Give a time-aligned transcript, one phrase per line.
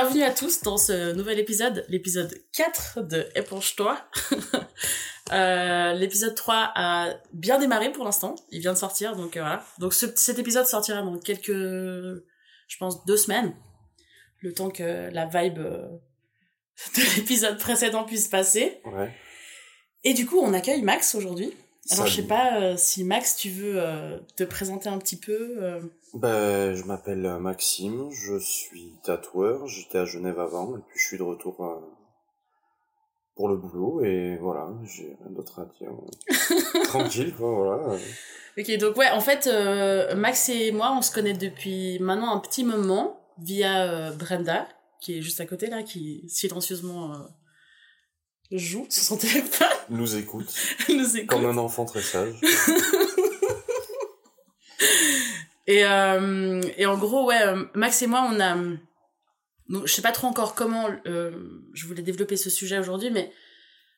[0.00, 3.98] bienvenue à tous dans ce nouvel épisode, l'épisode 4 de Éponge-toi.
[5.32, 9.64] euh, l'épisode 3 a bien démarré pour l'instant, il vient de sortir, donc euh, voilà.
[9.80, 13.56] Donc ce, cet épisode sortira dans quelques, je pense, deux semaines,
[14.38, 15.88] le temps que la vibe euh,
[16.96, 18.80] de l'épisode précédent puisse passer.
[18.84, 19.12] Ouais.
[20.04, 21.52] Et du coup, on accueille Max aujourd'hui.
[21.90, 25.56] Alors je sais pas euh, si Max, tu veux euh, te présenter un petit peu.
[25.62, 25.80] euh,
[26.14, 31.18] Ben, je m'appelle Maxime, je suis tatoueur, j'étais à Genève avant, et puis je suis
[31.18, 31.56] de retour
[33.36, 35.92] pour le boulot, et voilà, j'ai rien d'autre à dire.
[36.84, 37.98] Tranquille, quoi, voilà.
[38.58, 39.48] Ok, donc ouais, en fait,
[40.16, 44.68] Max et moi, on se connaît depuis maintenant un petit moment via Brenda,
[45.00, 47.12] qui est juste à côté là, qui silencieusement
[48.50, 50.52] joue sur son téléphone, Nous écoute,
[50.88, 51.28] nous écoute.
[51.28, 52.34] comme un enfant très sage.
[55.68, 58.56] Et, euh, et en gros, ouais, euh, Max et moi, on a...
[59.68, 63.30] Donc, je sais pas trop encore comment euh, je voulais développer ce sujet aujourd'hui, mais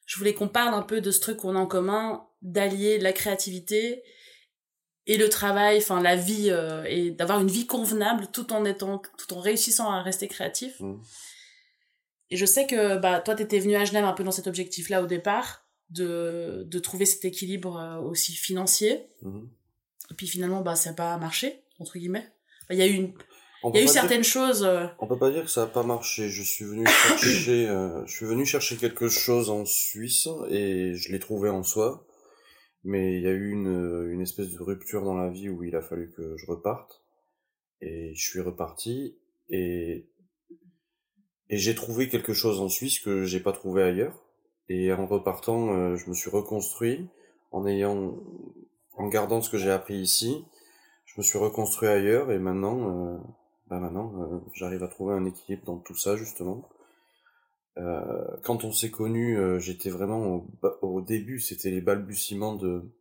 [0.05, 3.12] je voulais qu'on parle un peu de ce truc qu'on a en commun, d'allier la
[3.12, 4.03] créativité
[5.06, 9.01] et le travail, enfin la vie, euh, et d'avoir une vie convenable tout en étant,
[9.17, 10.75] tout en réussissant à rester créatif.
[10.81, 11.01] Mm.
[12.31, 15.03] Et je sais que bah toi, t'étais venu à Genève un peu dans cet objectif-là
[15.03, 19.06] au départ, de, de trouver cet équilibre euh, aussi financier.
[19.22, 19.48] Mhm.
[20.11, 22.28] Et puis finalement, bah, ça n'a pas marché, entre guillemets.
[22.64, 23.12] Enfin, Il y a eu, une...
[23.64, 24.62] Y a eu dire- certaines choses.
[24.64, 26.28] euh, On peut pas dire que ça a pas marché.
[26.28, 31.11] Je suis venu chercher, euh, je suis venu chercher quelque chose en Suisse et je
[31.12, 32.06] l'ai trouvé en soi.
[32.84, 35.75] Mais il y a eu une, une espèce de rupture dans la vie où il
[35.77, 37.03] a fallu que je reparte.
[37.83, 39.17] Et je suis reparti
[39.48, 40.06] et,
[41.51, 44.25] et j'ai trouvé quelque chose en Suisse que j'ai pas trouvé ailleurs.
[44.69, 47.09] Et en repartant, euh, je me suis reconstruit
[47.51, 48.15] en ayant,
[48.97, 50.45] en gardant ce que j'ai appris ici.
[51.06, 53.19] Je me suis reconstruit ailleurs et maintenant, euh,
[53.66, 56.69] bah maintenant, euh, j'arrive à trouver un équilibre dans tout ça justement.
[58.44, 60.47] Quand on s'est connus, euh, j'étais vraiment au,
[60.82, 62.93] au début, c'était les balbutiements de,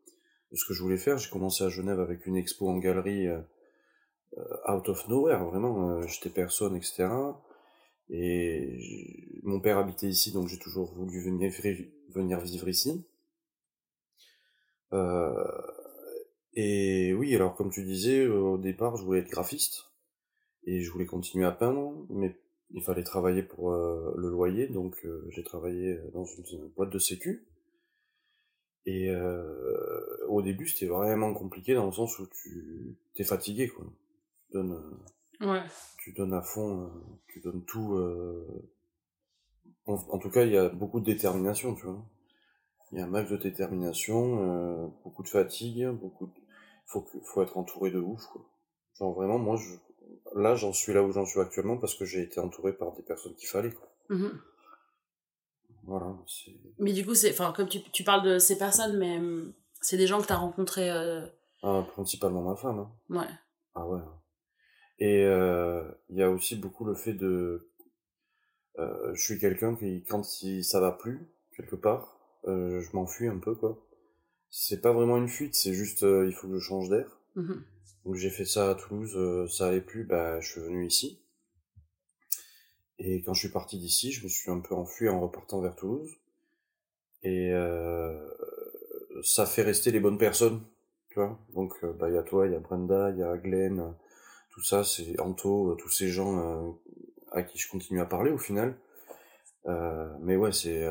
[0.52, 1.18] de ce que je voulais faire.
[1.18, 3.28] J'ai commencé à Genève avec une expo en galerie
[4.70, 7.10] out of nowhere, vraiment, j'étais personne, etc.
[8.10, 11.52] Et mon père habitait ici, donc j'ai toujours voulu venir,
[12.10, 13.06] venir vivre ici.
[14.94, 15.34] Euh,
[16.54, 19.86] et oui, alors comme tu disais, euh, au départ, je voulais être graphiste
[20.66, 22.36] et je voulais continuer à peindre, mais
[22.72, 27.00] il fallait travailler pour euh, le loyer, donc euh, j'ai travaillé dans une boîte de
[27.00, 27.46] sécu.
[28.86, 29.12] Et
[30.28, 33.86] au début, c'était vraiment compliqué dans le sens où tu t'es fatigué, quoi.
[35.42, 35.64] Ouais.
[35.98, 36.92] tu donnes à fond,
[37.28, 37.96] tu donnes tout.
[37.96, 38.46] euh,
[39.86, 42.04] En, en tout cas, il y a beaucoup de détermination, tu vois.
[42.92, 46.28] Il y a un max de détermination, euh, beaucoup de fatigue, beaucoup.
[46.28, 46.34] De...
[46.88, 48.42] Faut que, faut être entouré de ouf, quoi.
[48.96, 49.76] Genre vraiment, moi, je,
[50.36, 53.04] là, j'en suis là où j'en suis actuellement parce que j'ai été entouré par des
[53.04, 53.88] personnes qu'il fallait, quoi.
[54.10, 54.40] Mhm.
[55.84, 56.16] Voilà.
[56.80, 59.98] Mais du coup, c'est, enfin, comme tu, tu parles de ces personnes, mais hum, c'est
[59.98, 60.92] des gens que t'as rencontrés.
[60.92, 61.26] euh,
[61.64, 62.92] Ah, principalement ma femme, hein.
[63.10, 63.28] Ouais.
[63.76, 64.02] Ah ouais.
[65.00, 67.70] Et euh, il y a aussi beaucoup le fait de...
[68.80, 73.28] euh, je suis quelqu'un qui, quand il, ça va plus, quelque part, euh, je m'enfuis
[73.28, 73.80] un peu, quoi.
[74.50, 77.20] C'est pas vraiment une fuite, c'est juste, euh, il faut que je change d'air.
[77.36, 77.64] Mhm.
[78.06, 81.20] Donc j'ai fait ça à Toulouse, euh, ça allait plus, bah je suis venu ici.
[82.98, 85.76] Et quand je suis parti d'ici, je me suis un peu enfui en repartant vers
[85.76, 86.12] Toulouse.
[87.24, 88.28] Et euh,
[89.24, 90.62] ça fait rester les bonnes personnes,
[91.10, 91.40] tu vois.
[91.54, 93.94] Donc bah il y a toi, il y a Brenda, il y a Glenn,
[94.60, 96.72] tout ça, c'est Anto, euh, tous ces gens euh,
[97.32, 98.78] à qui je continue à parler au final.
[99.68, 100.86] Euh, mais ouais, c'est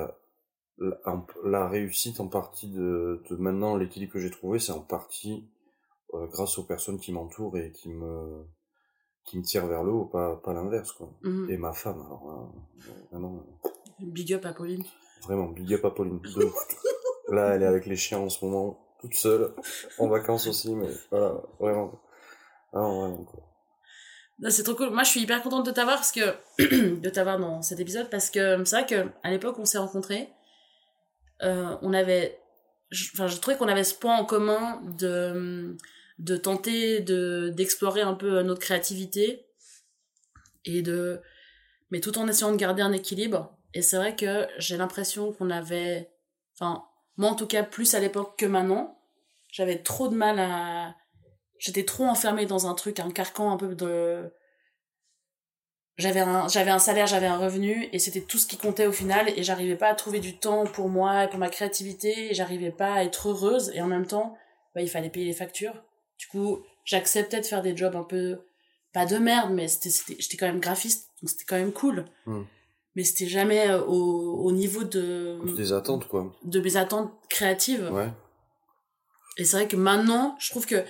[1.44, 5.46] la, réussite en partie de, de maintenant l'équilibre que j'ai trouvé, c'est en partie
[6.14, 8.46] grâce aux personnes qui m'entourent et qui me
[9.24, 11.12] qui me tirent vers le haut, pas pas l'inverse quoi.
[11.22, 11.50] Mhm.
[11.50, 12.50] Et ma femme, alors
[13.10, 13.44] vraiment
[14.00, 14.84] Big up à Pauline.
[15.24, 16.20] vraiment big up à Pauline.
[16.37, 17.34] De.
[17.34, 19.52] Là, elle est avec les chiens en ce moment, toute seule,
[19.98, 22.00] en vacances aussi, mais voilà, vraiment.
[22.72, 23.48] Ah, vraiment quoi.
[24.50, 24.90] C'est trop cool.
[24.90, 26.20] Moi, je suis hyper contente de t'avoir parce que
[27.00, 30.29] de t'avoir dans cet épisode parce que c'est vrai que à l'époque on s'est rencontrés,
[31.43, 32.38] euh, on avait,
[32.90, 35.76] je- enfin, je trouvais qu'on avait ce point en commun de
[36.19, 39.46] de tenter de d'explorer un peu notre créativité
[40.64, 41.20] et de,
[41.91, 43.56] mais tout en essayant de garder un équilibre.
[43.75, 46.11] Et c'est vrai que j'ai l'impression qu'on avait,
[46.55, 46.84] enfin,
[47.17, 49.00] moi en tout cas plus à l'époque que maintenant,
[49.52, 50.94] j'avais trop de mal à
[51.58, 54.32] j'étais trop enfermée dans un truc, un carcan un peu de.
[55.96, 58.93] J'avais un, j'avais un salaire, j'avais un revenu, et c'était tout ce qui comptait au
[58.93, 62.34] final, et j'arrivais pas à trouver du temps pour moi et pour ma créativité, et
[62.34, 64.37] j'arrivais pas à être heureuse, et en même temps,
[64.75, 65.82] bah, il fallait payer les factures.
[66.19, 68.38] Du coup, j'acceptais de faire des jobs un peu
[68.93, 72.05] pas de merde, mais c'était, c'était, j'étais quand même graphiste, donc c'était quand même cool.
[72.26, 72.44] Hmm.
[72.94, 76.32] Mais c'était jamais euh, au, au niveau de, Des attentes, quoi.
[76.44, 77.90] de mes attentes créatives.
[77.93, 78.08] Ouais.
[79.37, 80.84] Et c'est vrai que maintenant, je trouve que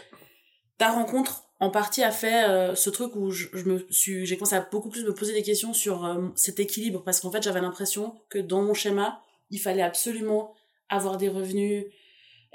[0.79, 4.37] ta rencontre, en partie, a fait euh, ce truc où je, je me suis, j'ai
[4.37, 7.43] commencé à beaucoup plus me poser des questions sur euh, cet équilibre, parce qu'en fait,
[7.43, 9.21] j'avais l'impression que dans mon schéma,
[9.51, 10.55] il fallait absolument
[10.89, 11.85] avoir des revenus,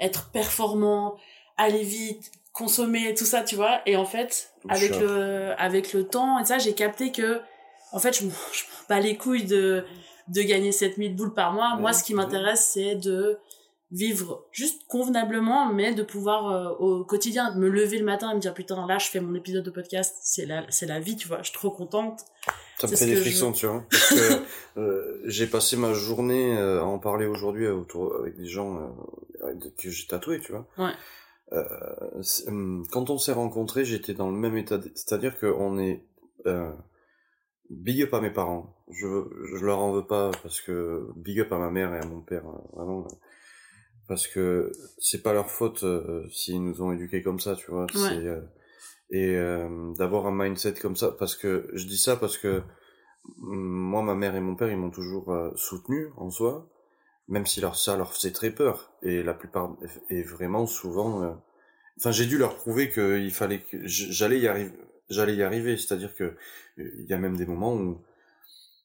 [0.00, 1.16] être performant,
[1.56, 3.80] aller vite, consommer, tout ça, tu vois.
[3.84, 7.40] Et en fait, avec le, avec le temps et ça, j'ai capté que,
[7.92, 8.32] en fait, je m'en
[8.88, 9.84] bats les couilles de,
[10.28, 11.76] de gagner 7000 boules par mois.
[11.76, 13.38] Moi, ce qui m'intéresse, c'est de
[13.94, 18.34] vivre juste convenablement, mais de pouvoir euh, au quotidien, de me lever le matin et
[18.34, 21.16] me dire putain, là, je fais mon épisode de podcast, c'est la, c'est la vie,
[21.16, 22.20] tu vois, je suis trop contente.
[22.80, 23.84] Ça me fait des que je- frissons, tu vois.
[23.88, 24.42] Parce que
[24.80, 28.92] euh, j'ai passé ma journée euh, à en parler aujourd'hui autour avec des gens
[29.42, 30.66] euh, que j'ai tatoués, tu vois.
[30.76, 30.92] Ouais.
[31.52, 36.02] Euh, hum, quand on s'est rencontrés, j'étais dans le même état, c'est-à-dire qu'on est
[36.46, 36.72] euh,
[37.70, 38.74] big up à mes parents.
[38.90, 39.06] Je
[39.54, 42.20] je leur en veux pas parce que big up à ma mère et à mon
[42.22, 43.06] père, euh, vraiment.
[44.08, 47.86] Parce que c'est pas leur faute euh, s'ils nous ont éduqués comme ça, tu vois.
[47.94, 48.16] Ouais.
[48.26, 48.40] Euh,
[49.10, 52.62] et euh, d'avoir un mindset comme ça, parce que je dis ça parce que
[53.38, 56.68] mm, moi, ma mère et mon père, ils m'ont toujours euh, soutenu en soi,
[57.28, 58.92] même si leur, ça leur faisait très peur.
[59.02, 59.76] Et la plupart,
[60.10, 61.32] et vraiment souvent, euh,
[61.98, 64.72] enfin, j'ai dû leur prouver qu'il fallait que j'allais y arriver,
[65.10, 65.76] j'allais y arriver.
[65.76, 66.36] C'est-à-dire que euh,
[66.76, 68.02] il y a même des moments où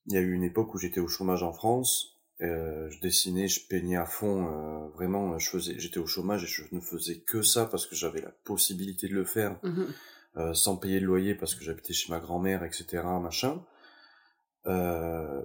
[0.08, 2.19] il y a eu une époque où j'étais au chômage en France.
[2.42, 6.48] Euh, je dessinais, je peignais à fond, euh, vraiment, je faisais, j'étais au chômage et
[6.48, 9.88] je ne faisais que ça parce que j'avais la possibilité de le faire Mhm.
[10.38, 13.62] euh, sans payer le loyer parce que j'habitais chez ma grand-mère, etc., machin.
[14.68, 15.42] Euh,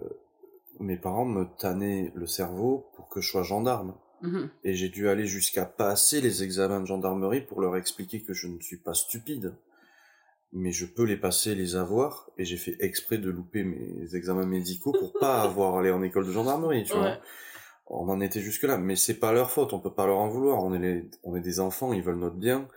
[0.80, 3.94] mes parents me tannaient le cerveau pour que je sois gendarme.
[4.22, 4.50] Mhm.
[4.64, 8.46] Et j'ai dû aller jusqu'à passer les examens de gendarmerie pour leur expliquer que je
[8.48, 9.54] ne suis pas stupide.
[10.56, 14.46] Mais je peux les passer, les avoir, et j'ai fait exprès de louper mes examens
[14.46, 17.18] médicaux pour pas avoir à aller en école de gendarmerie, tu vois.
[17.86, 20.28] On en était jusque là, mais c'est pas leur faute, on peut pas leur en
[20.28, 22.68] vouloir, on est, les- on est des enfants, ils veulent notre bien,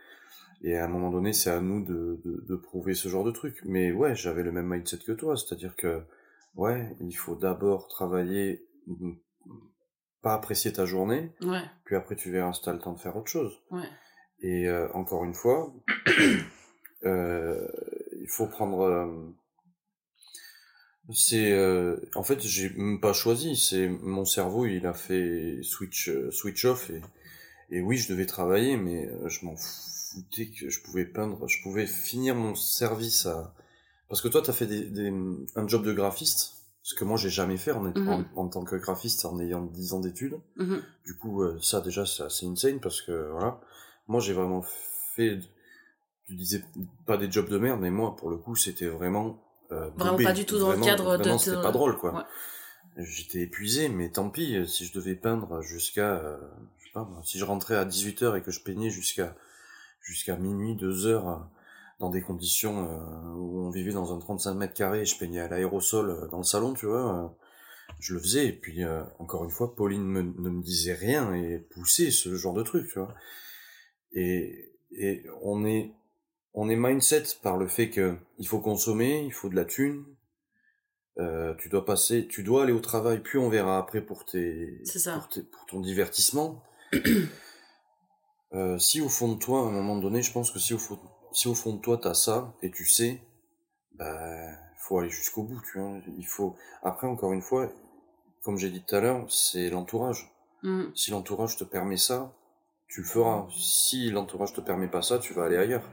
[0.64, 3.32] et à un moment donné, c'est à nous de, de, de prouver ce genre de
[3.32, 3.62] truc.
[3.64, 6.02] Mais ouais, j'avais le même mindset que toi, c'est-à-dire que,
[6.56, 9.14] ouais, il faut d'abord travailler, mm,
[10.24, 13.16] pas apprécier ta journée, Ouais, puis après tu verras si t'as le temps de faire
[13.16, 13.54] autre chose.
[13.72, 13.88] ouais.
[14.42, 15.74] Et euh, encore une fois,
[17.04, 18.82] il faut prendre.
[18.82, 19.08] euh,
[21.14, 23.56] c'est euh, en fait j'ai même pas choisi.
[23.56, 27.02] C'est mon cerveau, il a fait switch euh, switch off et
[27.72, 31.62] et oui, je devais travailler, mais euh, je m'en foutais que je pouvais peindre, je
[31.64, 33.54] pouvais finir mon service à.
[34.10, 35.14] Parce que toi, t'as fait des, des,
[35.56, 36.54] un job de graphiste,
[36.84, 38.26] ce que moi j'ai jamais fait en, étant- Mhm.
[38.38, 40.40] en, en tant que graphiste en ayant 10 ans d'études.
[40.58, 40.82] Mhm.
[41.06, 43.62] Du coup, euh, ça déjà, c'est assez insane parce que voilà,
[44.08, 44.64] moi j'ai vraiment
[45.16, 45.40] fait,
[46.28, 46.64] tu disais
[47.06, 49.42] pas des jobs de merde, mais moi pour le coup c'était vraiment
[49.72, 52.14] euh, Vraiment pas du tout dans le cadre de- vraiment, de- c'était pas drôle quoi.
[52.16, 52.24] Ouais.
[53.06, 56.38] J'étais épuisé, mais tant pis euh, si je devais peindre jusqu'à, euh,
[56.80, 59.36] je sais pas, si je rentrais à 18h et que je peignais jusqu'à
[60.02, 61.36] jusqu'à minuit, 2h euh,
[62.00, 65.40] dans des conditions euh, où on vivait dans un 35 mètres carrés et je peignais
[65.42, 67.36] à l'aérosol dans le salon, tu vois.
[68.00, 71.34] je le faisais et puis euh, encore une fois Pauline me- ne me disait rien
[71.34, 73.14] et poussait ce genre de truc tu vois
[74.14, 75.94] et et on est
[76.60, 80.04] on est mindset par le fait que il faut consommer il faut de la thune.
[81.20, 84.82] Euh, tu dois passer tu dois aller au travail puis on verra après pour tes
[85.20, 86.62] pour, tes- pour ton divertissement.
[88.54, 90.78] Euh, si au fond de toi à un moment donné je pense que si au
[90.78, 90.98] fond
[91.34, 93.22] si au fond de toi t'as ça et tu sais
[93.96, 94.48] bah
[94.80, 96.00] faut aller jusqu'au bout tu vois.
[96.18, 97.70] Il faut après encore une fois
[98.44, 100.32] comme j'ai dit tout à l'heure c'est l'entourage.
[100.64, 100.92] Mhm.
[100.96, 102.34] si l'entourage te permet ça
[102.88, 103.48] tu le feras.
[103.56, 105.84] Si l'entourage te permet pas ça tu vas aller ailleurs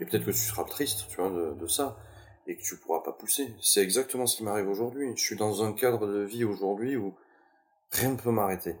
[0.00, 1.98] et peut-être que tu seras triste tu vois de, de ça
[2.46, 5.62] et que tu pourras pas pousser c'est exactement ce qui m'arrive aujourd'hui je suis dans
[5.62, 7.14] un cadre de vie aujourd'hui où
[7.90, 8.76] rien ne peut m'arrêter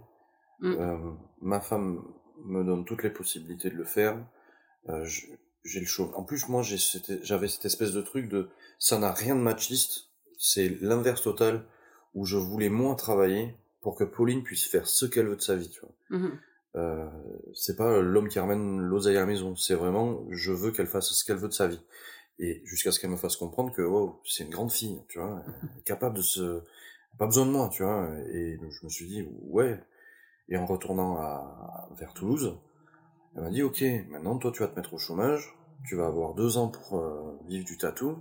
[0.60, 0.76] Mm.
[0.78, 2.02] Euh, ma femme
[2.44, 4.16] me donne toutes les possibilités de le faire
[4.88, 5.04] euh,
[5.64, 6.12] j'ai le chaud.
[6.14, 10.10] En plus, moi, j'avais cette espèce de truc de, ça n'a rien de machiste.
[10.38, 11.64] C'est l'inverse total
[12.12, 15.56] où je voulais moins travailler pour que Pauline puisse faire ce qu'elle veut de sa
[15.56, 16.18] vie, tu vois.
[16.18, 16.38] Mhm.
[16.76, 17.08] Euh,
[17.54, 19.54] c'est pas l'homme qui ramène l'oseille à la maison.
[19.56, 21.80] C'est vraiment, je veux qu'elle fasse ce qu'elle veut de sa vie.
[22.38, 25.42] Et jusqu'à ce qu'elle me fasse comprendre que, wow, c'est une grande fille, tu vois,
[25.46, 26.62] elle est capable de se,
[27.18, 28.08] pas besoin de moi, tu vois.
[28.32, 29.80] Et je me suis dit, ouais.
[30.48, 32.58] Et en retournant à, vers Toulouse,
[33.36, 36.34] elle m'a dit, ok, maintenant toi tu vas te mettre au chômage, tu vas avoir
[36.34, 38.18] deux ans pour euh, vivre du tatou,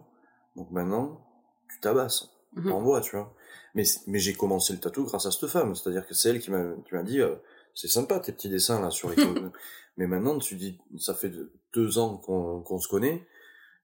[0.56, 1.22] donc maintenant
[1.70, 2.70] tu tabasses, Mhm.
[2.70, 3.34] t'envoies, tu vois.
[3.76, 6.52] Mais, mais j'ai commencé le tatou grâce à cette femme, c'est-à-dire que c'est elle qui
[6.52, 7.36] m'a qui m'a dit, euh,
[7.74, 9.16] c'est sympa tes petits dessins là sur les...
[9.98, 11.32] mais maintenant tu dis, ça fait
[11.74, 13.26] deux ans qu'on qu'on se connaît,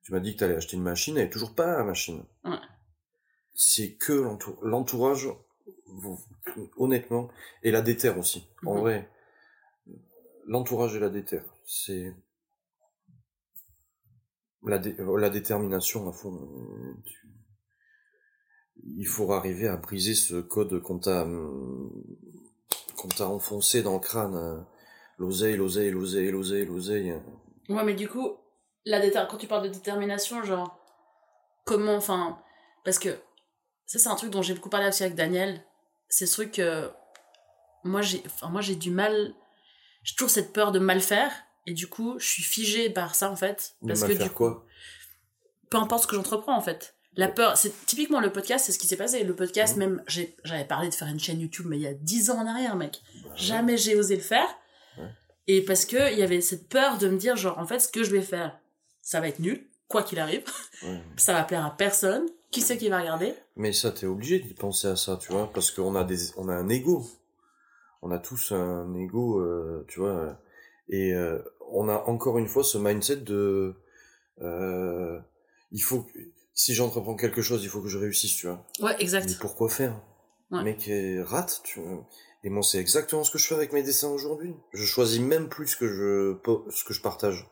[0.04, 2.24] Tu m'as dit que t'allais acheter une machine, elle est toujours pas la machine.
[2.46, 2.58] Ouais.
[3.54, 5.28] C'est que l'entour- l'entourage,
[6.78, 7.30] honnêtement,
[7.64, 8.48] et la déterre aussi.
[8.66, 8.80] En Mhm.
[8.82, 9.10] vrai,
[10.46, 12.16] l'entourage et la déterre, c'est
[14.64, 16.96] la, dé- la détermination à fond.
[17.06, 17.28] tu-
[18.98, 21.92] Il faut arriver à briser ce code qu'on t'a hum,
[23.02, 24.36] qu'on t'a enfoncé dans le crâne.
[24.36, 24.60] euh,
[25.18, 27.14] L'oseille, l'oseille, l'oseille, l'oseille, l'oseille.
[27.68, 28.38] Ouais, mais du coup,
[28.86, 30.80] la déter- quand tu parles de détermination, genre,
[31.66, 32.40] comment, enfin,
[32.86, 33.10] parce que
[33.86, 35.66] ça, c'est un truc dont j'ai beaucoup parlé aussi avec Daniel.
[36.08, 36.90] C'est ce truc que
[37.84, 39.34] moi, j'ai, enfin, moi, j'ai du mal,
[40.04, 41.32] j'ai toujours cette peur de mal faire,
[41.66, 43.76] et du coup, je suis figée par ça, en fait.
[43.82, 44.66] De Parce mal que faire du coup, quoi?
[45.70, 46.96] peu importe ce que j'entreprends, en fait.
[47.16, 49.24] La peur, c'est typiquement le podcast, c'est ce qui s'est passé.
[49.24, 49.80] Le podcast, Mhm.
[49.80, 50.04] même,
[50.44, 52.76] j'avais parlé de faire une chaîne YouTube, mais il y a 10 ans en arrière,
[52.76, 53.02] mec.
[53.24, 53.36] Bah, ouais.
[53.38, 54.48] Jamais j'ai osé le faire.
[54.98, 55.10] Ouais.
[55.48, 57.90] Et parce que il y avait cette peur de me dire, genre, en fait, ce
[57.90, 58.58] que je vais faire,
[59.02, 60.44] ça va être nul, quoi qu'il arrive.
[60.84, 61.02] Ouais.
[61.18, 62.26] Ça va plaire à personne.
[62.52, 63.34] Qui c'est qui va regarder?
[63.58, 66.48] Mais ça, t'es obligé d'y penser à ça, tu vois, parce qu'on a des, on
[66.50, 67.06] a un ego.
[68.02, 70.40] On a tous un ego, euh, tu vois,
[70.88, 71.38] et euh,
[71.70, 73.76] on a encore une fois ce mindset de,
[74.42, 75.20] euh,
[75.74, 76.08] il faut,
[76.62, 78.66] si j'entreprends quelque chose, il faut que je réussisse, tu vois.
[78.82, 79.38] Ouais, Mais exact.
[79.40, 79.98] pourquoi faire?
[80.52, 80.62] Ouais.
[80.64, 82.06] Mec, euh, rate, tu vois.
[82.44, 84.54] Et moi, c'est exactement ce que je fais avec mes dessins aujourd'hui.
[84.74, 86.38] Je choisis même plus ce que je,
[86.72, 87.48] ce que je partage.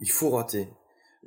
[0.00, 0.68] Il faut rater.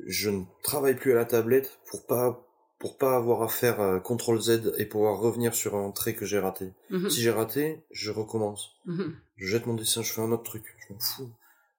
[0.06, 2.46] Je ne travaille plus à la tablette pour pas,
[2.80, 6.26] pour pas avoir à faire euh, CTRL Z et pouvoir revenir sur un trait que
[6.26, 6.74] j'ai raté.
[6.90, 8.72] Mhm, Si j'ai raté, je recommence.
[8.86, 9.16] mhm.
[9.38, 10.66] Je jette mon dessin, je fais un autre truc.
[10.88, 11.30] Je m'en fous.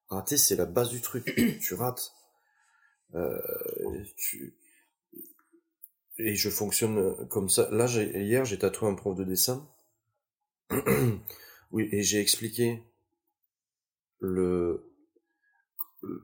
[0.08, 1.26] Rater, c'est la base du truc.
[1.60, 2.12] tu rates.
[3.14, 3.38] Euh.
[6.18, 7.68] Et je fonctionne comme ça.
[7.70, 9.68] Là, hier, j'ai tatoué un prof de dessin.
[11.70, 12.82] oui, et j'ai expliqué
[14.20, 14.90] le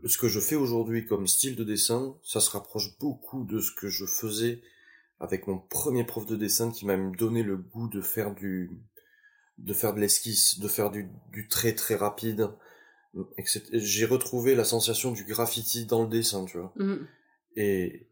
[0.04, 3.72] ce que je fais aujourd'hui comme style de dessin, ça se rapproche beaucoup de ce
[3.72, 4.62] que je faisais
[5.20, 8.70] avec mon premier prof de dessin qui m'a donné le goût de faire du
[9.58, 12.50] de faire de l'esquisse, de faire du, du trait très rapide.
[13.72, 16.72] J'ai retrouvé la sensation du graffiti dans le dessin, tu vois.
[16.76, 17.06] Mhm.
[17.56, 18.08] Et,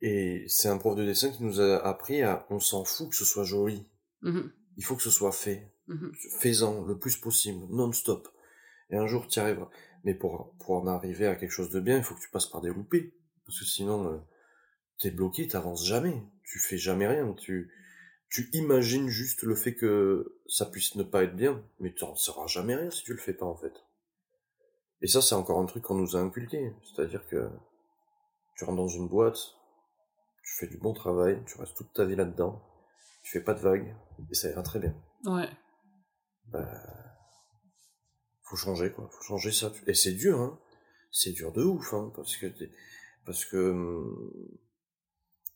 [0.00, 3.16] et c'est un prof de dessin qui nous a appris à, on s'en fout que
[3.16, 3.86] ce soit joli.
[4.22, 4.52] Mhm.
[4.76, 5.74] Il faut que ce soit fait.
[5.88, 6.12] Mhm.
[6.38, 8.28] Fais-en le plus possible, non-stop.
[8.90, 9.70] Et un jour, tu y arriveras.
[10.04, 12.46] Mais pour, pour en arriver à quelque chose de bien, il faut que tu passes
[12.46, 13.14] par des loupés.
[13.46, 14.18] Parce que sinon, euh,
[14.98, 16.22] t'es bloqué, t'avances jamais.
[16.44, 17.32] Tu fais jamais rien.
[17.34, 17.72] Tu,
[18.30, 21.64] tu imagines juste le fait que ça puisse ne pas être bien.
[21.80, 23.74] Mais t'en sauras jamais rien si tu le fais pas, en fait.
[25.02, 26.74] Et ça, c'est encore un truc qu'on nous a inculqué.
[26.82, 27.48] C'est-à-dire que
[28.56, 29.38] tu rentres dans une boîte,
[30.44, 32.62] tu fais du bon travail, tu restes toute ta vie là-dedans,
[33.22, 33.94] tu fais pas de vagues,
[34.30, 35.48] et ça ira très bien Ouais.
[36.46, 36.66] bah,
[38.42, 39.72] faut changer quoi, faut changer ça.
[39.86, 40.58] Et c'est dur, hein.
[41.12, 42.46] C'est dur de ouf, hein, parce que
[43.26, 43.56] parce que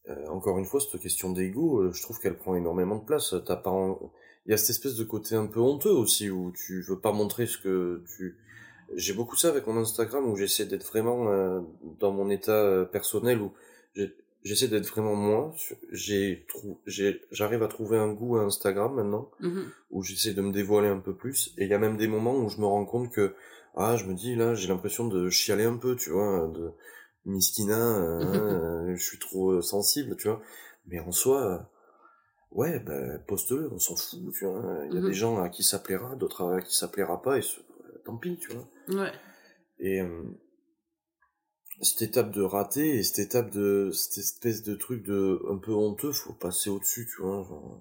[0.08, 3.34] euh, encore une fois cette question d'ego, euh, je trouve qu'elle prend énormément de place.
[3.46, 4.12] T'as pas, en-
[4.46, 7.12] il y a cette espèce de côté un peu honteux aussi où tu veux pas
[7.12, 8.36] montrer ce que tu.
[8.96, 11.60] J'ai beaucoup ça avec mon Instagram où j'essaie d'être vraiment euh,
[12.00, 13.52] dans mon état euh, personnel où
[14.44, 15.54] j'essaie d'être vraiment moi.
[15.90, 16.46] J'ai
[17.30, 19.64] j'arrive à trouver un goût à Instagram maintenant Mhm.
[19.90, 21.54] où j'essaie de me dévoiler un peu plus.
[21.58, 23.34] Et il y a même des moments où je me rends compte que,
[23.76, 26.72] ah, je me dis, là, j'ai l'impression de chialer un peu, tu vois, de
[27.26, 28.20] miskina, euh,
[28.90, 30.40] euh, je suis trop euh, sensible, tu vois.
[30.86, 31.70] Mais en soi,
[32.52, 34.62] ouais, ben, poste-le, on s'en fout, tu vois.
[34.88, 35.06] Il y a Mhm.
[35.06, 37.42] des gens à qui ça plaira, d'autres à qui ça plaira pas, et
[38.04, 38.68] tant pis, tu vois.
[39.02, 39.12] Ouais.
[39.78, 40.22] Et euh,
[41.82, 45.72] cette étape de rater et cette étape de cette espèce de truc de un peu
[45.72, 47.42] honteux, faut passer au-dessus, tu vois.
[47.42, 47.80] Genre,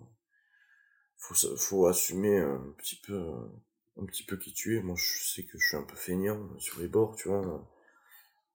[1.18, 4.82] faut faut assumer un petit peu euh, un petit peu qui tu es.
[4.82, 7.70] Moi, je sais que je suis un peu feignant sur les bords, tu vois.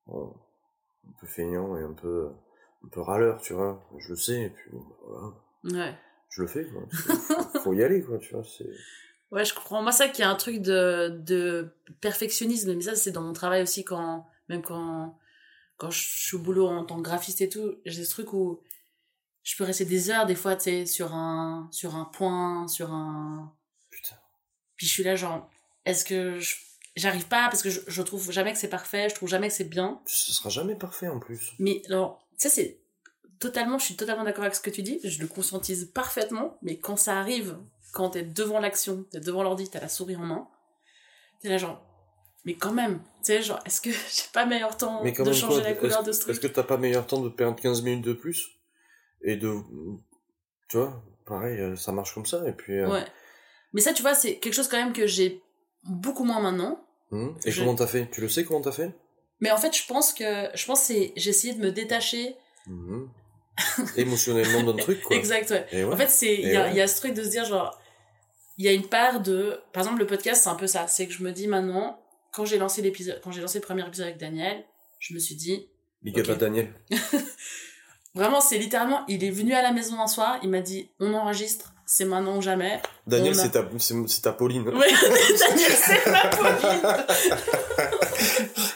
[0.07, 0.35] Bon,
[1.07, 2.29] un peu feignant et un peu
[2.83, 3.87] un peu râleur, tu vois.
[3.97, 4.71] Je le sais et puis
[5.07, 5.33] voilà,
[5.63, 5.97] Ouais.
[6.29, 6.65] je le fais.
[6.65, 6.83] Quoi.
[6.91, 8.43] Faut- faut y aller, quoi, tu vois.
[8.43, 8.69] C'est
[9.31, 9.81] Ouais, je comprends.
[9.83, 11.69] Moi, ça qui est un truc de, de
[12.01, 15.17] perfectionnisme, mais ça, c'est dans mon travail aussi, quand, même quand,
[15.77, 18.59] quand je suis au boulot en tant que graphiste et tout, j'ai ce truc où
[19.43, 22.91] je peux rester des heures, des fois, tu sais, sur un, sur un point, sur
[22.91, 23.53] un,
[23.89, 24.15] putain.
[24.75, 25.49] puis je suis là, genre,
[25.85, 26.57] est-ce que je-
[26.95, 29.53] j'arrive pas, parce que je, je trouve jamais que c'est parfait, je trouve jamais que
[29.53, 30.01] c'est bien.
[30.05, 31.53] Ce sera jamais parfait en plus.
[31.59, 32.79] Mais alors, ça c'est
[33.39, 36.77] totalement, je suis totalement d'accord avec ce que tu dis, je le conscientise parfaitement, mais
[36.77, 37.57] quand ça arrive,
[37.91, 40.47] quand t'es devant l'action, t'es devant l'ordi, t'as la souris en main,
[41.41, 41.81] t'es là genre,
[42.45, 45.29] mais quand même, tu sais, genre, est-ce que j'ai pas meilleur temps Mais quand de
[45.29, 47.21] même, changer quoi, la couleur est-ce- de ce Est-ce truc que t'as pas meilleur temps
[47.21, 48.47] de perdre 15 minutes de plus
[49.21, 49.53] Et de...
[50.69, 52.77] Tu vois, pareil, euh, ça marche comme ça, et puis...
[52.77, 53.05] euh, Ouais.
[53.73, 55.41] Mais ça, tu vois, c'est quelque chose quand même que j'ai
[55.83, 56.83] beaucoup moins maintenant.
[57.11, 58.09] hum, Et Je- comment t'as fait?
[58.11, 58.91] Tu le sais comment t'as fait?
[59.41, 62.35] Mais en fait, je pense que je pense que c'est j'ai essayé de me détacher.
[62.67, 63.09] Mhm.
[63.95, 65.15] Émotionnellement d'un truc, quoi.
[65.15, 65.83] Exact, ouais.
[65.85, 66.71] En fait, c'est il Et y, a- ouais.
[66.71, 67.78] il y a ce truc de se dire genre
[68.59, 71.07] il y a une part de par exemple le podcast c'est un peu ça, c'est
[71.07, 71.99] que je me dis maintenant
[72.31, 74.63] quand j'ai lancé l'épisode quand j'ai lancé le premier épisode avec Daniel,
[74.99, 75.67] je me suis dit
[76.03, 76.31] Big up Ok.
[76.33, 76.71] à Daniel.
[78.13, 81.13] vraiment c'est littéralement il est venu à la maison un soir, il m'a dit on
[81.13, 82.79] enregistre, c'est maintenant ou jamais.
[83.07, 84.61] Daniel, a- c'est ta, c'est, ta Pauline.
[84.69, 84.73] Ouais,
[85.49, 87.05] Daniel c'est ma Pauline.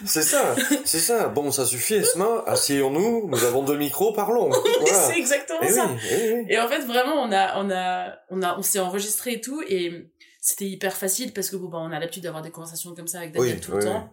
[0.06, 0.56] C'est ça,
[0.86, 1.28] c'est ça.
[1.28, 2.44] Bon, ça suffit, Esma.
[2.48, 4.50] Asseyons-nous, nous avons deux micros, parlons.
[4.50, 4.94] Voilà.
[5.08, 5.86] c'est exactement Eh ça.
[5.88, 6.46] oui, eh oui.
[6.50, 9.62] Et en fait, vraiment, on a, on a, on a, on s'est enregistré et tout,
[9.68, 10.10] et
[10.42, 13.20] c'était hyper facile parce que bon, bah, on a l'habitude d'avoir des conversations comme ça
[13.20, 14.10] avec Daniel Oui, tout le oui, temps.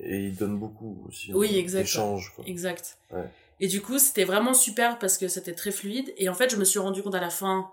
[0.00, 1.32] Et il donne beaucoup aussi.
[1.34, 1.82] Oui, hein, exact.
[1.82, 2.44] d'échanges, quoi.
[2.46, 2.98] Exact.
[3.10, 3.24] Ouais.
[3.60, 6.14] Et du coup, c'était vraiment super parce que c'était très fluide.
[6.16, 7.68] Et en fait, je me suis rendu compte à la fin,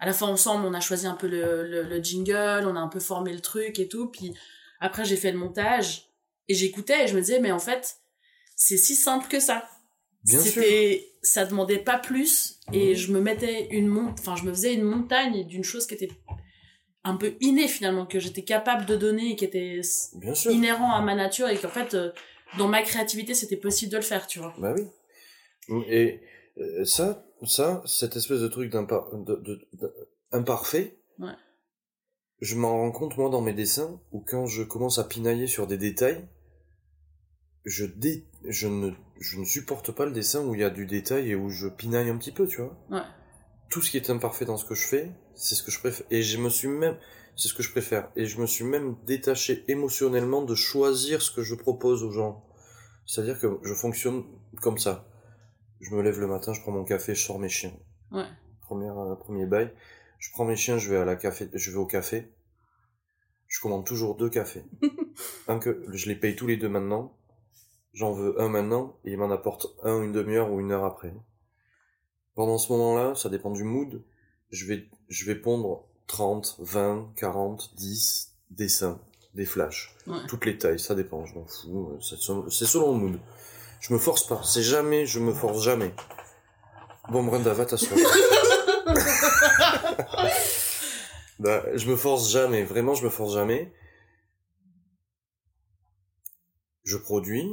[0.00, 2.80] à la fin ensemble, on a choisi un peu le, le, le jingle, on a
[2.80, 4.08] un peu formé le truc et tout.
[4.08, 4.34] Puis
[4.80, 6.08] après, j'ai fait le montage
[6.48, 7.98] et j'écoutais et je me disais, mais en fait,
[8.56, 9.68] c'est si simple que ça.
[10.24, 10.62] Bien sûr.
[11.22, 14.82] Ça demandait pas plus et je me mettais une mont, enfin, je me faisais une
[14.84, 16.10] montagne d'une chose qui était
[17.04, 19.80] un peu innée finalement, que j'étais capable de donner et qui était
[20.14, 20.50] Bien sûr.
[20.50, 22.10] inhérent à ma nature et qu'en fait, euh,
[22.58, 24.54] dans ma créativité, c'était possible de le faire, tu vois.
[24.58, 25.84] Bah oui.
[25.88, 26.20] Et
[26.58, 29.94] euh, ça, ça, cette espèce de truc d'impar- de, de- de-
[30.32, 31.32] imparfait, Ouais.
[32.40, 35.66] je m'en rends compte moi dans mes dessins où quand je commence à pinailler sur
[35.66, 36.26] des détails,
[37.64, 40.86] je dé, je ne, je ne supporte pas le dessin où il y a du
[40.86, 42.76] détail et où je pinaille un petit peu, tu vois.
[42.90, 43.02] Ouais.
[43.68, 46.06] Tout ce qui est imparfait dans ce que je fais, c'est ce que je préfère.
[46.10, 46.96] Et je me suis même,
[47.36, 48.10] c'est ce que je préfère.
[48.16, 52.44] Et je me suis même détaché émotionnellement de choisir ce que je propose aux gens.
[53.06, 54.24] C'est-à-dire que je fonctionne
[54.62, 55.06] comme ça.
[55.80, 57.72] Je me lève le matin, je prends mon café, je sors mes chiens.
[58.12, 58.26] Ouais.
[58.60, 59.72] Première, euh, premier bail.
[60.18, 62.30] Je prends mes chiens, je vais à la café, je vais au café.
[63.48, 64.64] Je commande toujours deux cafés.
[65.48, 67.16] un que, je les paye tous les deux maintenant.
[67.92, 71.12] J'en veux un maintenant, et il m'en apporte un une demi-heure ou une heure après.
[72.34, 74.04] Pendant ce moment-là, ça dépend du mood.
[74.50, 79.00] Je vais, je vais pondre 30, 20, 40, 10 dessins,
[79.34, 79.96] des flashs.
[80.06, 80.18] Ouais.
[80.28, 81.98] Toutes les tailles, ça dépend, je m'en fous.
[82.00, 83.20] C'est selon, c'est selon le mood.
[83.80, 84.42] Je me force pas.
[84.44, 85.94] C'est jamais, je me force jamais.
[87.08, 87.98] Bon, Brenda, va t'asseoir.
[91.38, 92.62] bah, je me force jamais.
[92.64, 93.72] Vraiment, je me force jamais.
[96.84, 97.48] Je produis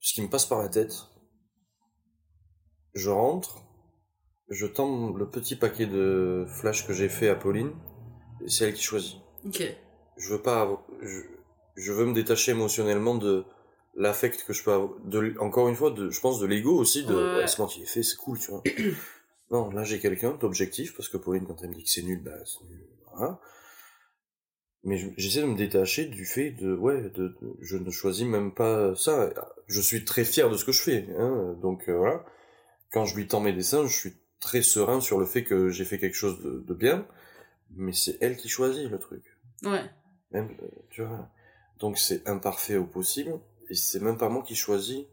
[0.00, 0.94] ce qui me passe par la tête.
[2.94, 3.62] Je rentre.
[4.48, 7.72] Je tends le petit paquet de flash que j'ai fait à Pauline.
[8.44, 9.62] et C'est elle qui choisit Ok.
[10.16, 11.20] je veux pas je,
[11.76, 13.46] je veux me détacher émotionnellement de
[13.96, 17.04] l'affect que je peux avoir de encore une fois de je pense de l'ego aussi
[17.04, 17.44] de Ouais.
[17.44, 18.62] ouais, qui l'ai fait c'est cool tu vois
[19.50, 22.22] non là j'ai quelqu'un d'objectif parce que Pauline quand elle me dit que c'est nul
[22.22, 23.40] bah c'est nul voilà
[24.82, 28.26] mais je- j'essaie de me détacher du fait de ouais de, de- je ne choisis
[28.26, 29.30] même pas ça
[29.66, 32.24] je suis très fier de ce que je fais hein, donc euh, voilà
[32.92, 35.84] quand je lui tends mes dessins je suis très serein sur le fait que j'ai
[35.84, 37.06] fait quelque chose de, de bien
[37.76, 39.22] mais c'est elle qui choisit le truc
[39.62, 39.84] Ouais.
[40.32, 41.30] même, euh, tu vois.
[41.78, 43.32] Donc c'est imparfait au possible,
[43.70, 45.04] et c'est même pas moi qui choisis.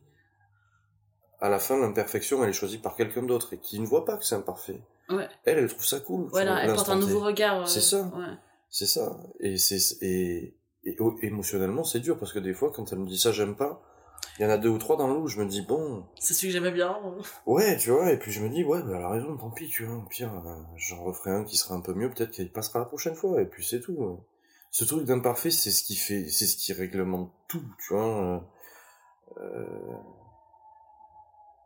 [1.39, 4.17] À la fin, l'imperfection, elle est choisie par quelqu'un d'autre, et qui ne voit pas
[4.17, 4.79] que c'est imparfait.
[5.09, 5.27] Ouais.
[5.45, 6.27] Elle, elle trouve ça cool.
[6.29, 7.61] Voilà, elle porte un nouveau regard.
[7.61, 8.03] euh, C'est ça.
[8.15, 8.35] Ouais.
[8.69, 9.17] C'est ça.
[9.39, 13.07] Et c'est, et, et oh, émotionnellement, c'est dur, parce que des fois, quand elle me
[13.07, 13.81] dit ça, j'aime pas,
[14.37, 16.35] il y en a deux ou trois dans le où je me dis, bon, C'est
[16.35, 16.95] celui que j'aimais bien.
[17.47, 19.67] ouais, tu vois, et puis je me dis, ouais, bah, elle a raison, tant pis,
[19.67, 22.51] tu vois, au pire, euh, j'en referai un qui sera un peu mieux, peut-être qu'il
[22.51, 24.19] passera la prochaine fois, et puis c'est tout.
[24.71, 28.43] Ce truc d'imparfait, c'est ce qui fait, c'est ce qui réglemente tout, tu vois.
[29.37, 29.97] euh, euh,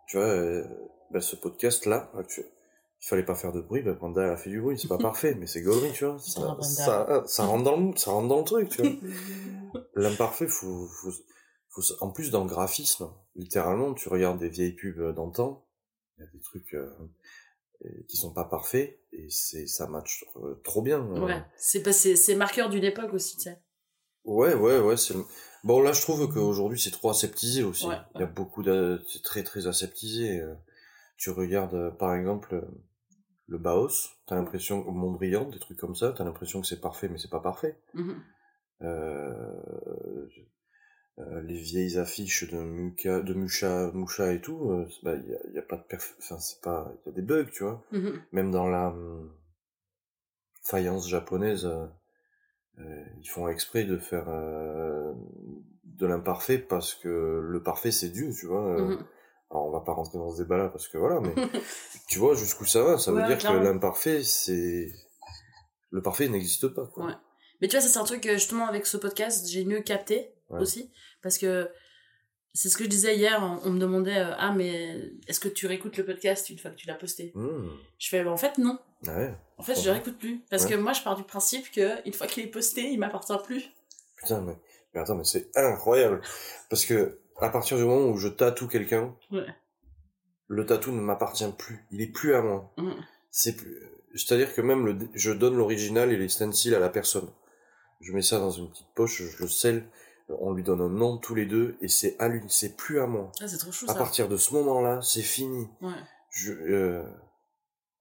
[0.08, 0.64] tu vois, euh,
[1.12, 2.46] bah, ce podcast-là, actuel,
[3.02, 5.36] il fallait pas faire de bruit, bah, Panda, a fait du bruit, c'est pas parfait,
[5.36, 6.18] mais c'est gaulerie, tu vois.
[6.18, 6.64] Ça, Panda.
[6.64, 9.82] ça, ça rentre dans le, ça rentre dans le truc, tu vois.
[9.96, 11.12] L'imparfait, faut, faut,
[11.70, 15.64] faut, en plus dans le graphisme, littéralement, tu regardes des vieilles pubs d'antan,
[16.18, 16.90] il y a des trucs euh,
[18.08, 21.00] qui sont pas parfaits, et c'est, ça match euh, trop bien.
[21.00, 21.26] euh.
[21.26, 21.44] Ouais.
[21.58, 23.60] C'est pas, c'est, marqueur d'une époque aussi, tu sais.
[24.24, 25.14] Ouais, ouais, ouais, c'est,
[25.64, 27.86] bon, là, je trouve qu'aujourd'hui, c'est trop aseptisé aussi.
[27.88, 30.40] Ouais, Il y a beaucoup de, c'est très, très aseptisé.
[30.42, 30.56] euh.
[31.18, 32.62] Tu regardes, par exemple,
[33.48, 37.08] le Baos, t'as l'impression, au Mondrian, des trucs comme ça, t'as l'impression que c'est parfait,
[37.08, 37.80] mais c'est pas parfait.
[38.82, 40.28] Euh,
[41.20, 45.30] euh, les vieilles affiches de Muka, de Musha, Musha et tout, euh, c'est- bah, il
[45.32, 47.46] y a, y a pas de perf, enfin, c'est pas, il y a des bugs,
[47.52, 47.84] tu vois.
[47.92, 48.22] Mhm.
[48.34, 49.32] Même dans la hum,
[50.64, 51.86] faïence japonaise, euh,
[52.80, 55.14] euh, ils font exprès de faire euh,
[55.86, 58.66] de l'imparfait parce que le parfait c'est Dieu, tu vois.
[58.76, 58.82] euh.
[58.96, 59.06] Mhm.
[59.52, 61.34] Alors on va pas rentrer dans ce débat-là parce que voilà, mais
[62.10, 62.98] tu vois jusqu'où ça va.
[62.98, 63.60] Ça veut dire clairement.
[63.60, 64.88] que l'imparfait c'est
[65.92, 66.88] le parfait n'existe pas.
[66.88, 67.06] Quoi.
[67.06, 67.14] Ouais.
[67.62, 70.34] Mais tu vois, ça c'est un truc justement avec ce podcast, j'ai mieux capté.
[70.50, 70.60] Ouais.
[70.62, 70.92] aussi.
[71.22, 71.70] Parce que
[72.54, 75.50] c'est ce que je disais hier, on, on me demandait euh, Ah, mais est-ce que
[75.50, 77.32] tu réécoutes le podcast une fois que tu l'as posté?
[77.36, 77.70] Mmh.
[78.00, 78.80] Je fais bah, En fait, non.
[79.08, 79.34] Ah ouais.
[79.58, 80.42] En fait, je le réécoute plus.
[80.50, 80.72] Parce Ouais.
[80.72, 83.70] que moi, je pars du principe que une fois qu'il est posté, il m'appartient plus.
[84.18, 84.56] Putain, mais,
[84.94, 86.22] mais attends, mais c'est incroyable.
[86.70, 89.14] Parce que, à partir du moment où je tatoue quelqu'un,
[90.48, 91.86] le tatou ne m'appartient plus.
[91.92, 92.74] Il est plus à moi.
[93.32, 93.82] C'est plus,
[94.14, 97.28] c'est-à-dire que même le, je donne l'original et les stencils à la personne.
[98.00, 99.86] Je mets ça dans une petite poche, je le scelle,
[100.30, 103.08] on lui donne un nom tous les deux et c'est à lui, c'est plus à
[103.08, 103.32] moi.
[103.42, 104.00] Ah, c'est trop chou À ça.
[104.00, 105.68] partir de ce moment-là, c'est fini.
[105.82, 105.94] Ouais.
[106.32, 107.04] Je, euh,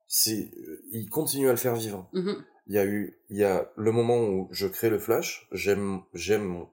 [0.06, 2.08] c'est, euh, il continue à le faire vivre.
[2.12, 2.44] Mhm.
[2.66, 6.00] Il y a eu, il y a le moment où je crée le flash, j'aime,
[6.14, 6.64] j'aime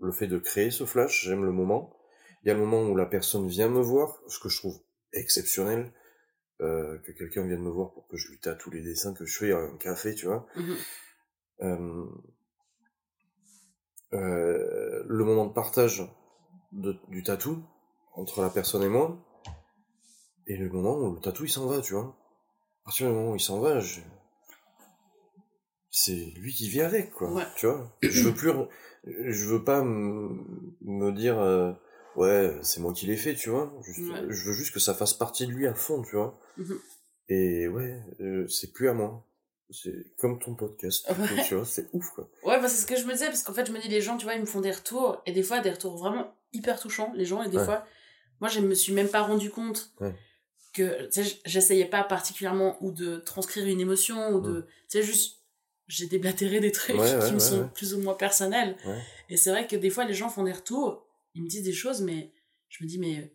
[0.00, 1.94] le fait de créer ce flash, j'aime le moment.
[2.42, 4.78] Il y a le moment où la personne vient me voir, ce que je trouve
[5.12, 5.92] exceptionnel,
[6.62, 9.36] euh, que quelqu'un vienne me voir pour que je lui tatoue les dessins que je
[9.38, 10.46] fais à un café, tu vois.
[10.56, 10.76] Mhm.
[11.62, 12.04] Euh,
[14.12, 16.02] euh, le moment de partage
[16.72, 17.62] de, du tatou
[18.14, 19.18] entre la personne et moi,
[20.46, 22.16] et le moment où le tatou il s'en va, tu vois.
[22.82, 24.00] À partir du moment où il s'en va, je...
[25.90, 27.32] c'est lui qui vit avec, quoi.
[27.32, 27.44] Ouais.
[27.56, 27.96] Tu vois.
[28.02, 28.52] Je veux plus,
[29.04, 31.72] je veux pas me dire, euh,
[32.16, 33.72] ouais, c'est moi qui l'ai fait, tu vois.
[33.82, 34.24] Juste- Ouais.
[34.28, 36.38] Je veux juste que ça fasse partie de lui à fond, tu vois.
[36.58, 36.78] Mhm.
[37.28, 39.24] Et ouais, euh, c'est plus à moi.
[39.70, 41.42] C'est comme ton podcast, Ouais.
[41.46, 42.28] tu vois, c'est ouf, quoi.
[42.44, 44.00] Ouais, bah, c'est ce que je me disais, parce qu'en fait, je me dis, les
[44.00, 46.78] gens, tu vois, ils me font des retours, et des fois, des retours vraiment hyper
[46.78, 47.64] touchants, les gens, et des Ouais.
[47.64, 47.84] fois,
[48.40, 50.14] moi, je me suis même pas rendu compte Ouais.
[50.72, 55.02] que, tu sais, j'essayais pas particulièrement ou de transcrire une émotion, ou de, tu sais,
[55.02, 55.38] juste,
[55.88, 56.96] j'ai déblatéré des trucs
[57.28, 58.76] qui me sont plus ou moins personnels.
[59.28, 61.72] Et c'est vrai que des fois, les gens font des retours, ils me disent des
[61.72, 62.30] choses, mais
[62.68, 63.32] je me dis, mais,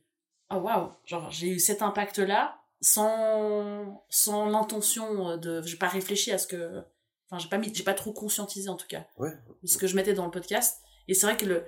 [0.50, 6.38] oh waouh, genre, j'ai eu cet impact-là, sans, sans l'intention de, j'ai pas réfléchi à
[6.38, 6.82] ce que,
[7.30, 9.32] enfin, j'ai pas mis, j'ai pas trop conscientisé en tout cas Ouais.
[9.63, 10.82] ce que je mettais dans le podcast.
[11.08, 11.63] Et c'est vrai que le,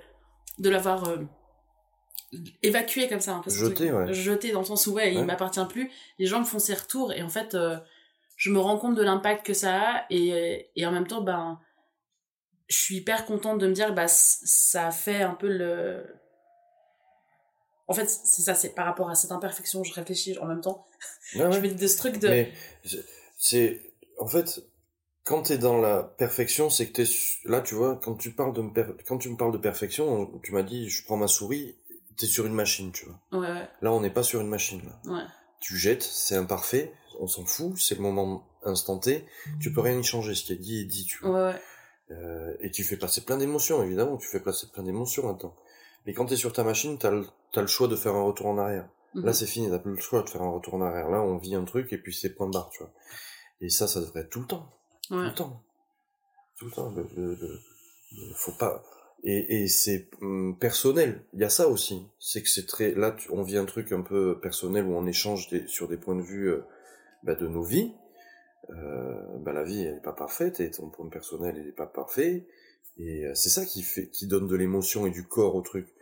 [0.58, 1.18] de l'avoir euh,
[2.62, 4.12] évacué comme ça, un peu Jeté, ouais.
[4.12, 7.12] jeté dans le sens où ouais, il m'appartient plus, les gens me font ces retours
[7.12, 7.78] et en fait, euh,
[8.36, 11.60] je me rends compte de l'impact que ça a et, et en même temps, ben,
[12.68, 16.04] je suis hyper contente de me dire, bah, ça fait un peu le.
[17.86, 20.86] En fait, c'est ça, c'est par rapport à cette imperfection, je réfléchis en même temps.
[21.36, 22.28] Ouais, Je me dis de ce truc de.
[22.28, 22.52] Mais
[23.38, 23.80] c'est-
[24.18, 24.62] en fait
[25.24, 27.04] quand t'es dans la perfection, c'est que t'es
[27.46, 30.30] là, tu vois, quand tu parles de me per- quand tu me parles de perfection,
[30.42, 31.76] tu m'as dit, je prends ma souris,
[32.18, 33.40] t'es sur une machine, tu vois.
[33.40, 34.82] Ouais, ouais, Là, on n'est pas sur une machine.
[34.84, 35.12] Là.
[35.14, 35.22] ouais.
[35.60, 39.24] Tu jettes, c'est imparfait, on s'en fout, c'est le moment instanté,
[39.60, 41.30] tu peux rien y changer, ce qui est dit est dit, tu vois.
[41.48, 41.60] Ouais, ouais.
[42.10, 45.56] Euh, et tu fais passer plein d'émotions, évidemment, tu fais passer plein d'émotions là-dedans.
[46.06, 48.46] Mais quand t'es sur ta machine, t'as le, t'as le choix de faire un retour
[48.46, 48.88] en arrière.
[49.14, 49.24] Mhm.
[49.24, 51.08] Là, c'est fini, t'as plus le choix de faire un retour en arrière.
[51.08, 52.92] Là, on vit un truc et puis c'est point barre, tu vois.
[53.60, 54.68] Et ça, ça devrait être tout le temps.
[55.08, 55.24] Tout Ouais.
[55.24, 55.62] le temps.
[56.58, 56.90] Tout le temps.
[56.90, 57.60] Le, le- le-
[58.12, 58.82] le- faut pas.
[59.22, 61.24] Et, et c'est hum, personnel.
[61.32, 62.06] Il y a ça aussi.
[62.18, 62.92] C'est que c'est très.
[62.94, 65.96] Là, tu- on vit un truc un peu personnel où on échange des- sur des
[65.96, 66.62] points de vue euh,
[67.22, 67.94] bah, de nos vies.
[68.70, 71.86] Euh, bah, la vie, elle est pas parfaite et ton point personnel, il est pas
[71.86, 72.46] parfait.
[72.96, 75.92] Et euh, c'est ça qui fait, qui donne de l'émotion et du corps au truc.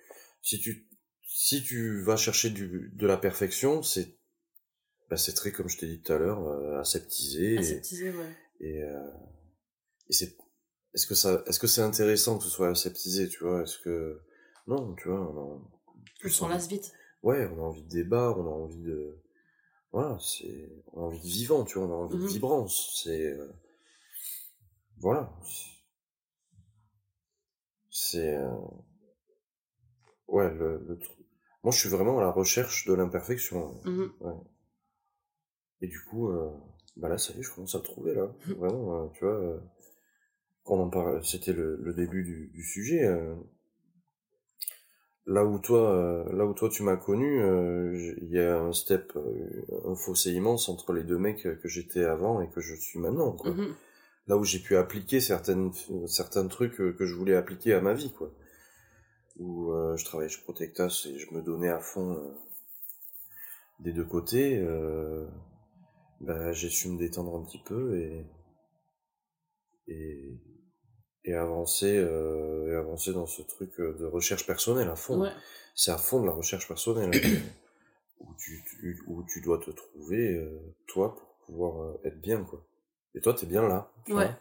[0.42, 0.86] Si tu,
[1.26, 4.18] si tu vas chercher du, de la perfection, c'est,
[5.08, 7.54] bah, c'est très, comme je t'ai dit tout à l'heure, euh, aseptisé.
[7.54, 8.36] et- Aseptisé, ouais.
[8.60, 9.10] et, euh,
[10.08, 10.36] et c'est
[10.94, 13.62] est-ce que ça est-ce que c'est intéressant que ce soit aseptisé tu vois?
[13.62, 14.20] Est-ce que
[14.66, 15.70] non tu vois on a,
[16.24, 16.92] On s'en lasse vite.
[17.22, 19.18] ouais on a envie de débat on a envie de
[19.90, 23.22] voilà c'est on a envie de vivant tu vois on a envie de vibrance c'est
[23.32, 23.48] euh,
[24.98, 25.71] voilà c'est
[28.16, 28.50] euh,
[30.28, 30.98] ouais le, le
[31.62, 34.10] moi je suis vraiment à la recherche de l'imperfection Mhm.
[35.80, 36.50] et du coup, euh,
[36.96, 38.32] bah là, ça y est, je commence à le trouver, là.
[38.56, 39.60] Vraiment, euh, tu vois,
[40.64, 43.04] quand on en parle, c'était le, le début du, du sujet.
[45.26, 48.72] là où toi, euh, là où toi tu m'as connu, euh, il y a un
[48.72, 52.74] step, euh, un fossé immense entre les deux mecs que j'étais avant et que je
[52.74, 53.52] suis maintenant, quoi.
[53.52, 53.74] Mhm.
[54.26, 55.72] Là où j'ai pu appliquer certaines,
[56.06, 58.32] certains trucs que, que je voulais appliquer à ma vie, quoi.
[59.38, 62.32] Où euh, je travaillais chez Protectas et je me donnais à fond euh,
[63.80, 64.58] des deux côtés.
[64.58, 65.26] Euh,
[66.20, 68.26] bah, j'ai su me détendre un petit peu et
[69.88, 70.38] et,
[71.24, 75.20] et avancer euh, et avancer dans ce truc euh, de recherche personnelle à fond.
[75.20, 75.30] Ouais.
[75.74, 77.28] C'est à fond de la recherche personnelle hein,
[78.20, 82.44] où tu, tu- où tu dois te trouver euh, toi pour pouvoir euh, être bien
[82.44, 82.64] quoi.
[83.14, 83.90] Et toi t'es bien là.
[84.08, 84.14] Ouais.
[84.14, 84.38] vois.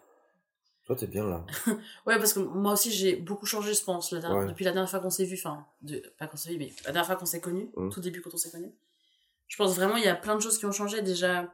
[0.86, 1.46] Toi t'es bien là.
[2.06, 4.48] Ouais, parce que moi aussi j'ai beaucoup changé, je pense, la dernière- Ouais.
[4.48, 6.92] depuis la dernière fois qu'on s'est vu, enfin, de, pas qu'on s'est vu, mais la
[6.92, 7.92] dernière fois qu'on s'est connus, Mhm.
[7.92, 8.74] tout début quand on s'est connus.
[9.48, 11.02] Je pense vraiment il y a plein de choses qui ont changé.
[11.02, 11.54] Déjà,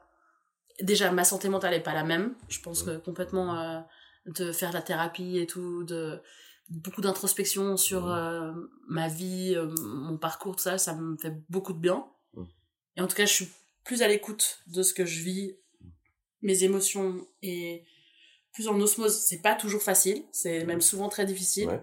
[0.81, 2.35] déjà ma santé mentale est pas la même.
[2.49, 2.99] Je pense Mhm.
[2.99, 3.79] que complètement euh,
[4.27, 6.19] de faire de la thérapie et tout, de,
[6.69, 8.11] beaucoup d'introspection sur Mhm.
[8.11, 8.53] euh,
[8.87, 12.05] ma vie, euh, mon parcours, tout ça, ça me fait beaucoup de bien.
[12.97, 13.47] Et en tout cas, je suis
[13.83, 15.55] plus à l'écoute de ce que je vis,
[16.41, 17.83] mes émotions, et
[18.53, 19.17] plus en osmose.
[19.19, 21.67] C'est pas toujours facile, c'est même souvent très difficile.
[21.67, 21.81] Ouais.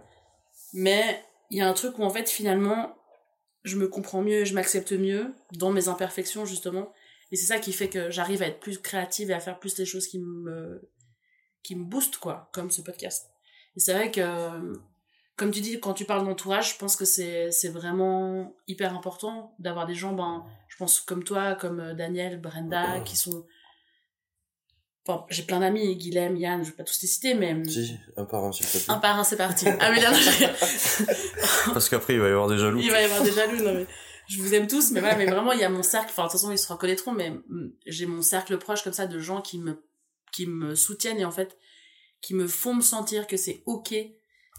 [0.72, 2.96] Mais il y a un truc où en fait, finalement,
[3.62, 6.92] je me comprends mieux, je m'accepte mieux dans mes imperfections, justement.
[7.30, 9.78] Et c'est ça qui fait que j'arrive à être plus créative et à faire plus
[9.78, 10.90] les choses qui me,
[11.62, 13.30] qui me boostent, quoi, comme ce podcast.
[13.76, 14.78] Et c'est vrai que,
[15.36, 19.54] comme tu dis, quand tu parles d'entourage, je pense que c'est, c'est vraiment hyper important
[19.58, 23.46] d'avoir des gens, ben, je pense comme toi, comme euh, Daniel, Brenda, qui sont,
[25.06, 28.24] enfin, j'ai plein d'amis, Guilhem, Yann, je vais pas tous les citer, mais, Si, un
[28.24, 28.80] par un, s'il te plaît.
[28.88, 29.66] un par un, c'est parti.
[29.80, 32.80] Ah, mais là, je- Parce qu'après, il va y avoir des jaloux.
[32.80, 33.86] il va y avoir des jaloux, non, mais
[34.28, 36.28] je vous aime tous, mais voilà, mais vraiment, il y a mon cercle, enfin, de
[36.28, 39.40] toute façon, ils se reconnaîtront, mais mm, j'ai mon cercle proche comme ça de gens
[39.42, 39.82] qui me,
[40.32, 41.56] qui me soutiennent et en fait,
[42.20, 43.94] qui me font me sentir que c'est ok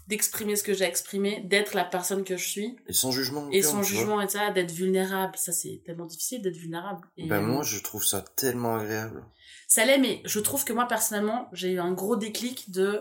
[0.06, 3.48] d'exprimer ce que j'ai exprimé, d'être la personne que je suis, Et sans jugement.
[3.50, 5.36] et aucun, sans jugement et ça, d'être vulnérable.
[5.36, 7.06] Ça, c'est tellement difficile d'être vulnérable.
[7.16, 9.24] Et, Ben euh, moi, je trouve ça tellement agréable.
[9.66, 13.00] ça l'est, mais je trouve que moi, personnellement, j'ai eu un gros déclic de.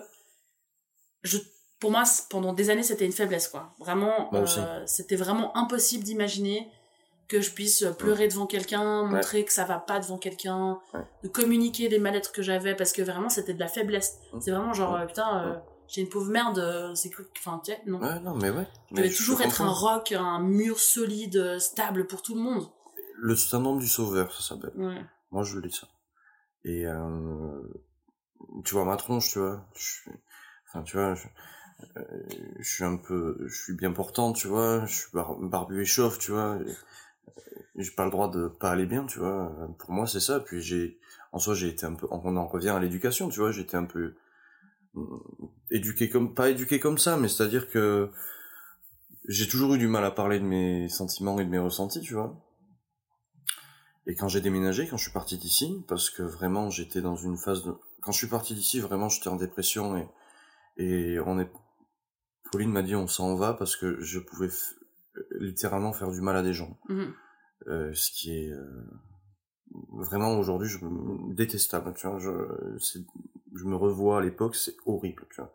[1.24, 1.38] Je...
[1.80, 3.76] Pour moi, pendant des années, c'était une faiblesse, quoi.
[3.80, 6.68] Vraiment, euh, c'était vraiment impossible d'imaginer
[7.28, 11.02] que je puisse pleurer devant quelqu'un, montrer que ça va pas devant quelqu'un, Ouais.
[11.24, 14.18] de communiquer les mal-être que j'avais, parce que vraiment, c'était de la faiblesse.
[14.34, 14.42] Mm.
[14.42, 15.02] C'est vraiment genre, Ouais.
[15.02, 15.56] euh, putain, euh,
[15.88, 18.00] j'ai une pauvre merde, euh, c'est quoi Enfin, tu sais, non.
[18.02, 18.68] Ouais, non, mais ouais.
[18.92, 22.42] je Mais toujours te être un roc, un mur solide, euh, stable pour tout le
[22.42, 22.68] monde.
[23.18, 24.74] Le syndrome du sauveur, ça s'appelle.
[24.76, 25.02] Ouais.
[25.32, 25.88] Moi, je l'ai ça.
[26.64, 27.62] Et euh,
[28.64, 29.66] tu vois ma tronche, tu vois.
[29.76, 30.10] Je
[30.68, 31.28] enfin, tu vois, je,
[31.98, 32.04] euh,
[32.60, 34.86] je suis un peu, je suis bien portant, tu vois.
[34.86, 36.58] Je suis bar- barbu et chauve, tu vois.
[37.76, 39.52] J'ai pas le droit de pas aller bien, tu vois.
[39.80, 40.40] Pour moi, c'est ça.
[40.40, 41.00] Puis j'ai,
[41.32, 43.52] en soi, j'ai été un peu, on en revient à l'éducation, tu vois.
[43.52, 44.16] J'étais un peu
[45.72, 48.10] éduqué comme, pas éduqué comme ça, mais c'est-à-dire que
[49.28, 52.14] j'ai toujours eu du mal à parler de mes sentiments et de mes ressentis, tu
[52.14, 52.36] vois.
[54.08, 57.38] Et quand j'ai déménagé, quand je suis parti d'ici, parce que vraiment j'étais dans une
[57.38, 57.74] phase de...
[58.02, 60.08] Quand je suis parti d'ici, vraiment j'étais en dépression et,
[60.78, 61.50] et on est...
[62.52, 64.76] Pauline m'a dit on s'en va parce que je pouvais f-
[65.40, 66.78] littéralement faire du mal à des gens.
[66.88, 67.14] Mhm.
[67.68, 68.84] Euh, ce qui est euh,
[69.92, 70.78] vraiment aujourd'hui je
[71.34, 72.20] détestable, tu vois.
[72.20, 72.30] Je,
[72.80, 73.04] c'est-
[73.56, 75.54] je me revois à l'époque, c'est horrible, tu vois.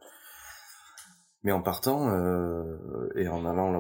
[1.42, 3.78] Mais en partant euh, et en allant là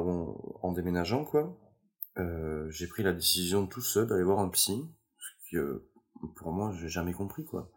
[0.62, 1.58] en déménageant quoi,
[2.18, 4.82] euh, j'ai pris la décision tout seul d'aller voir un psy,
[5.18, 5.88] ce que euh,
[6.36, 7.70] pour moi j'ai jamais compris quoi.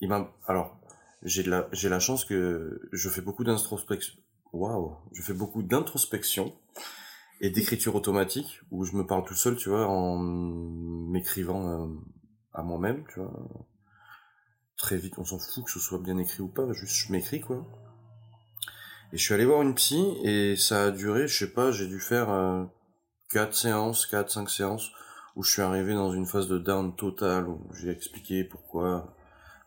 [0.00, 0.80] Il m'a alors
[1.22, 4.14] j'ai la j'ai la chance que je fais beaucoup d'introspection.
[4.52, 6.54] Waouh, je fais beaucoup d'introspection
[7.40, 11.88] et d'écriture automatique où je me parle tout seul, tu vois, en m'écrivant euh,
[12.52, 13.32] à moi-même, tu vois.
[14.76, 17.40] Très vite, on s'en fout que ce soit bien écrit ou pas, juste je m'écris
[17.40, 17.66] quoi.
[19.12, 21.86] Et je suis allé voir une psy et ça a duré, je sais pas, j'ai
[21.86, 22.64] dû faire euh,
[23.30, 24.90] 4 séances, 4 5 séances
[25.36, 29.14] où je suis arrivé dans une phase de down totale où j'ai expliqué pourquoi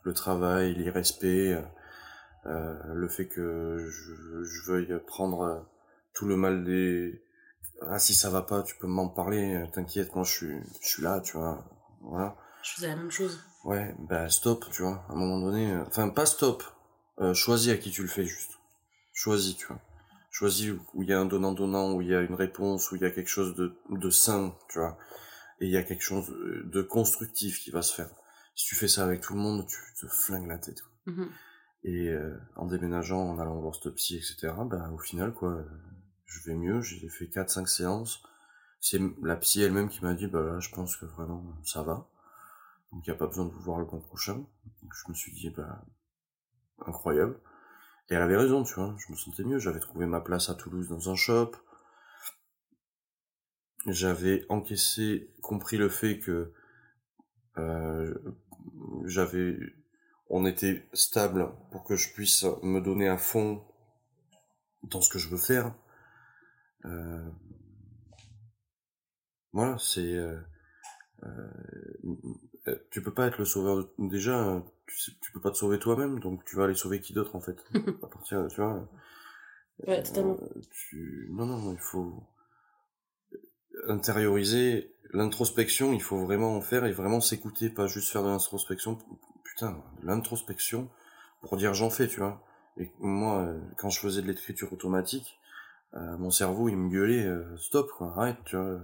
[0.04, 1.64] le travail, l'irrespect,
[2.46, 5.60] euh, le fait que je, veuille prendre euh,
[6.14, 7.24] tout le mal des
[7.82, 10.88] ah si ça va pas, tu peux m'en parler, euh, t'inquiète, moi je suis je
[10.88, 11.66] suis là, tu vois.
[12.02, 12.36] Voilà.
[12.64, 13.44] Je faisais la même chose.
[13.66, 16.64] Ouais, bah stop, tu vois, à un moment donné, euh, enfin pas stop,
[17.20, 18.52] euh, choisis à qui tu le fais juste.
[19.14, 19.82] Choisis, tu vois.
[20.32, 23.02] Choisis où- il y a un donnant-donnant, où il y a une réponse, où il
[23.02, 24.98] y a quelque chose de, de sain, tu vois.
[25.62, 26.28] Et il y a quelque chose
[26.66, 28.10] de constructif qui va se faire.
[28.56, 30.82] Si tu fais ça avec tout le monde, tu te flingues la tête.
[30.82, 31.14] quoi.
[31.14, 31.30] Mhm.
[31.86, 35.64] Et euh, en déménageant, en allant voir ce psy, etc., bah au final, quoi, euh,
[36.26, 38.22] je vais mieux, j'ai fait 4-5 séances.
[38.82, 42.08] C'est la psy elle-même qui m'a dit, bah là, je pense que vraiment, ça va.
[42.96, 44.36] Donc il n'y a pas besoin de vous voir le mois prochain.
[44.36, 45.86] Donc je me suis dit, bah,
[46.86, 47.38] incroyable.
[48.10, 49.60] Et elle avait raison, tu vois, je me sentais mieux.
[49.60, 51.52] J'avais trouvé ma place à Toulouse dans un shop.
[53.86, 56.54] J'avais encaissé, compris le fait que
[57.58, 58.16] euh,
[59.04, 59.60] j'avais,
[60.30, 63.62] on était stable pour que je puisse me donner à fond
[64.84, 65.76] dans ce que je veux faire.
[66.86, 67.30] Euh,
[69.52, 70.16] voilà, c'est.
[70.16, 70.40] euh,
[72.92, 73.90] tu peux pas être le sauveur de...
[74.00, 77.00] déjà euh, tu, sais- tu peux pas te sauver toi-même donc tu vas aller sauver
[77.02, 77.58] qui d'autre en fait?
[78.04, 78.88] À partir de- tu vois?
[79.88, 80.38] Ouais, totalement.
[80.42, 81.28] euh, tu...
[81.32, 82.24] non non il faut
[83.88, 88.98] intérioriser l'introspection il faut vraiment en faire et vraiment s'écouter pas juste faire de l'introspection.
[89.44, 90.90] Putain l'introspection
[91.42, 92.44] pour dire j'en fais tu vois?
[92.78, 95.40] Et moi euh, quand je faisais de l'écriture automatique
[95.96, 98.80] euh, mon cerveau il me gueulait euh, stop quoi arrête tu vois?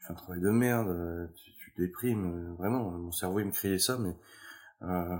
[0.00, 3.46] Tu fais un travail de merde, euh, tu, tu déprimes, euh, vraiment, mon cerveau il
[3.46, 4.16] me criait ça, mais
[4.82, 5.18] euh,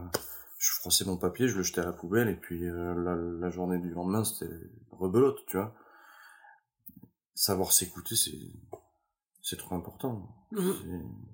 [0.59, 3.51] je froissais mon papier, je le jetais à la poubelle, et puis euh, la, la,
[3.51, 4.53] journée du lendemain, c'était
[4.91, 5.75] rebelote, tu vois.
[7.35, 8.39] Savoir s'écouter, c'est
[9.43, 10.47] c'est trop important.
[10.53, 11.27] Mhm.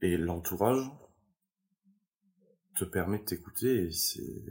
[0.00, 0.90] Et l'entourage
[2.76, 4.44] te permet de t'écouter, et c'est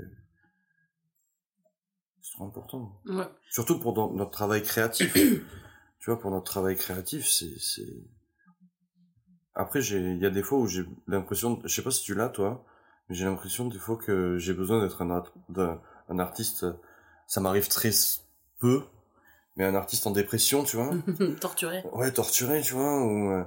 [2.21, 3.01] c'est trop important.
[3.05, 3.27] Ouais.
[3.49, 5.13] Surtout pour notre travail créatif.
[5.99, 8.03] tu vois, pour notre travail créatif, c'est c'est
[9.57, 12.15] après j'ai il y a des fois où j'ai l'impression je sais pas si tu
[12.15, 12.63] l'as toi
[13.09, 15.23] mais j'ai l'impression des fois que j'ai besoin d'être un,
[16.09, 16.65] un, artiste.
[17.25, 17.91] Ça m'arrive très
[18.59, 18.83] peu,
[19.55, 20.91] mais un artiste en dépression, tu vois.
[21.41, 21.83] torturé.
[21.93, 23.01] Ouais, torturé, tu vois.
[23.01, 23.43] Où euh,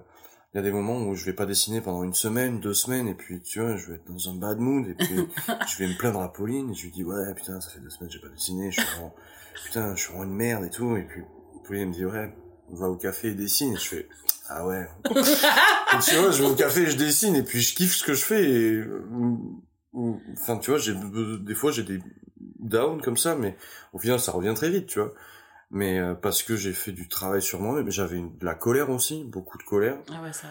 [0.53, 3.07] il y a des moments où je vais pas dessiner pendant une semaine, deux semaines,
[3.07, 5.15] et puis tu vois, je vais être dans un bad mood, et puis
[5.69, 7.91] je vais me plaindre à Pauline, et je lui dis ouais putain, ça fait deux
[7.91, 9.15] semaines que j'ai pas dessiné, je suis vraiment,
[9.65, 11.23] putain, je suis vraiment une merde et tout, et puis
[11.65, 12.35] Pauline me dit ouais,
[12.71, 14.09] va au café et dessine, et je fais
[14.53, 14.89] ah ouais.
[15.05, 18.25] tu vois, je vais au café je dessine et puis je kiffe ce que je
[18.25, 18.85] fais et
[20.33, 20.95] enfin tu vois, j'ai
[21.41, 22.01] des fois j'ai des
[22.59, 23.57] downs comme ça mais
[23.93, 25.15] au final ça revient très vite, tu vois.
[25.71, 28.91] Mais euh, parce que j'ai fait du travail sur moi mais j'avais de la colère
[28.91, 29.99] aussi, beaucoup de colère.
[30.13, 30.49] Ah ouais, ça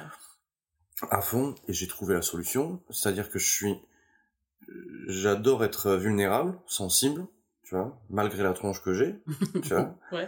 [1.11, 3.75] à fond et j'ai trouvé la solution, c'est-à-dire que je suis
[5.07, 7.25] j'adore être vulnérable, sensible,
[7.63, 9.19] tu vois, malgré la tronche que j'ai,
[9.61, 9.97] tu vois.
[10.11, 10.27] Ouais.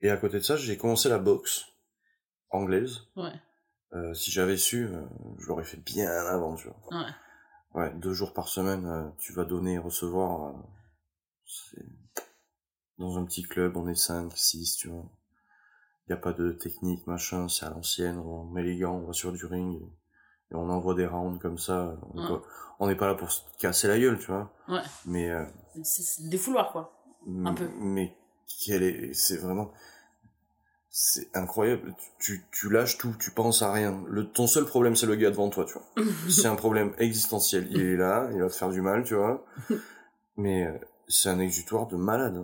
[0.00, 1.66] Et à côté de ça, j'ai commencé la boxe
[2.54, 3.08] anglaise.
[3.16, 3.32] Ouais.
[3.94, 5.02] Euh, si j'avais su, euh,
[5.38, 7.00] je l'aurais fait bien avant, tu vois.
[7.00, 7.10] Ouais.
[7.74, 10.54] Ouais, deux jours par semaine, euh, tu vas donner et recevoir.
[12.98, 15.04] dans un petit club, on est 5, 6, tu vois.
[16.06, 19.06] Il n'y a pas de technique, machin, c'est à l'ancienne, on met les gants, on
[19.06, 19.80] va sur du ring,
[20.50, 21.98] et, on envoie des rounds comme ça.
[22.78, 24.52] On n'est pas là pour se casser la gueule, tu vois.
[24.68, 24.82] Ouais.
[25.06, 25.30] Mais...
[25.82, 27.04] c'est des fouloirs, quoi.
[27.44, 27.68] Un peu.
[27.78, 28.16] Mais
[28.64, 29.14] quel est...
[29.14, 29.72] C'est vraiment
[30.96, 31.92] c'est incroyable.
[32.20, 34.04] Tu, tu lâches tout, tu penses à rien.
[34.06, 36.06] Le, ton seul problème, c'est le gars devant toi, tu vois.
[36.30, 37.66] c'est un problème existentiel.
[37.72, 39.44] Il est là, il va te faire du mal, tu vois.
[40.36, 40.78] Mais euh,
[41.08, 42.40] c'est un exutoire de malade.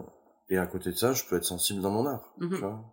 [0.48, 2.56] Et à côté de ça, je peux être sensible dans mon art, tu mhm.
[2.56, 2.84] vois.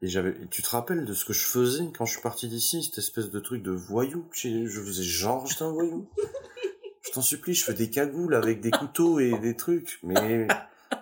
[0.00, 2.84] Et j'avais, tu te rappelles de ce que je faisais quand je suis parti d'ici,
[2.84, 4.28] cette espèce de truc de voyou.
[4.30, 6.08] Je, je faisais genre j'étais un voyou.
[7.02, 10.46] je t'en supplie, je fais des cagoules avec des couteaux et des trucs, mais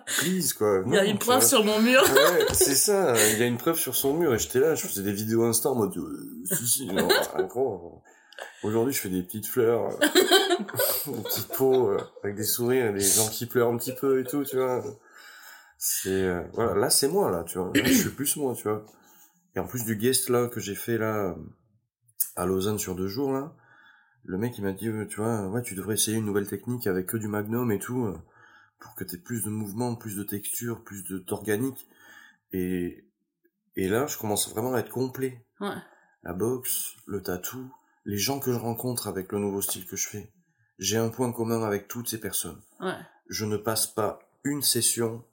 [0.05, 0.83] please quoi.
[0.85, 2.01] Il y a une preuve sur mon mur.
[2.01, 3.15] ouais, c'est ça.
[3.31, 5.43] Il y a une preuve sur son mur et j'étais là, je faisais des vidéos
[5.43, 7.07] Insta en mode euh, si si non,
[8.63, 10.07] Aujourd'hui, je fais des petites fleurs, euh,
[11.07, 14.23] des petites peaux euh, avec des sourires, des gens qui pleurent un petit peu et
[14.23, 14.83] tout, tu vois.
[15.77, 17.71] C'est voilà, là c'est moi là, tu vois.
[17.75, 18.85] Là, je suis plus moi, tu vois.
[19.55, 21.35] Et en plus du guest là que j'ai fait là
[22.35, 23.53] à Lausanne sur deux jours là,
[24.23, 27.05] le mec il m'a dit tu vois, ouais, tu devrais essayer une nouvelle technique avec
[27.05, 28.15] que du magnum et tout
[28.83, 31.87] pour que tu aies plus de mouvement, plus de texture, plus de d'organique.
[32.51, 33.07] Et,
[33.75, 35.45] et là, je commence vraiment à être complet.
[35.61, 35.75] Ouais.
[36.23, 37.73] La boxe, le tatou,
[38.05, 40.33] les gens que je rencontre avec le nouveau style que je fais.
[40.79, 42.61] J'ai un point commun avec toutes ces personnes.
[42.81, 42.97] Ouais.
[43.29, 45.25] Je ne passe pas une session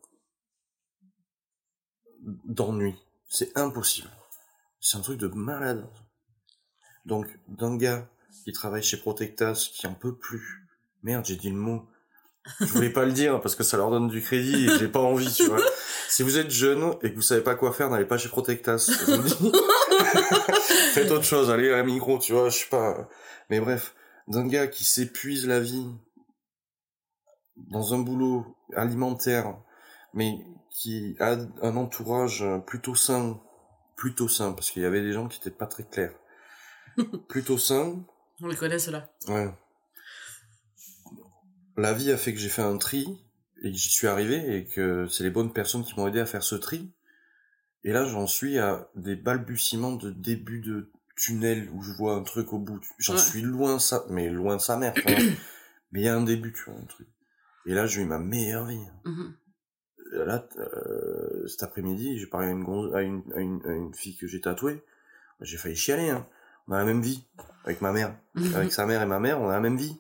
[2.23, 2.95] d'ennui.
[3.29, 4.11] C'est impossible.
[4.81, 5.89] C'est un truc de malade.
[7.05, 8.09] Donc, d'un gars
[8.45, 10.69] qui travaille chez Protectas, qui en peut plus.
[11.03, 11.89] Merde, j'ai dit le mot
[12.61, 15.01] je voulais pas le dire parce que ça leur donne du crédit et j'ai pas
[15.01, 15.61] envie, tu vois.
[16.09, 18.91] Si vous êtes jeune et que vous savez pas quoi faire, n'allez pas chez Protectas.
[20.93, 23.09] Faites autre chose, allez à la micro, tu vois, je sais pas.
[23.49, 23.95] Mais bref,
[24.27, 25.87] d'un gars qui s'épuise la vie
[27.57, 29.57] dans un boulot alimentaire,
[30.13, 33.41] mais qui a un entourage plutôt sain,
[33.95, 36.15] plutôt sain, parce qu'il y avait des gens qui étaient pas très clairs.
[37.29, 38.03] plutôt sain.
[38.43, 39.09] On les connaît, ceux-là.
[39.29, 39.49] Ouais
[41.81, 43.07] la vie a fait que j'ai fait un tri
[43.63, 46.27] et que j'y suis arrivé et que c'est les bonnes personnes qui m'ont aidé à
[46.27, 46.93] faire ce tri.
[47.85, 52.23] Et là, j'en suis à des balbutiements de début de tunnel où je vois un
[52.23, 52.81] truc au bout.
[52.99, 54.95] J'en suis loin ça, mais loin sa mère.
[55.93, 57.09] mais il y a un début, tu vois, un truc.
[57.67, 58.81] Et là, j'ai eu ma meilleure vie.
[59.05, 59.33] Mm-hmm.
[60.13, 64.41] Là, euh, cet après-midi, j'ai parlé à une, à une, à une, fille que j'ai
[64.41, 64.83] tatouée.
[65.41, 66.11] J'ai failli chialer.
[66.11, 66.27] Hein.
[66.69, 67.25] On a la même vie
[67.65, 68.17] avec ma mère,
[68.55, 69.97] avec sa mère et ma mère, on a la même vie.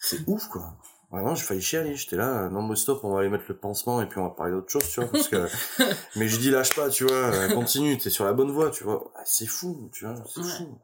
[0.00, 0.78] C'est ouf, quoi.
[1.10, 1.96] Vraiment, j'ai failli chialer.
[1.96, 4.30] J'étais là, non, mais stop, on va aller mettre le pansement et puis on va
[4.30, 5.10] parler d'autre chose, tu vois.
[5.10, 5.46] Parce que,
[6.16, 8.84] mais je dis lâche pas, tu vois, euh, continue, t'es sur la bonne voie, tu
[8.84, 9.10] vois.
[9.16, 10.78] Ah, c'est fou, tu vois, c'est fou.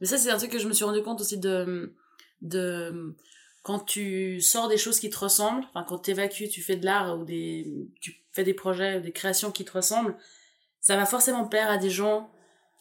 [0.00, 1.94] Mais ça, c'est un truc que je me suis rendu compte aussi de,
[2.42, 3.14] de,
[3.62, 7.18] quand tu sors des choses qui te ressemblent, enfin, quand t'évacues, tu fais de l'art
[7.18, 7.70] ou des,
[8.00, 10.16] tu fais des projets ou des créations qui te ressemblent,
[10.80, 12.30] ça va forcément plaire à des gens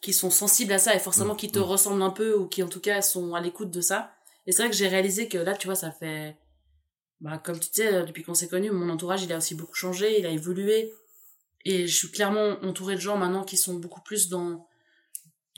[0.02, 1.64] qui sont sensibles à ça et forcément mmh, qui te mmh.
[1.64, 4.14] ressemblent un peu ou qui, en tout cas, sont à l'écoute de ça.
[4.48, 6.38] Et c'est vrai que j'ai réalisé que là, tu vois, ça fait,
[7.22, 10.20] bah, comme tu disais, depuis qu'on s'est connus, mon entourage, il a aussi beaucoup changé,
[10.20, 10.94] il a évolué.
[11.66, 14.66] Et je suis clairement entourée de gens maintenant qui sont beaucoup plus dans,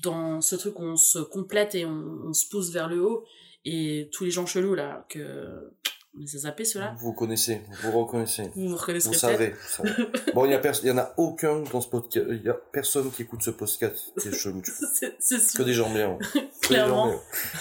[0.01, 3.24] dans ce truc où on se complète et on, se pousse vers le haut.
[3.66, 5.72] Et tous les gens chelous, là, que.
[6.14, 6.93] Mais ça zappé ceux-là.
[6.99, 8.49] Vous connaissez, vous reconnaissez.
[8.55, 9.91] Vous vous reconnaisserez Vous savez, vous savez.
[10.34, 12.49] Bon, il y a pers- il y en a aucun dans ce podcast, il y
[12.49, 14.62] a personne qui écoute ce podcast qui est chelou.
[14.93, 15.64] C'est c'est Que sûr.
[15.66, 16.18] des gens bien.
[16.34, 17.07] Que des gens Clairement.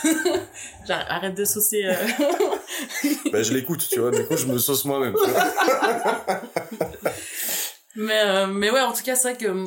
[0.03, 0.13] bien.
[0.89, 1.85] Genre, arrête de saucer.
[1.85, 1.95] euh.
[3.33, 5.15] Ben, je l'écoute, tu vois, du coup, je me sauce moi-même.
[7.97, 9.67] mais, euh, mais ouais, en tout cas, c'est vrai que.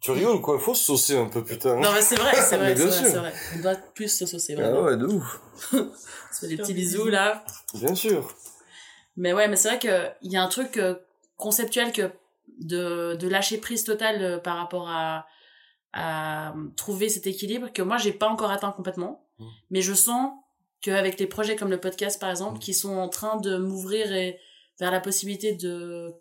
[0.00, 1.76] Tu rigoles quoi Faut se saucer un peu, putain.
[1.76, 3.06] Non, mais c'est vrai, c'est vrai, c'est bien vrai, sûr.
[3.06, 3.32] c'est vrai.
[3.56, 5.40] On doit plus se saucer, Ah ouais, de ouf.
[5.72, 5.90] On
[6.32, 7.44] se fait des petits bisous, là.
[7.74, 8.34] Bien sûr.
[9.16, 10.94] Mais ouais, mais c'est vrai qu'il y a un truc euh,
[11.36, 12.10] conceptuel que
[12.58, 15.26] de, de lâcher prise totale euh, par rapport à,
[15.92, 19.26] à trouver cet équilibre que moi j'ai pas encore atteint complètement.
[19.38, 19.46] Mm.
[19.70, 20.32] Mais je sens
[20.82, 22.60] qu'avec les projets comme le podcast par exemple, Mm.
[22.60, 24.38] qui sont en train de m'ouvrir et
[24.80, 26.12] vers la possibilité de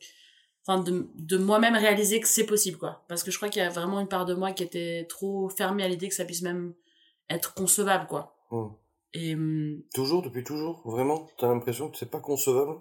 [0.66, 3.66] enfin de, de moi-même réaliser que c'est possible quoi parce que je crois qu'il y
[3.66, 6.44] a vraiment une part de moi qui était trop fermée à l'idée que ça puisse
[6.44, 6.74] même
[7.30, 8.68] être concevable quoi Mm.
[9.14, 12.76] et hum, Toujours, depuis toujours Vraiment T'as l'impression que c'est pas concevable?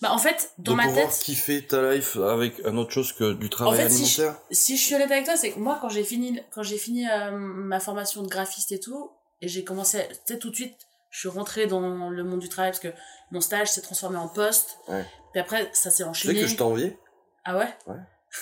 [0.00, 3.12] Bah en fait dans de ma pouvoir tête kiffer ta life avec un autre chose
[3.12, 4.40] que du travail fait, si alimentaire?
[4.52, 7.04] si je suis honnête avec toi, c'est que moi, quand j'ai fini, quand j'ai fini
[7.10, 9.10] euh, ma formation de graphiste et tout,
[9.42, 10.76] et j'ai commencé, tu sais, tout de suite,
[11.10, 12.92] je suis rentrée dans le monde du travail parce que
[13.30, 14.78] mon stage s'est transformé en poste.
[14.88, 15.04] Ouais.
[15.32, 16.40] Puis après, ça s'est Tu sais enchaîné.
[16.42, 16.98] que je t'enviais
[17.44, 17.68] Ah ouais?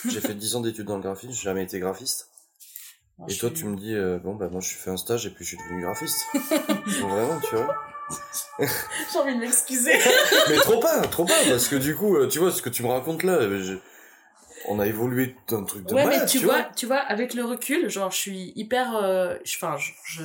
[0.09, 2.29] J'ai fait 10 ans d'études dans le graphisme, j'ai jamais été graphiste.
[3.27, 5.25] Et toi, suis- tu me dis, euh, bon, bah, moi, je suis fait un stage
[5.25, 6.23] et puis je suis devenu graphiste.
[7.01, 7.75] Bon, Vraiment, tu vois.
[8.59, 9.93] J'ai envie de m'excuser.
[10.49, 12.83] Mais trop pas, trop pas, parce que du coup, euh, tu vois, ce que tu
[12.83, 13.77] me racontes là, euh, je-
[14.67, 17.43] on a évolué d'un truc de ouais, malade, mais tu, vois, tu vois, avec le
[17.43, 20.23] recul, genre, je suis hyper, euh, enfin, je, je-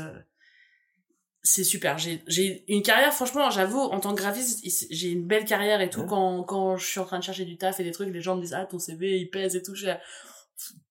[1.42, 1.98] c'est super.
[1.98, 5.90] J'ai, j'ai une carrière, franchement, j'avoue, en tant que graphiste, j'ai une belle carrière et
[5.90, 6.00] tout.
[6.02, 6.06] Ouais.
[6.08, 8.36] Quand, quand je suis en train de chercher du taf et des trucs, les gens
[8.36, 9.74] me disent, ah, ton CV, il pèse et tout.
[9.74, 9.88] Je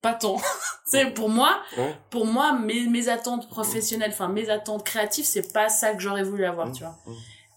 [0.01, 0.37] pas tant.
[0.85, 1.95] c'est pour moi, Ouais.
[2.09, 6.23] pour moi, mes, mes attentes professionnelles, enfin, mes attentes créatives, c'est pas ça que j'aurais
[6.23, 6.97] voulu avoir, tu vois.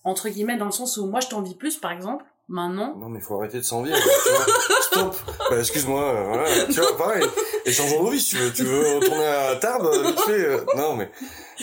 [0.04, 2.96] Entre guillemets, dans le sens où moi, je t'envie plus, par exemple, maintenant.
[2.96, 3.94] Non, mais faut arrêter de s'envier.
[4.82, 5.16] Stop.
[5.50, 7.24] Bah, excuse-moi, euh, voilà, tu vois, pareil.
[7.64, 8.52] Échangeons nos vies, si tu veux.
[8.52, 11.10] Tu veux retourner à Tarbes, euh, vite fait, euh, non, mais.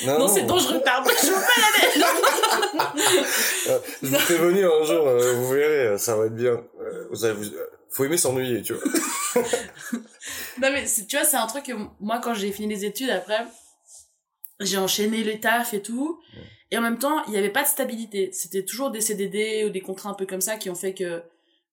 [0.06, 1.10] Non, c'est dangereux, pardon.
[1.22, 2.94] Je veux pas
[3.68, 6.64] Euh, je vous fais venir un jour, vous verrez, ça va être bien.
[7.12, 7.46] Vous allez vous,
[7.92, 8.84] faut aimer s'ennuyer, tu vois.
[10.62, 13.46] Non mais tu vois c'est un truc que moi quand j'ai fini les études après
[14.60, 16.20] j'ai enchaîné les tafs et tout
[16.72, 19.70] et en même temps il n'y avait pas de stabilité c'était toujours des CDD ou
[19.70, 21.22] des contrats un peu comme ça qui ont fait que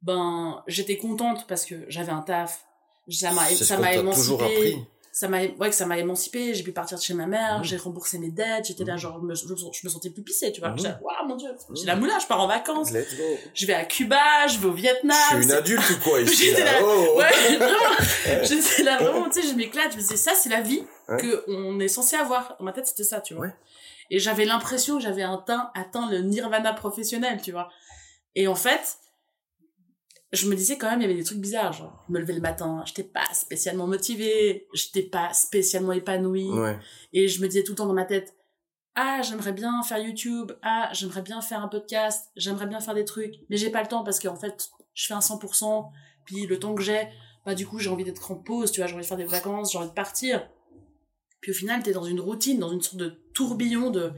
[0.03, 2.65] ben j'étais contente parce que j'avais un taf
[3.11, 4.79] ça m'a ça qu'on m'a émancipé
[5.11, 7.65] ça m'a ouais que ça m'a émancipé j'ai pu partir de chez ma mère Mhm.
[7.65, 8.99] j'ai remboursé mes dettes j'étais là Mhm.
[9.01, 11.87] genre je me, je me sentais plus pissée tu vois là, waouh mon dieu j'ai
[11.87, 13.25] la moula je pars en vacances Let's go.
[13.55, 16.45] je vais à Cuba je vais au Vietnam Je suis une adulte ou quoi ici
[16.51, 16.73] J'étais là?
[16.73, 17.19] là, Oh.
[17.19, 18.45] Ouais, vraiment.
[18.45, 19.91] J'étais là vraiment, tu sais, je m'éclate.
[19.93, 21.17] Je me disais, ça, c'est la vie Ouais.
[21.17, 22.57] que on est censé avoir.
[22.59, 23.47] Dans ma tête, c'était ça, tu vois.
[23.47, 23.55] Ouais.
[24.11, 27.69] Et j'avais l'impression que j'avais atteint, atteint le nirvana professionnel, tu vois.
[28.35, 28.99] Et en fait,
[30.33, 31.73] je me disais quand même, il y avait des trucs bizarres.
[31.73, 36.51] Genre, je me levais le matin, j'étais pas spécialement motivée, j'étais pas spécialement épanouie.
[36.51, 36.79] Ouais.
[37.13, 38.35] Et je me disais tout le temps dans ma tête,
[38.95, 43.05] ah, j'aimerais bien faire YouTube, ah, j'aimerais bien faire un podcast, j'aimerais bien faire des
[43.05, 45.89] trucs, mais j'ai pas le temps parce qu'en fait, je fais un 100%,
[46.25, 47.09] puis le temps que j'ai,
[47.47, 49.25] bah du coup, j'ai envie d'être en pause, tu vois, j'ai envie de faire des
[49.25, 50.49] vacances, j'ai envie de partir.
[51.41, 54.13] Puis au final, t'es dans une routine, dans une sorte de tourbillon de,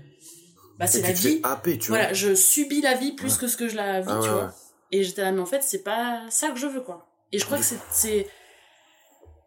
[0.78, 1.40] bah c'est la vie.
[1.42, 1.98] happer, tu vois.
[1.98, 3.40] Voilà, je subis la vie plus Ouais.
[3.40, 4.44] que ce que je la vis, Ah tu ouais, vois.
[4.46, 4.50] ouais.
[4.92, 7.06] Et j'étais là, mais en fait, c'est pas ça que je veux, quoi.
[7.32, 8.26] Et je crois que c'est,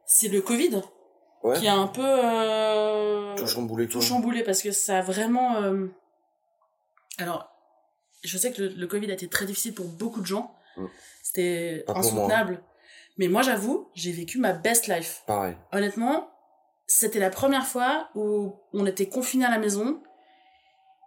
[0.05, 0.82] c'est, le Covid
[1.59, 4.05] qui a un peu, euh, Tout chamboulé, tout tout.
[4.05, 5.61] chamboulé parce que ça a vraiment.
[5.61, 5.88] euh,
[7.17, 7.49] Alors,
[8.24, 10.55] je sais que le, le Covid a été très difficile pour beaucoup de gens.
[10.78, 10.86] Mm.
[11.24, 11.99] C'était moi, hein.
[11.99, 12.63] insoutenable.
[13.17, 15.24] Mais moi, j'avoue, j'ai vécu ma best life.
[15.28, 15.57] Pareil.
[15.74, 16.30] Honnêtement,
[16.88, 20.02] c'était la première fois où on était confinés à la maison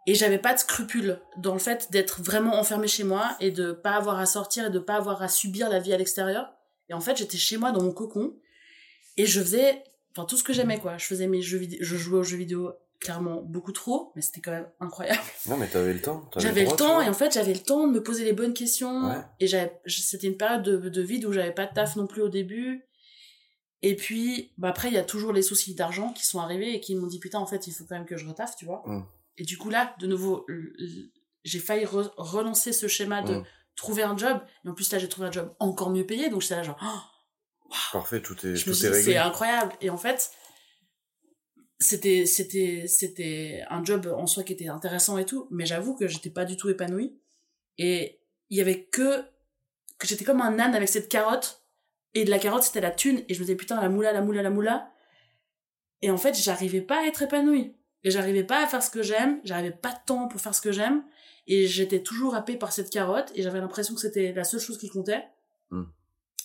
[0.07, 3.73] et j'avais pas de scrupules dans le fait d'être vraiment enfermé chez moi et de
[3.73, 6.53] pas avoir à sortir et de pas avoir à subir la vie à l'extérieur.
[6.89, 8.35] Et en fait, j'étais chez moi dans mon cocon
[9.17, 10.97] et je faisais enfin tout ce que j'aimais quoi.
[10.97, 14.41] Je faisais mes jeux vidéo, je jouais aux jeux vidéo clairement beaucoup trop, mais c'était
[14.41, 15.21] quand même incroyable.
[15.49, 16.31] Non, mais t'avais le temps.
[16.39, 18.55] J'avais le droit, temps et en fait j'avais le temps de me poser les bonnes
[18.55, 19.17] questions Ouais.
[19.41, 22.23] et j'avais c'était une période de, de vide où j'avais pas de taf non plus
[22.23, 22.86] au début
[23.83, 26.81] et puis bah après il y a toujours les soucis d'argent qui sont arrivés et
[26.81, 28.83] qui m'ont dit putain en fait il faut quand même que je retaffe tu vois
[28.87, 29.03] Mm.
[29.39, 30.47] et du coup là de nouveau
[31.45, 33.45] j'ai failli re- relancer ce schéma de Mm.
[33.77, 36.41] trouver un job et en plus là j'ai trouvé un job encore mieux payé donc
[36.43, 39.13] j'étais là genre oh, Parfait, tout est, je tout me suis est dit, réglé.
[39.13, 39.73] c'est incroyable.
[39.81, 40.31] Et en fait,
[41.79, 46.07] c'était, c'était, c'était un job en soi qui était intéressant et tout, mais j'avoue que
[46.09, 47.21] j'étais pas du tout épanouie.
[47.77, 48.21] Et
[48.51, 49.23] il y avait que,
[49.99, 51.66] que j'étais comme un âne avec cette carotte.
[52.17, 53.23] Et de la carotte, c'était la thune.
[53.29, 54.91] Et je me disais, putain, la moula, la moula, la moula.
[56.01, 57.77] Et en fait, j'arrivais pas à être épanouie.
[58.05, 60.63] Et j'arrivais pas à faire ce que j'aime, j'avais pas de temps pour faire ce
[60.63, 61.05] que j'aime,
[61.47, 64.79] et j'étais toujours happée par cette carotte, et j'avais l'impression que c'était la seule chose
[64.79, 65.25] qui comptait.
[65.71, 65.85] Hmm.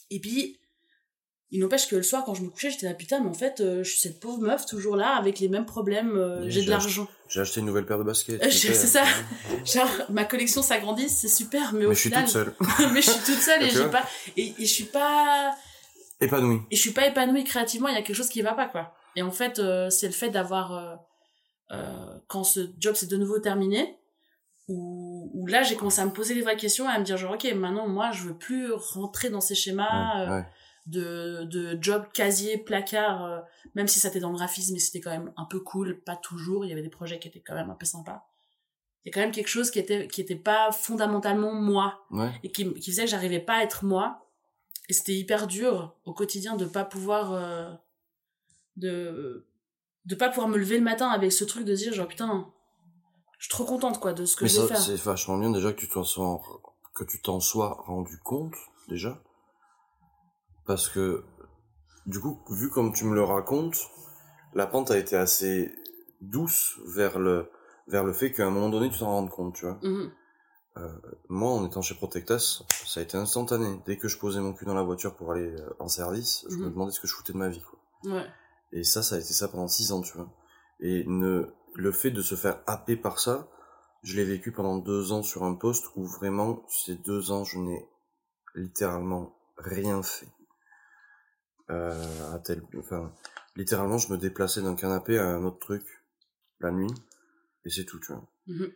[0.09, 0.59] Et puis,
[1.51, 3.59] il n'empêche que le soir, quand je me couchais, j'étais là, putain, mais en fait,
[3.59, 6.69] euh, je suis cette pauvre meuf, toujours là, avec les mêmes problèmes, euh, j'ai de
[6.69, 7.07] l'argent.
[7.27, 8.41] J'ai acheté une nouvelle paire de baskets.
[8.41, 9.03] Euh, c'est ça.
[9.65, 12.23] Genre, ma collection s'agrandit, c'est super, mais, au Mais je suis final...
[12.23, 12.53] toute seule.
[12.93, 14.03] mais je suis toute seule, et j'ai pas...
[14.37, 15.53] Et, et je suis pas...
[16.21, 16.61] Épanouie.
[16.69, 18.93] et je suis pas épanouie créativement, il y a quelque chose qui va pas, quoi.
[19.17, 20.99] Et en fait, c'est le fait d'avoir,
[22.27, 23.97] quand ce job s'est de nouveau terminé,
[24.69, 27.17] où, où là, j'ai commencé à me poser les vraies questions, et à me dire
[27.17, 30.45] genre, ok, maintenant, moi, je veux plus rentrer dans ces schémas Ouais, ouais.
[30.91, 33.39] De, de job casier, placard, euh,
[33.75, 36.15] même si ça était dans le graphisme, et c'était quand même un peu cool, pas
[36.15, 38.27] toujours, il y avait des projets qui étaient quand même un peu sympas.
[39.03, 42.31] Il y a quand même quelque chose qui était, qui était pas fondamentalement moi Ouais.
[42.43, 44.27] et qui, qui faisait que j'arrivais pas à être moi
[44.89, 47.71] et c'était hyper dur au quotidien de pas pouvoir euh,
[48.77, 49.47] de
[50.05, 52.47] de pas pouvoir me lever le matin avec ce truc de dire genre putain
[53.37, 55.37] je suis trop contente quoi de ce que Mais je vais ça, faire c'est vachement
[55.37, 56.41] bien déjà que tu t'en sois,
[56.93, 58.53] que tu t'en sois rendu compte,
[58.87, 59.19] déjà.
[60.65, 61.23] Parce que,
[62.05, 63.89] du coup, vu comme tu me le racontes,
[64.53, 65.73] la pente a été assez
[66.21, 67.49] douce vers le,
[67.87, 69.79] vers le fait qu'à un moment donné, tu t'en rendes compte, tu vois.
[69.81, 70.11] Mhm.
[71.29, 73.81] Moi, en étant chez Protectas, ça a été instantané.
[73.85, 76.55] Dès que je posais mon cul dans la voiture pour aller euh, en service, je
[76.57, 76.71] me Mhm.
[76.71, 77.79] demandais ce que je foutais de ma vie, quoi.
[78.13, 78.25] ouais
[78.71, 80.29] Et ça, ça a été ça pendant six ans, tu vois.
[80.79, 83.49] Et ne, le fait de se faire happer par ça,
[84.01, 87.59] je l'ai vécu pendant deux ans sur un poste où vraiment, ces deux ans, je
[87.59, 87.85] n'ai
[88.55, 90.27] littéralement rien fait.
[91.71, 93.13] Euh, à tel, enfin,
[93.55, 95.83] littéralement, je me déplaçais d'un canapé à un autre truc,
[96.59, 96.91] la nuit,
[97.63, 98.27] et c'est tout, tu vois.
[98.47, 98.71] Mhm.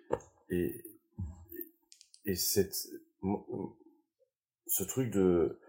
[0.49, 0.83] Et,
[2.23, 2.87] et cette,
[4.67, 5.59] ce truc de,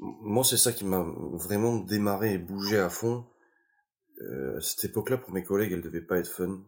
[0.00, 3.24] moi, c'est ça qui m'a vraiment démarré et bougé à fond.
[4.20, 6.62] Euh, cette époque-là, pour mes collègues, elle devait pas être fun.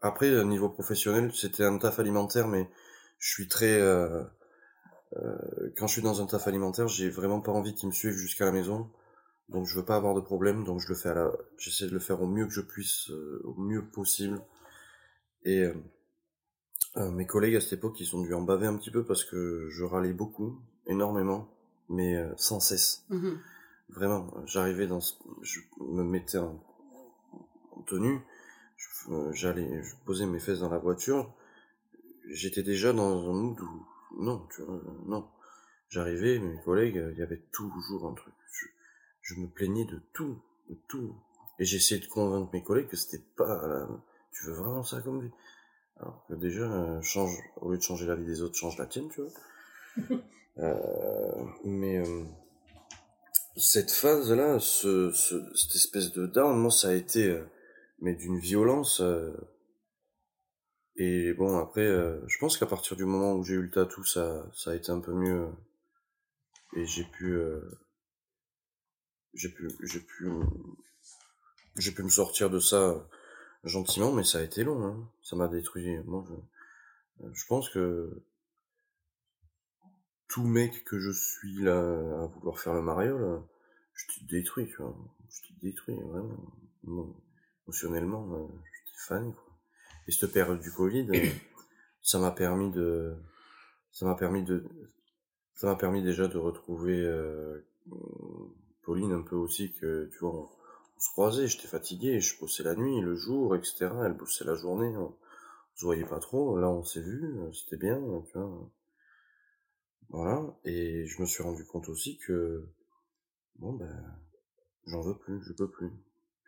[0.00, 2.70] Après, au niveau professionnel, c'était un taf alimentaire, mais
[3.18, 3.78] je suis très...
[3.78, 4.24] euh,
[5.16, 8.16] euh, quand je suis dans un taf alimentaire, j'ai vraiment pas envie qu'ils me suivent
[8.16, 8.90] jusqu'à la maison.
[9.48, 11.32] Donc je veux pas avoir de problème, donc je le fais à la...
[11.58, 14.40] J'essaie de le faire au mieux que je puisse, euh, au mieux possible.
[15.44, 15.74] Et euh,
[16.96, 19.24] euh, mes collègues à cette époque, ils ont dû en baver un petit peu parce
[19.24, 21.48] que je râlais beaucoup, énormément,
[21.88, 23.04] mais euh, sans cesse.
[23.10, 23.38] Mhm.
[23.88, 26.62] Vraiment, j'arrivais dans, ce- je me mettais en,
[27.72, 28.20] en tenue,
[28.76, 31.32] je- j'allais, je posais mes fesses dans la voiture,
[32.28, 33.86] j'étais déjà dans un mood où,
[34.18, 35.28] non, tu vois, non.
[35.88, 38.34] J'arrivais, mes collègues, euh, il y avait toujours un truc.
[38.52, 38.66] Je,
[39.22, 40.38] je me plaignais de tout,
[40.68, 41.14] de tout.
[41.58, 43.88] Et j'essayais de convaincre mes collègues que c'était pas, la-
[44.32, 45.30] tu veux vraiment ça comme vie?
[45.98, 48.86] Alors que déjà, euh, change, au lieu de changer la vie des autres, change la
[48.86, 49.30] tienne, tu vois.
[50.58, 52.24] Euh, mais, euh,
[53.56, 57.40] cette phase-là, ce, ce- cette espèce de down, moi, ça a été,
[58.00, 59.00] mais d'une violence.
[59.00, 59.32] euh,
[61.02, 64.04] et bon, après, euh, je pense qu'à partir du moment où j'ai eu le tatou,
[64.04, 65.48] ça, ça a été un peu mieux.
[66.76, 67.62] et j'ai pu, euh,
[69.32, 70.28] j'ai pu, j'ai pu,
[71.76, 73.00] j'ai pu me sortir de ça euh,
[73.64, 74.84] gentiment, mais ça a été long.
[74.84, 75.10] Hein.
[75.22, 75.98] Ça m'a détruit.
[76.04, 78.22] Moi, je, je pense que
[80.28, 83.38] tout mec que je suis là à vouloir faire le mariole, euh,
[83.94, 84.94] je te détruis, tu vois.
[85.30, 87.16] Je te détruis, vraiment.
[87.66, 89.49] Émotionnellement, j'étais fan, quoi.
[90.08, 91.28] Et cette période du Covid, euh,
[92.02, 93.14] ça m'a permis de,
[93.92, 94.64] ça m'a permis de,
[95.54, 97.66] ça m'a permis déjà de retrouver euh,
[98.82, 100.48] Pauline un peu aussi que, tu vois, on,
[100.98, 103.88] se croisait, j'étais fatigué, je bossais la nuit, le jour, etc.
[104.04, 106.58] Elle bossait la journée, on, on se voyait pas trop.
[106.58, 108.70] Là, on s'est vu, euh, c'était bien, tu vois.
[110.10, 112.68] Voilà, et je me suis rendu compte aussi que,
[113.60, 114.20] bon ben,
[114.86, 115.92] j'en veux plus, je peux plus,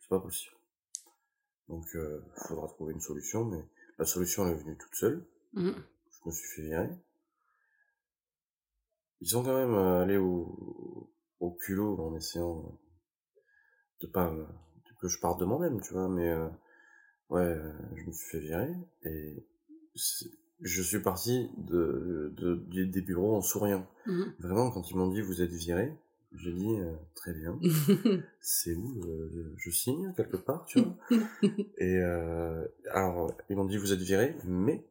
[0.01, 0.57] c'est pas possible.
[1.69, 3.65] Donc, euh, faudra trouver une solution, mais
[3.99, 5.75] la solution elle est venue toute seule, Mhm.
[6.11, 6.91] je me suis fait virer.
[9.21, 11.11] Ils sont quand même euh, allés au,
[11.41, 12.79] au culot en essayant
[14.01, 14.45] de pas, euh,
[15.01, 16.49] que je parte de moi-même, tu vois, mais euh,
[17.31, 18.73] ouais, euh, je me suis fait virer,
[19.05, 19.47] et
[20.61, 23.87] je suis parti de, de, des- bureaux en souriant.
[24.07, 24.35] Mhm.
[24.41, 25.93] Vraiment, quand ils m'ont dit vous êtes viré,
[26.37, 27.59] j'ai dit euh, très bien.
[28.41, 30.95] C'est où euh, Je signe quelque part, tu vois?
[31.79, 34.85] Et euh, alors, ils m'ont dit vous êtes viré, mais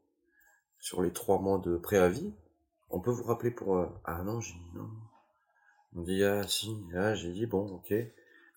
[0.79, 2.33] sur les trois mois de préavis,
[2.89, 3.77] on peut vous rappeler pour.
[3.77, 4.89] euh, Ah non, j'ai dit non.
[5.93, 7.93] Ils m'ont dit ah si, ah j'ai dit bon, ok,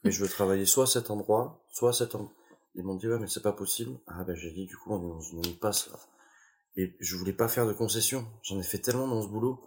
[0.05, 2.32] mais je veux travailler soit à cet endroit, soit à cet endroit.
[2.76, 3.99] Ils m'ont dit ouais, mais c'est pas possible.
[4.07, 5.99] Ah ben j'ai dit du coup on est dans une impasse là.
[6.76, 8.26] Et je voulais pas faire de concessions.
[8.43, 9.61] J'en ai fait tellement dans ce boulot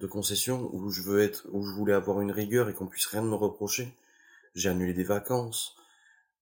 [0.00, 3.06] de concessions où je veux être, où je voulais avoir une rigueur et qu'on puisse
[3.06, 3.94] rien me reprocher.
[4.54, 5.76] J'ai annulé des vacances.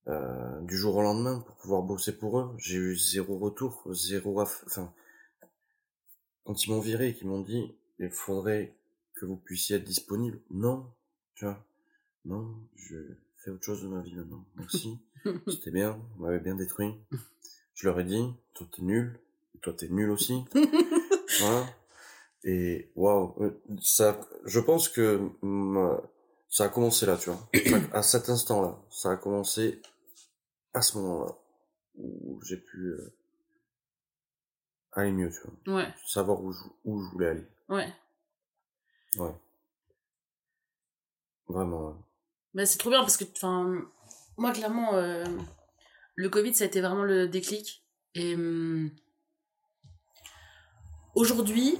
[0.07, 2.55] euh, du jour au lendemain pour pouvoir bosser pour eux.
[2.57, 4.91] J'ai eu zéro retour, zéro, aff- enfin,
[6.43, 8.73] quand ils m'ont viré et qu'ils m'ont dit, il faudrait
[9.15, 10.39] que vous puissiez être disponible.
[10.51, 10.85] Non,
[11.35, 11.63] tu vois.
[12.25, 12.95] Non, je
[13.37, 14.45] fais autre chose de ma vie maintenant.
[14.55, 14.97] Merci.
[15.47, 16.95] C'était bien, vous m'avez bien détruit.
[17.75, 19.19] Je leur ai dit, toi t'es nul,
[19.61, 20.43] toi t'es nul aussi.
[21.39, 21.65] voilà.
[22.43, 25.99] Et waouh, euh, ça, je pense que hum,
[26.49, 27.49] ça a commencé là, tu vois.
[27.93, 29.81] à cet instant-là, ça a commencé
[30.73, 31.35] à ce moment-là
[31.95, 33.13] où j'ai pu euh,
[34.93, 35.77] aller mieux, tu vois.
[35.77, 37.47] Ouais, Savoir où je, où je voulais aller.
[37.69, 37.93] ouais.
[39.17, 39.33] Ouais.
[41.47, 41.87] Vraiment.
[41.87, 41.95] ouais.
[42.53, 43.81] Bah, c'est trop bien parce que, enfin,
[44.37, 45.25] moi, clairement, euh,
[46.15, 47.83] le Covid, ça a été vraiment le déclic.
[48.13, 48.91] Et hum,
[51.15, 51.77] aujourd'hui,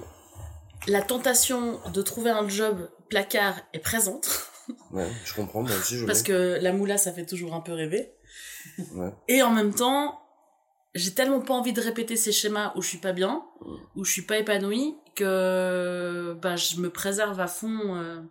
[0.89, 4.27] la tentation de trouver un job placard est présente.
[4.91, 7.71] Ouais, je comprends, moi aussi je parce que la moula, ça fait toujours un peu
[7.71, 8.13] rêver.
[8.93, 9.11] Ouais.
[9.27, 10.21] Et en même temps,
[10.93, 13.43] j'ai tellement pas envie de répéter ces schémas où je suis pas bien,
[13.95, 18.21] où je suis pas épanouie, que bah, je me préserve à fond euh,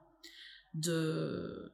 [0.74, 1.72] de,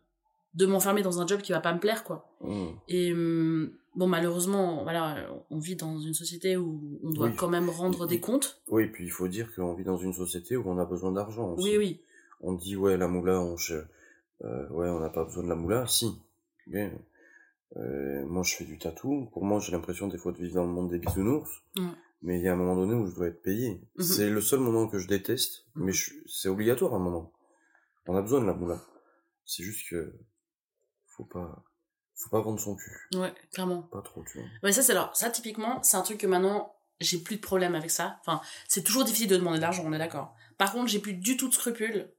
[0.55, 2.29] de m'enfermer dans un job qui va pas me plaire, quoi.
[2.41, 2.67] Mmh.
[2.89, 7.35] Et hum, bon, malheureusement, voilà, on vit dans une société où on doit Oui.
[7.37, 8.63] quand même rendre des comptes.
[8.69, 11.55] Oui, puis il faut dire qu'on vit dans une société où on a besoin d'argent.
[11.59, 12.01] Oui, oui.
[12.41, 15.87] On dit, ouais, la moula, on, euh, ouais, on n'a pas besoin de la moula.
[15.87, 16.11] Si.
[16.67, 16.93] Bien.
[17.77, 19.29] Euh, moi, je fais du tatou.
[19.33, 21.51] Pour moi, j'ai l'impression des fois de vivre dans le monde des bisounours.
[22.23, 23.81] Mais il y a un moment donné où je dois être payé.
[23.97, 24.05] Mhm.
[24.05, 25.85] C'est le seul moment que je déteste, Mhm.
[25.87, 25.93] mais
[26.27, 27.33] c'est obligatoire à un moment.
[28.07, 28.81] On a besoin de la moula.
[29.45, 30.15] C'est juste que
[31.17, 31.65] faut pas,
[32.15, 32.93] faut pas vendre son cul.
[33.15, 33.83] Ouais, clairement.
[33.83, 34.49] Pas trop, tu vois.
[34.63, 37.75] Ouais, ça, c'est alors, ça, typiquement, c'est un truc que maintenant, j'ai plus de problème
[37.75, 38.19] avec ça.
[38.21, 40.35] Enfin, c'est toujours difficile de demander de l'argent, on est d'accord.
[40.59, 42.11] Par contre, j'ai plus du tout de scrupules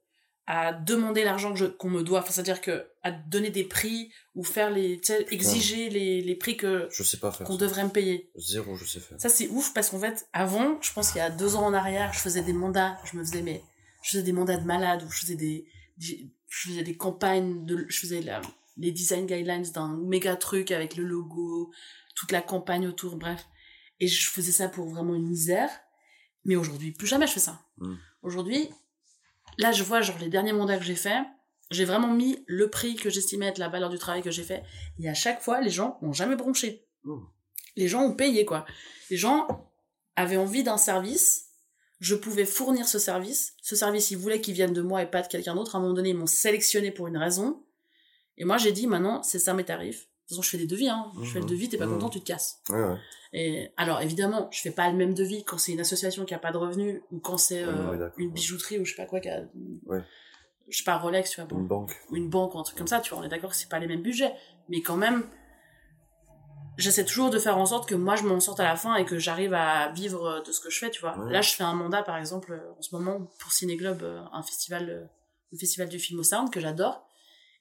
[0.48, 2.20] à demander l'argent que je- qu'on me doit.
[2.20, 6.36] Enfin, c'est-à-dire que, à donner des prix ou faire les, tu sais, exiger les, les
[6.36, 8.30] prix que, Je sais pas faire qu'on devrait me payer.
[8.36, 9.20] Zéro, je sais faire.
[9.20, 11.74] Ça, c'est ouf parce qu'en fait, avant, je pense qu'il y a deux ans en
[11.74, 13.64] arrière, je faisais des mandats, je me faisais, mais,
[14.04, 15.66] je faisais des mandats de malade ou je faisais des,
[15.98, 18.40] des- je faisais des campagnes de, je faisais la,
[18.78, 21.72] les design guidelines d'un méga truc avec le logo,
[22.16, 23.46] toute la campagne autour, bref.
[24.00, 25.70] Et je faisais ça pour vraiment une misère.
[26.44, 27.62] Mais aujourd'hui, plus jamais je fais ça.
[27.78, 27.96] Mm.
[28.22, 28.70] Aujourd'hui,
[29.58, 31.24] là, je vois, genre, les derniers mandats que j'ai faits,
[31.72, 34.64] j'ai vraiment mis le prix que j'estimais être la valeur du travail que j'ai fait.
[35.00, 36.86] Et à chaque fois, les gens n'ont jamais bronché.
[37.04, 37.24] Mm.
[37.78, 38.66] Les gens ont payé, quoi.
[39.10, 39.48] Les gens
[40.16, 41.50] avaient envie d'un service.
[42.00, 43.56] Je pouvais fournir ce service.
[43.62, 45.76] Ce service, ils voulaient qu'il vienne de moi et pas de quelqu'un d'autre.
[45.76, 47.66] À un moment donné, ils m'ont sélectionné pour une raison.
[48.38, 50.02] Et moi, j'ai dit, maintenant, c'est ça mes tarifs.
[50.02, 51.12] De toute façon, je fais des devis, hein.
[51.22, 51.52] Je fais le Mhm.
[51.52, 51.94] devis, t'es pas Mhm.
[51.94, 52.60] content, tu te casses.
[52.70, 52.98] Ouais, ouais.
[53.34, 56.40] Et alors évidemment, je fais pas le même devis quand c'est une association qui a
[56.40, 59.20] pas de revenus ou quand c'est euh, ouais, une bijouterie ou je sais pas quoi
[59.20, 59.42] qui a
[60.68, 61.92] je sais pas Rolex, tu vois, bon, Une banque.
[62.10, 63.70] ou une banque ou un truc comme ça, tu vois, on est d'accord que c'est
[63.70, 64.34] pas les mêmes budgets,
[64.70, 65.26] mais quand même
[66.78, 69.06] j'essaie toujours de faire en sorte que moi je m'en sorte à la fin et
[69.06, 71.18] que j'arrive à vivre de ce que je fais, tu vois.
[71.20, 71.32] Ouais.
[71.32, 74.22] Là, je fais un mandat par exemple euh, en ce moment pour Ciné Globe, euh,
[74.34, 75.06] un festival euh,
[75.52, 77.05] le festival du film au Sound que j'adore.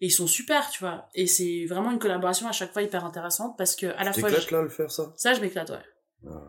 [0.05, 1.09] Et ils sont super, tu vois.
[1.15, 4.29] Et c'est vraiment une collaboration à chaque fois hyper intéressante parce que à la fois
[4.29, 5.15] je- là le faire ça?
[5.17, 5.79] Ça je m'éclate, ouais.
[6.29, 6.41] Ah.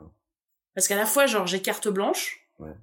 [0.73, 2.41] Parce qu'à la fois, genre, j'ai carte blanche.
[2.59, 2.73] Ouais.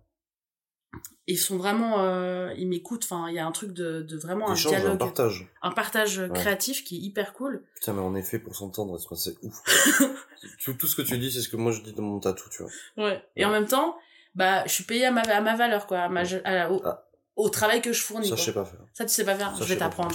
[1.27, 3.05] Ils sont vraiment, euh, ils m'écoutent.
[3.05, 5.47] Enfin, il y a un truc de, de vraiment un Échange, un dialogue, partage.
[5.63, 7.65] un partage créatif qui est hyper cool.
[7.75, 9.57] Putain, mais en effet, pour s'entendre, c'est- ouf.
[10.65, 12.49] tout, tout ce que tu dis, c'est ce que moi je dis dans mon tatou,
[12.51, 12.73] tu vois.
[13.09, 13.23] Ouais.
[13.37, 13.51] Et Ouais.
[13.51, 13.97] en même temps,
[14.35, 16.41] bah, je suis payée à ma, à ma valeur, quoi, à ma, Ouais.
[16.45, 17.05] à la- au, Ah.
[17.37, 18.29] Au travail que je fournis.
[18.29, 18.39] Ça, quoi.
[18.39, 18.81] je sais pas faire.
[18.93, 19.57] Ça, tu sais pas faire.
[19.57, 20.15] Ça, je vais t'apprendre,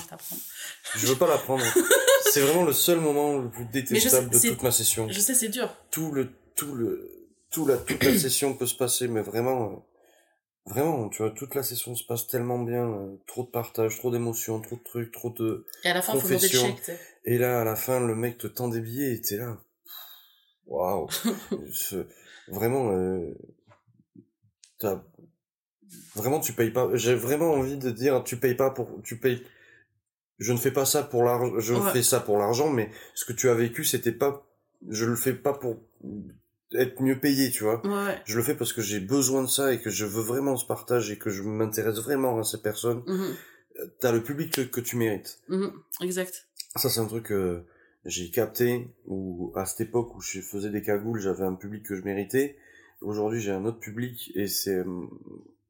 [0.96, 1.64] je veux pas l'apprendre.
[2.32, 5.08] c'est vraiment le seul moment le plus détestable de toute ma session.
[5.10, 5.76] Je sais, c'est dur.
[5.92, 7.12] Tout le, tout le,
[7.52, 9.76] tout la, toute la session peut se passer, mais vraiment, euh,
[10.66, 14.12] vraiment, tu vois, toute la session se passe tellement bien, euh, trop de partage, trop
[14.12, 16.92] d'émotions, trop de trucs, trop de, Et à la fin, faut le chèque,
[17.26, 19.58] et là, à la fin, le mec te tend des billets et t'es là.
[20.66, 21.08] Waouh.
[22.50, 23.34] Vraiment, euh,
[24.80, 25.04] t'as,
[26.16, 29.44] vraiment, tu payes pas, j'ai vraiment envie de dire, tu payes pas pour, tu payes,
[30.40, 31.92] je ne fais pas ça pour l'argent, je Ouais.
[31.92, 34.46] fais ça pour l'argent, mais ce que tu as vécu, c'était pas,
[34.90, 35.78] je le fais pas pour
[36.74, 37.86] être mieux payé, tu vois.
[37.86, 38.20] Ouais.
[38.26, 40.66] Je le fais parce que j'ai besoin de ça et que je veux vraiment ce
[40.66, 43.04] partage et que je m'intéresse vraiment à ces personnes.
[43.08, 43.36] Mhm,
[44.00, 45.40] T'as le public que, que tu mérites.
[45.50, 45.72] mhm,
[46.02, 46.48] Exact.
[46.76, 47.64] Ça, c'est un truc que
[48.06, 51.96] j'ai capté, ou à cette époque où je faisais des cagoules, j'avais un public que
[51.96, 52.58] je méritais.
[53.02, 55.10] Aujourd'hui, j'ai un autre public et c'est hum,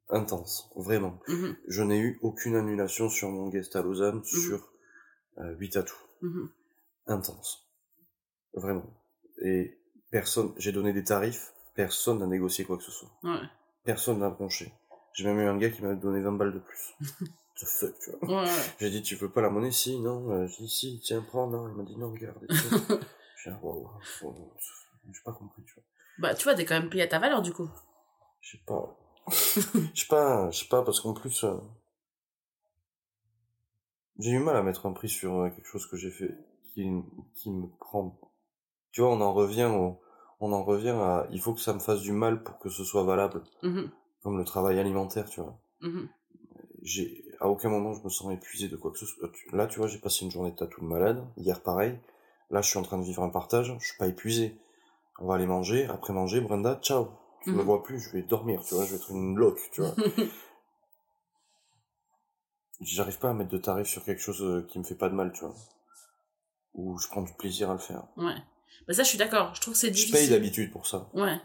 [0.09, 1.19] intense, vraiment.
[1.27, 4.69] Mhm, Je n'ai eu aucune annulation sur mon guest à Lausanne sur
[5.39, 5.95] euh, 8 atouts.
[6.21, 6.49] mhm.
[7.07, 7.67] Intense.
[8.53, 8.85] Vraiment.
[9.43, 9.77] Et
[10.11, 13.09] personne, j'ai donné des tarifs, personne n'a négocié quoi que ce soit.
[13.23, 13.39] Ouais.
[13.83, 14.73] Personne n'a bronché.
[15.13, 16.95] J'ai même eu un gars qui m'a donné 20 balles de plus.
[17.59, 18.43] the fuck, tu vois.
[18.43, 18.51] Ouais.
[18.79, 20.29] J'ai dit, tu veux pas la monnaie Si, non.
[20.31, 21.67] Euh, J'ai dit, si, tiens, prends, non.
[21.69, 22.43] Il m'a dit, non, garde.
[22.43, 22.55] et tout.
[23.43, 23.89] J'ai dit, ah, waouh,
[25.11, 25.83] j'ai pas compris, tu vois.
[26.19, 27.69] Bah, tu vois, t'es quand même payé à ta valeur, du coup.
[28.41, 28.97] Je sais pas.
[29.93, 31.57] Je sais pas, je sais pas, parce qu'en plus, euh,
[34.19, 36.35] j'ai eu mal à mettre un prix sur euh, quelque chose que j'ai fait
[36.73, 36.89] qui,
[37.35, 38.17] qui me prend.
[38.91, 39.99] Tu vois, on en revient au,
[40.39, 42.83] on en revient à, il faut que ça me fasse du mal pour que ce
[42.83, 43.43] soit valable.
[43.63, 43.91] Mhm,
[44.23, 45.57] Comme le travail alimentaire, tu vois.
[45.81, 46.09] mhm.
[46.81, 49.29] J'ai, à aucun moment je me sens épuisé de quoi que ce soit.
[49.51, 51.23] Là, tu vois, j'ai passé une journée de tatou de malade.
[51.37, 51.99] Hier, pareil.
[52.49, 53.75] Là, je suis en train de vivre un partage.
[53.79, 54.55] Je suis pas épuisé.
[55.19, 55.85] On va aller manger.
[55.87, 57.09] Après manger, Brenda, ciao.
[57.43, 57.61] Tu me Mhm.
[57.63, 58.85] vois plus, je vais dormir, tu vois.
[58.85, 59.95] Je vais être une loque, tu vois.
[62.81, 65.15] J'arrive pas à mettre de tarif sur quelque chose euh, qui me fait pas de
[65.15, 65.55] mal, tu vois.
[66.75, 68.03] Ou je prends du plaisir à le faire.
[68.17, 68.35] Ouais.
[68.87, 69.53] Bah, ça, je suis d'accord.
[69.55, 70.13] Je trouve que c'est Je difficile.
[70.15, 71.09] paye d'habitude pour ça.
[71.13, 71.39] Ouais.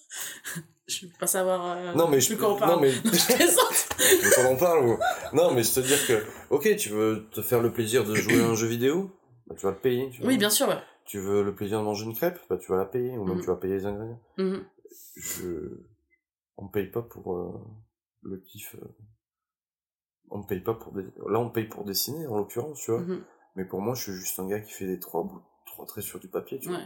[0.86, 1.76] je veux pas savoir.
[1.76, 2.70] euh, Non, mais je plus quand on parle.
[2.72, 2.90] Non, mais.
[3.04, 4.98] je qu'on en parle ou...
[5.34, 8.40] Non, mais c'est à dire que, ok, tu veux te faire le plaisir de jouer
[8.40, 9.10] à un jeu vidéo,
[9.48, 10.08] bah, tu vas le payer.
[10.10, 10.28] Tu vois.
[10.28, 10.80] Oui, bien sûr, ouais.
[11.04, 13.36] Tu veux le plaisir de manger une crêpe, bah, tu vas la payer, ou même
[13.36, 13.42] Mhm.
[13.42, 14.20] tu vas payer les ingrédients.
[14.38, 14.64] Mhm.
[15.16, 15.80] Je...
[16.56, 17.52] On paye pas pour euh,
[18.22, 18.74] le kiff.
[18.76, 18.96] euh.
[20.30, 21.02] On paye pas pour des...
[21.28, 23.00] Là, on paye pour dessiner, en l'occurrence, tu vois.
[23.00, 23.24] Mhm.
[23.56, 26.04] Mais pour moi, je suis juste un gars qui fait des trois bouts, trois traits
[26.04, 26.78] sur du papier, tu vois.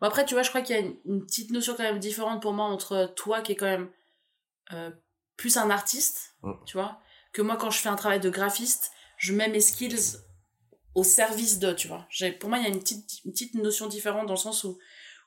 [0.00, 1.98] Bon, après, tu vois, je crois qu'il y a une, une petite notion quand même
[1.98, 3.90] différente pour moi entre toi qui est quand même
[4.72, 4.90] euh,
[5.36, 6.52] plus un artiste, Mm.
[6.66, 7.00] tu vois,
[7.32, 10.18] que moi quand je fais un travail de graphiste, je mets mes skills
[10.94, 12.06] au service de, tu vois.
[12.38, 14.78] Pour moi, il y a une petite, une petite notion différente dans le sens où,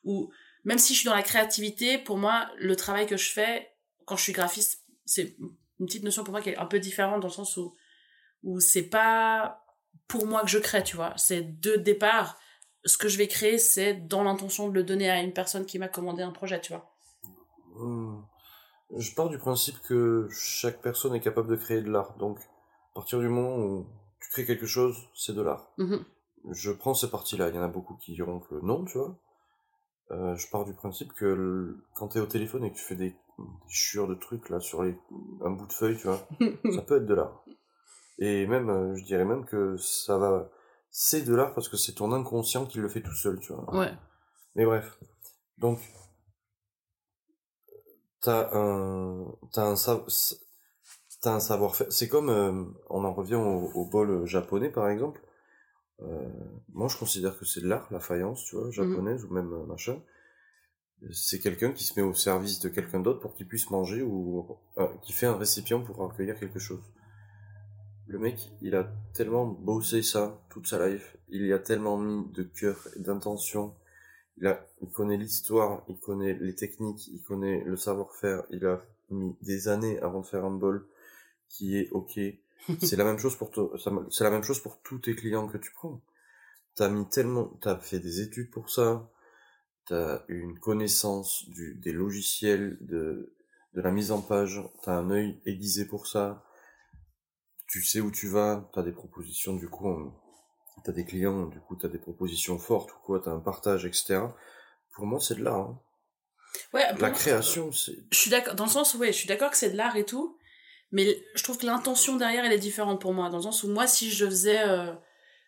[0.04, 0.32] où,
[0.68, 3.72] même si je suis dans la créativité, pour moi, le travail que je fais
[4.06, 5.38] quand je suis graphiste, c'est
[5.80, 7.74] une petite notion pour moi qui est un peu différente dans le sens où,
[8.44, 9.64] où c'est pas
[10.10, 11.14] pour moi que je crée, tu vois.
[11.16, 12.38] C'est de départ,
[12.84, 15.80] ce que je vais créer, c'est dans l'intention de le donner à une personne qui
[15.80, 16.92] m'a commandé un projet, tu vois.
[17.76, 18.24] Hmm.
[18.98, 22.18] Je pars du principe que chaque personne est capable de créer de l'art.
[22.18, 22.40] Donc,
[22.92, 23.88] à partir du moment où
[24.20, 25.72] tu crées quelque chose, c'est de l'art.
[25.78, 26.04] Mhm.
[26.52, 27.48] Je prends ces parties-là.
[27.48, 29.18] Il y en a beaucoup qui diront que non, tu vois.
[30.12, 32.96] Euh, je pars du principe que le- quand t'es au téléphone et que tu fais
[32.96, 34.98] des, des chiures de trucs là sur les,
[35.44, 36.26] un bout de feuille, tu vois,
[36.74, 37.44] ça peut être de l'art.
[38.20, 40.50] Et même, euh, je dirais même que ça va,
[40.90, 43.76] c'est de l'art parce que c'est ton inconscient qui le fait tout seul, tu vois.
[43.76, 43.92] Ouais.
[44.56, 44.98] Mais bref.
[45.58, 45.80] Donc,
[48.22, 49.76] t'as un, t'as un,
[51.22, 51.88] t'as un savoir-faire.
[51.92, 55.22] C'est comme, euh, on en revient au, au bol japonais, par exemple.
[56.02, 56.30] Euh,
[56.74, 59.66] moi, je considère que c'est de l'art, la faïence, tu vois, japonaise, ou même euh,
[59.66, 60.02] machin.
[61.12, 64.58] C'est quelqu'un qui se met au service de quelqu'un d'autre pour qu'il puisse manger ou
[64.78, 66.82] euh, qui fait un récipient pour accueillir quelque chose.
[68.08, 72.26] Le mec, il a tellement bossé ça toute sa life, il y a tellement mis
[72.32, 73.76] de cœur et d'intention,
[74.38, 78.82] il, a, il connaît l'histoire, il connaît les techniques, il connaît le savoir-faire, il a
[79.10, 80.88] mis des années avant de faire un bol
[81.50, 82.20] qui est ok.
[82.82, 83.52] C'est la même chose pour
[84.12, 86.02] c'est la même chose pour tous tes clients que tu prends.
[86.76, 89.10] T'as mis tellement, t'as fait des études pour ça,
[89.86, 93.34] t'as une connaissance du, des logiciels, de,
[93.74, 96.44] de la mise en page, t'as un œil aiguisé pour ça,
[97.68, 100.12] tu sais où tu vas, t'as des propositions du coup,
[100.84, 104.20] t'as des clients, du coup t'as des propositions fortes ou quoi, t'as un partage, etc.
[104.94, 105.56] Pour moi c'est de l'art.
[105.70, 105.82] hein.
[106.74, 107.96] Ouais, La moi, création, c'est...
[108.12, 109.96] Je suis d'accord, dans le sens où, ouais, je suis d'accord que c'est de l'art
[109.96, 110.37] et tout,
[110.92, 113.30] mais je trouve que l'intention derrière, elle est différente pour moi.
[113.30, 114.94] Dans le sens où, moi, si je faisais, euh,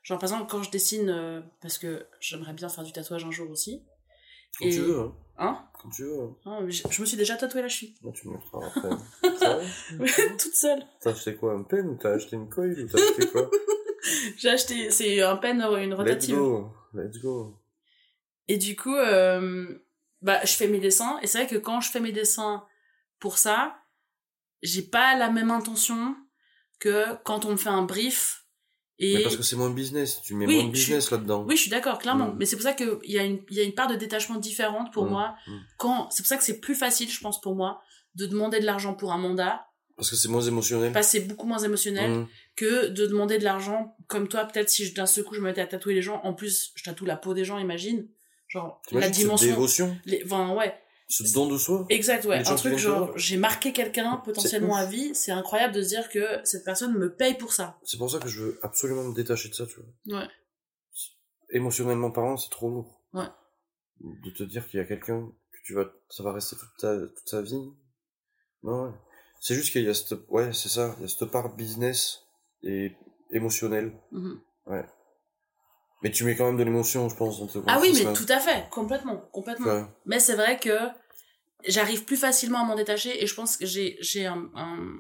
[0.04, 3.32] genre, par exemple, quand je dessine, euh, parce que j'aimerais bien faire du tatouage un
[3.32, 3.84] jour aussi.
[4.60, 5.16] Quand Et- tu veux, hein.
[5.42, 5.66] Hein?
[5.82, 6.36] Quand tu veux, hein.
[6.46, 7.96] Hein, je, je me suis déjà tatoué la cheville.
[8.04, 8.90] Là, tu me montreras après.
[10.38, 10.84] Toute seule.
[11.00, 13.50] T'as acheté quoi, un pen ou t'as acheté une coil ou t'as acheté quoi?
[14.38, 16.36] J'ai acheté, c'est un pen, une Let's rotative.
[16.36, 17.56] go, let's go.
[18.50, 19.68] Et du coup, euh,
[20.22, 21.20] bah, je fais mes dessins.
[21.22, 22.66] Et c'est vrai que quand je fais mes dessins
[23.20, 23.78] pour ça,
[24.62, 26.16] j'ai pas la même intention
[26.80, 28.46] que quand on me fait un brief.
[29.02, 31.46] Et Mais parce que c'est moins business, tu mets Oui, moins de suis- business là-dedans.
[31.48, 32.30] oui, je suis d'accord, clairement.
[32.34, 32.36] Mm.
[32.38, 34.92] Mais c'est pour ça qu'il y, a une- y a une part de détachement différente
[34.92, 35.10] pour Mm.
[35.10, 35.36] moi.
[35.48, 35.52] Mm.
[35.78, 37.82] Quand C'est pour ça que c'est plus facile, je pense, pour moi,
[38.16, 39.66] de demander de l'argent pour un mandat.
[39.96, 40.92] Parce que c'est moins émotionnel.
[40.92, 42.26] Parce que c'est beaucoup moins émotionnel
[42.58, 44.46] que de demander de l'argent comme toi.
[44.46, 46.20] Peut-être si d'un seul coup je me mettais à tatouer les gens.
[46.24, 48.08] En plus, je tatoue la peau des gens, imagine.
[48.48, 49.48] Genre, la dimension.
[49.50, 50.74] dévotion, les- Enfin, ouais.
[51.10, 51.86] Ce don de soi.
[51.90, 52.48] Exact, ouais.
[52.48, 56.40] Un truc genre, j'ai marqué quelqu'un potentiellement à vie, c'est incroyable de se dire que
[56.44, 57.80] cette personne me paye pour ça.
[57.84, 60.20] C'est pour ça que je veux absolument me détacher de ça, tu vois.
[60.20, 60.28] Ouais.
[61.50, 63.02] Émotionnellement parlant, c'est trop lourd.
[63.14, 63.26] Ouais.
[64.00, 66.96] De te dire qu'il y a quelqu'un que tu vas, ça va rester toute ta,
[67.00, 67.74] toute ta vie.
[68.62, 68.94] Non, ouais.
[69.42, 72.20] C'est juste qu'il y a cette, ouais, c'est ça, il y a cette part business
[72.62, 72.92] et
[73.32, 73.94] émotionnelle.
[74.12, 74.40] Mhm.
[76.02, 78.26] Mais tu mets quand même de l'émotion, je pense, dans tes Ah oui, mais tout
[78.30, 79.66] à fait, complètement, complètement.
[79.68, 79.86] Ouais.
[80.06, 80.78] Mais c'est vrai que
[81.68, 84.98] j'arrive plus facilement à m'en détacher et je pense que j'ai j'ai un, un-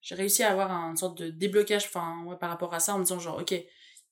[0.00, 2.98] j'ai réussi à avoir une sorte de déblocage enfin ouais, par rapport à ça en
[2.98, 3.54] me disant genre ok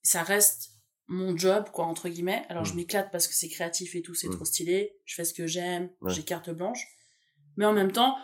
[0.02, 0.70] ça reste
[1.08, 2.76] mon job quoi entre guillemets alors je Mm.
[2.76, 4.36] m'éclate parce que c'est créatif et tout c'est Mm.
[4.36, 6.12] trop stylé je fais ce que j'aime Ouais.
[6.12, 6.86] j'ai carte blanche
[7.56, 8.16] mais en même temps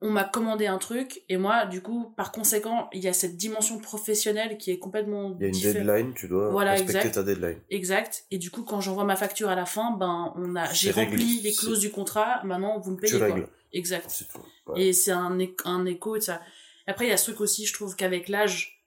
[0.00, 3.36] on m'a commandé un truc et moi du coup par conséquent il y a cette
[3.36, 5.76] dimension professionnelle qui est complètement Il y a une différente.
[5.86, 7.14] deadline, tu dois Voilà, respecter exact.
[7.14, 7.60] ta deadline.
[7.70, 8.24] Exact.
[8.30, 11.40] Et du coup, quand j'envoie ma facture à la fin, ben, on a, j'ai rempli
[11.40, 12.42] les clauses du contrat.
[12.44, 13.26] Maintenant, vous me payez Tu quoi.
[13.26, 14.06] règles, Exact.
[14.08, 14.38] c'est tout.
[14.68, 14.82] Ouais.
[14.82, 16.40] Et c'est un, un écho de ça.
[16.86, 18.84] Après, il y a ce truc aussi, je trouve qu'avec l'âge,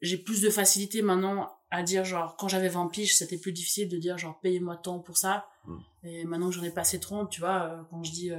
[0.00, 3.88] j'ai plus de facilité maintenant à dire, genre, quand j'avais 20 piges, c'était plus difficile
[3.88, 5.46] de dire, genre, payez-moi tant pour ça.
[5.66, 5.76] Mm.
[6.04, 8.36] Et maintenant que j'en ai passé 30, tu vois, euh, quand je dis, euh,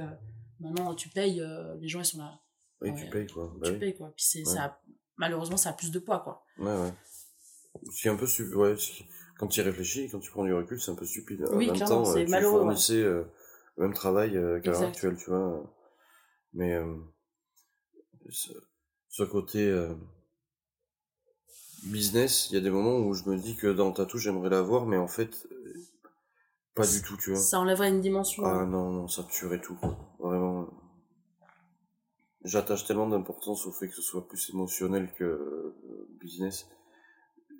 [0.60, 2.40] maintenant tu payes, euh, les gens, ils sont là.
[2.80, 2.96] Oui, Ouais.
[3.04, 3.52] tu payes, quoi.
[3.58, 3.78] Bah tu oui.
[3.78, 4.12] payes, quoi.
[4.16, 4.44] Puis c'est, Ouais.
[4.44, 4.80] ça, a-
[5.16, 6.44] malheureusement, ça a plus de poids, quoi.
[6.58, 6.92] Ouais, ouais.
[7.92, 8.74] C'est un peu stu- ouais,
[9.38, 11.44] quand tu y réfléchis, quand tu prends du recul, c'est un peu stupide.
[11.52, 13.24] Oui, 20 clairement, ans, c'est euh, tu malheureux, fournissais euh,
[13.76, 15.74] le même travail euh, qu'à l'heure actuelle, tu vois.
[16.54, 16.96] Mais euh,
[18.30, 18.52] ce,
[19.08, 19.70] ce côté
[21.84, 24.50] business, il y a des moments où je me dis que dans le tatou, j'aimerais
[24.50, 25.48] l'avoir, mais en fait,
[26.78, 27.38] pas du tout, tu vois.
[27.38, 28.44] Ça enlèverait une dimension.
[28.44, 29.96] Ah non, non, ça tuerait tout, quoi.
[30.18, 30.68] Vraiment.
[32.44, 36.68] J'attache tellement d'importance au fait que ce soit plus émotionnel que euh, business.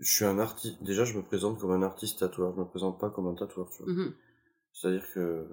[0.00, 0.82] Je suis un artiste.
[0.82, 2.54] Déjà, je me présente comme un artiste tatoueur.
[2.54, 3.92] Je me présente pas comme un tatoueur, tu vois.
[3.92, 4.14] Mhm.
[4.72, 5.46] C'est-à-dire que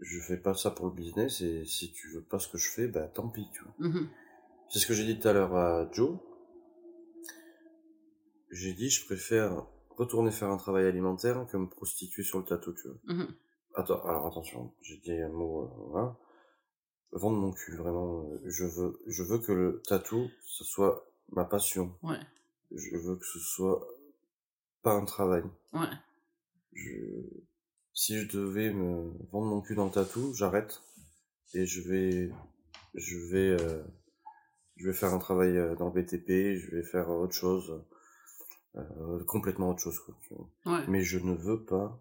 [0.00, 2.68] je fais pas ça pour le business et si tu veux pas ce que je
[2.68, 3.88] fais, bah tant pis, tu vois.
[3.88, 4.08] Mhm.
[4.70, 6.18] C'est ce que j'ai dit tout à l'heure à Joe.
[8.50, 9.66] J'ai dit, je préfère
[9.96, 12.98] retourner faire un travail alimentaire que me prostituer sur le tatou, tu vois.
[13.14, 13.34] Mhm.
[13.74, 16.16] Attends, alors attention, j'ai dit un mot, euh, voilà.
[17.12, 18.24] Vendre mon cul, vraiment.
[18.30, 21.94] euh, Je veux, je veux que le tatou, ce soit ma passion.
[22.02, 22.18] Ouais.
[22.70, 23.86] Je veux que ce soit
[24.82, 25.42] pas un travail.
[25.72, 25.86] Ouais.
[26.72, 26.90] Je,
[27.94, 30.82] si je devais me vendre mon cul dans le tatou, j'arrête.
[31.54, 32.30] Et je vais,
[32.94, 33.82] je vais, euh,
[34.76, 37.82] je vais faire un travail euh, dans le BTP, je vais faire autre chose,
[38.76, 40.14] euh, complètement autre chose, quoi.
[40.26, 40.78] tu vois.
[40.78, 40.84] Ouais.
[40.88, 42.00] Mais je ne veux pas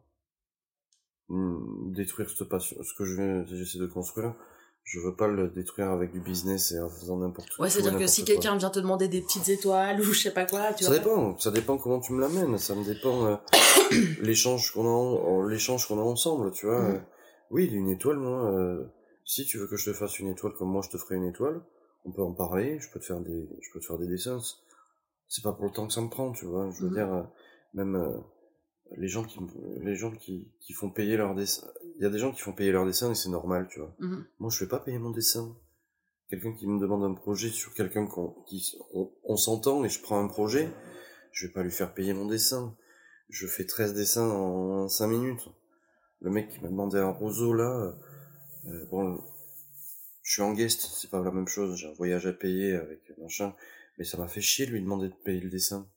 [1.30, 4.36] mm, détruire cette passion, ce que je j'essaie de construire.
[4.84, 7.66] Je veux pas le détruire avec du business et en faisant n'importe quoi.
[7.66, 10.46] Ouais, c'est-à-dire que si quelqu'un vient te demander des petites étoiles ou je sais pas
[10.46, 10.98] quoi, tu Ça vois.
[11.00, 13.36] dépend, ça dépend comment tu me l'amènes, ça me dépend euh,
[14.22, 14.88] l'échange qu'on
[15.46, 16.82] a, l'échange qu'on a ensemble, tu vois.
[16.82, 16.96] Mhm.
[16.96, 17.00] euh,
[17.52, 18.84] oui, une étoile, moi, euh,
[19.24, 21.28] si tu veux que je te fasse une étoile comme moi je te ferai une
[21.28, 21.62] étoile,
[22.06, 24.40] on peut en parler, je peux te faire des, je peux te faire des dessins.
[25.34, 26.70] C'est pas pour le temps que ça me prend, tu vois.
[26.72, 26.94] Je veux Mhm.
[26.94, 27.24] dire, euh,
[27.74, 28.18] même euh,
[28.98, 29.40] les gens qui,
[29.82, 32.52] les gens qui, qui font payer leurs dessins, il y a des gens qui font
[32.52, 33.96] payer leurs dessins et c'est normal, tu vois.
[34.00, 34.26] Mhm.
[34.40, 35.56] Moi, je fais pas payer mon dessin.
[36.30, 40.02] Quelqu'un qui me demande un projet sur quelqu'un qu'on, qui, on, on s'entend et je
[40.02, 40.70] prends un projet,
[41.32, 42.76] je vais pas lui faire payer mon dessin.
[43.30, 45.48] Je fais 13 dessins en 5 minutes.
[46.20, 47.96] Le mec qui m'a demandé un roseau, là,
[48.68, 49.18] euh, bon,
[50.24, 53.00] je suis en guest, c'est pas la même chose, j'ai un voyage à payer avec
[53.18, 53.56] machin,
[54.02, 55.88] mais ça m'a fait chier de lui demander de payer le dessin.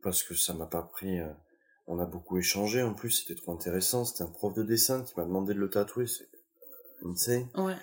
[0.00, 1.28] Parce que ça m'a pas pris, euh,
[1.88, 5.12] on a beaucoup échangé en plus, c'était trop intéressant, c'était un prof de dessin qui
[5.16, 6.28] m'a demandé de le tatouer, c'est
[7.04, 7.48] insane.
[7.56, 7.74] Ouais.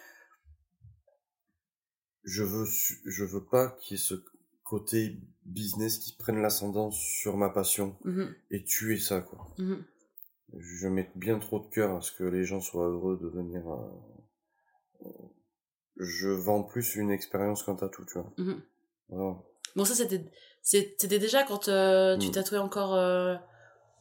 [2.24, 4.16] je veux su- je veux pas qu'il y ait ce
[4.64, 8.34] côté business qui prenne l'ascendant sur ma passion Mhm.
[8.52, 9.54] et tuer ça quoi.
[9.58, 9.84] Mhm.
[10.58, 13.70] Je mets bien trop de cœur à ce que les gens soient heureux de venir.
[13.70, 13.88] euh,
[15.06, 15.10] euh,
[16.00, 18.32] je vends plus une expérience qu'un tatou, tu vois.
[18.38, 18.62] Mhm.
[19.10, 19.36] Voilà.
[19.76, 20.24] Bon, ça, c'était,
[20.62, 22.32] c'était déjà quand euh, tu Mm.
[22.32, 23.36] tatouais encore euh,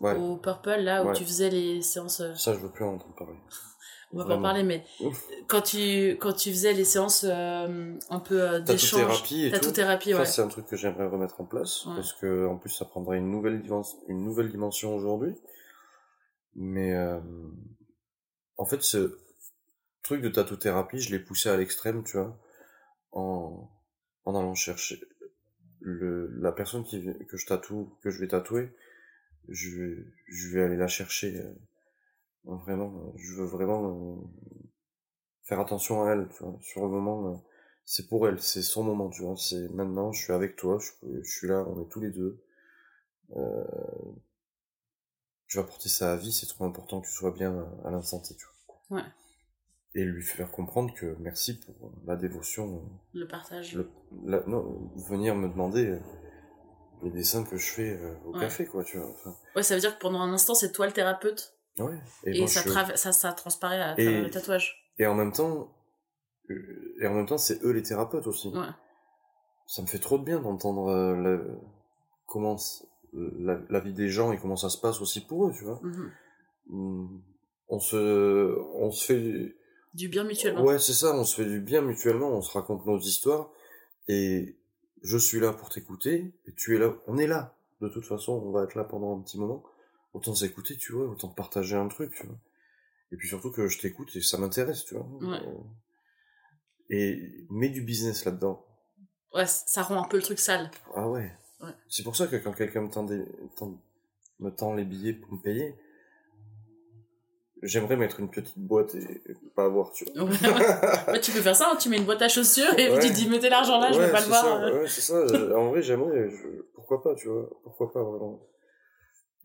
[0.01, 0.15] Ouais.
[0.17, 1.15] au Purple, là, où Ouais.
[1.15, 2.21] tu faisais les séances.
[2.21, 3.39] euh, Ça, je veux plus en entendre parler.
[4.13, 5.25] on va pas en parler, mais Ouf.
[5.49, 9.01] quand tu, quand tu faisais les séances un peu d'échange.
[9.03, 9.59] Tatou-thérapie et tout.
[9.59, 10.27] Tatou-thérapie, Ça, ouais.
[10.27, 11.95] c'est un truc que j'aimerais remettre en place Ouais.
[11.97, 15.35] parce que en plus, ça prendrait une nouvelle dimension, une nouvelle dimension aujourd'hui.
[16.55, 17.21] Mais euh,
[18.57, 19.19] en fait, ce
[20.07, 22.39] truc de tatou-thérapie, je l'ai poussé à l'extrême, tu vois,
[23.13, 23.69] en
[24.25, 25.01] en allant chercher
[25.81, 28.73] le la personne qui que je tatoue, que je vais tatouer,
[29.49, 31.41] je je vais aller la chercher.
[31.41, 31.55] euh,
[32.45, 34.17] vraiment, je veux vraiment euh,
[35.43, 36.59] faire attention à elle, tu vois.
[36.63, 37.37] Sur le moment, euh,
[37.85, 39.37] c'est pour elle, c'est son moment, tu vois.
[39.37, 42.41] C'est maintenant, je suis avec toi, je, suis là, on est tous les deux.
[45.47, 48.21] Je vais apporter ça à vie, c'est trop important que tu sois bien à, l'instant
[48.21, 48.35] tu
[48.89, 48.99] vois.
[48.99, 49.05] Ouais.
[49.99, 52.83] Et lui faire comprendre que merci pour la dévotion.
[53.15, 53.75] Le partage.
[53.75, 53.89] le,
[54.27, 55.99] la- non, venir me demander euh,
[57.03, 58.41] les dessins que je fais euh, au Ouais.
[58.41, 59.09] café, quoi, tu vois.
[59.09, 61.55] Enfin, Ouais, ça veut dire que pendant un instant, c'est toi le thérapeute.
[61.79, 61.99] ouais.
[62.25, 64.77] Et, moi, ça, je- trava- ça, ça transparaît à Et- le tatouage.
[64.99, 65.73] Et en même temps,
[66.51, 68.49] euh, et en même temps, c'est eux les thérapeutes aussi.
[68.49, 68.67] Ouais.
[69.67, 71.43] Ça me fait trop de bien d'entendre la-
[72.27, 72.57] comment
[73.15, 75.81] la, la vie des gens et comment ça se passe aussi pour eux, tu vois.
[75.83, 76.11] Mhm.
[76.69, 77.21] Mm,
[77.69, 79.57] On se, on se fait,
[79.95, 80.63] Du bien mutuellement.
[80.63, 83.51] Ouais, c'est ça, on se fait du bien mutuellement, on se raconte nos histoires,
[84.09, 84.57] et
[85.03, 87.57] je suis là pour t'écouter, et tu es là, on est là.
[87.81, 89.63] De toute façon, on va être là pendant un petit moment.
[90.15, 92.37] Autant s'écouter, tu vois, autant partager un truc, tu vois.
[93.13, 95.07] Et puis surtout que je t'écoute et ça m'intéresse, tu vois.
[95.21, 95.41] Ouais.
[96.89, 98.65] Et mets du business là-dedans.
[99.35, 100.71] Ouais, ça rend un peu le truc sale.
[100.95, 101.31] Ah ouais.
[101.61, 101.71] Ouais.
[101.89, 103.25] C'est pour ça que quand quelqu'un me tend, des,
[104.41, 105.75] me tend les billets pour me payer,
[107.63, 110.25] j'aimerais mettre une petite boîte et, et pas avoir, tu vois.
[110.25, 111.13] Ouais, ouais.
[111.13, 113.15] Ouais, tu peux faire ça, hein, tu mets une boîte à chaussures et tu te
[113.15, 114.43] dis mettez l'argent là, je veux pas le voir.
[114.45, 114.81] ça, euh.
[114.83, 115.15] ouais, c'est ça.
[115.17, 116.31] Euh, en vrai, j'aimerais.
[116.31, 117.49] je- Pourquoi pas, tu vois.
[117.65, 118.41] Pourquoi pas, vraiment.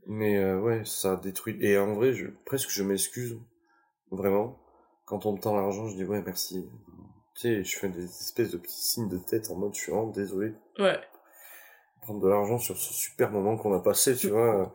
[0.08, 1.58] Mais euh, ouais, ça détruit.
[1.62, 2.28] Et en vrai, je...
[2.46, 3.38] presque je m'excuse.
[4.12, 4.58] Vraiment.
[5.06, 6.68] Quand on me tend l'argent, je dis ouais, merci.
[7.36, 9.92] Tu sais, je fais des espèces de petits signes de tête en mode je suis
[9.92, 10.54] vraiment désolé.
[10.80, 11.00] Ouais.
[12.02, 14.74] Prendre de l'argent sur ce super moment qu'on a passé, tu vois.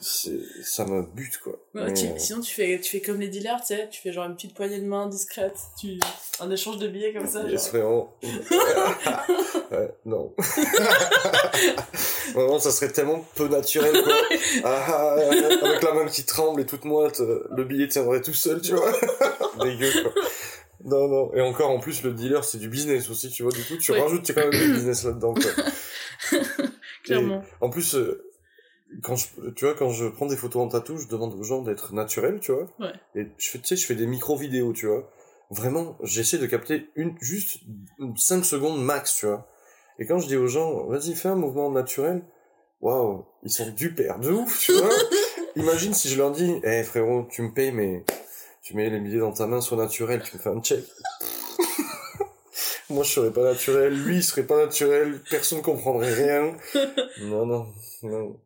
[0.00, 1.52] c'est- ça me bute, quoi.
[1.74, 4.00] Ouais, Mais, tu- euh, sinon tu fais tu fais comme les dealers, tu sais, tu
[4.00, 5.98] fais genre une petite poignée de main discrète, tu
[6.40, 7.42] un échange de billets comme ça.
[7.42, 8.14] Vraiment.
[9.70, 10.32] ouais, non.
[12.34, 14.14] vraiment, ça serait tellement peu naturel, quoi.
[14.64, 15.16] Ah, ah,
[15.62, 18.74] avec la main qui tremble et toute moite, euh, le billet tiendrait tout seul, tu
[18.74, 18.92] vois.
[19.62, 20.12] Dégueu, quoi.
[20.84, 21.34] Non, non.
[21.34, 23.52] Et encore, en plus, le dealer, c'est du business aussi, tu vois.
[23.52, 24.00] Du coup, tu Ouais.
[24.00, 25.50] rajoutes quand même du business là-dedans, quoi.
[27.06, 27.42] Clairement.
[27.60, 28.30] En plus, euh,
[29.02, 31.62] quand je, tu vois, quand je prends des photos en tatou, je demande aux gens
[31.62, 32.66] d'être naturels, tu vois.
[32.78, 32.92] Ouais.
[33.14, 35.10] Et je fais, tu sais, je fais des micro-vidéos, tu vois.
[35.50, 37.60] Vraiment, j'essaie de capter une, juste
[38.16, 39.48] 5 secondes max, tu vois.
[39.98, 42.22] Et quand je dis aux gens, vas-y, fais un mouvement naturel,
[42.80, 44.90] waouh, ils sont du père de ouf, tu vois.
[45.56, 48.04] Imagine si je leur dis, eh frérot, tu me payes, mais
[48.62, 50.84] tu mets les billets dans ta main, sois naturel, tu me fais un check.
[52.88, 56.56] Moi, je serais pas naturel, lui, il serait pas naturel, personne comprendrait rien.
[57.22, 57.66] Non, non,
[58.02, 58.40] non.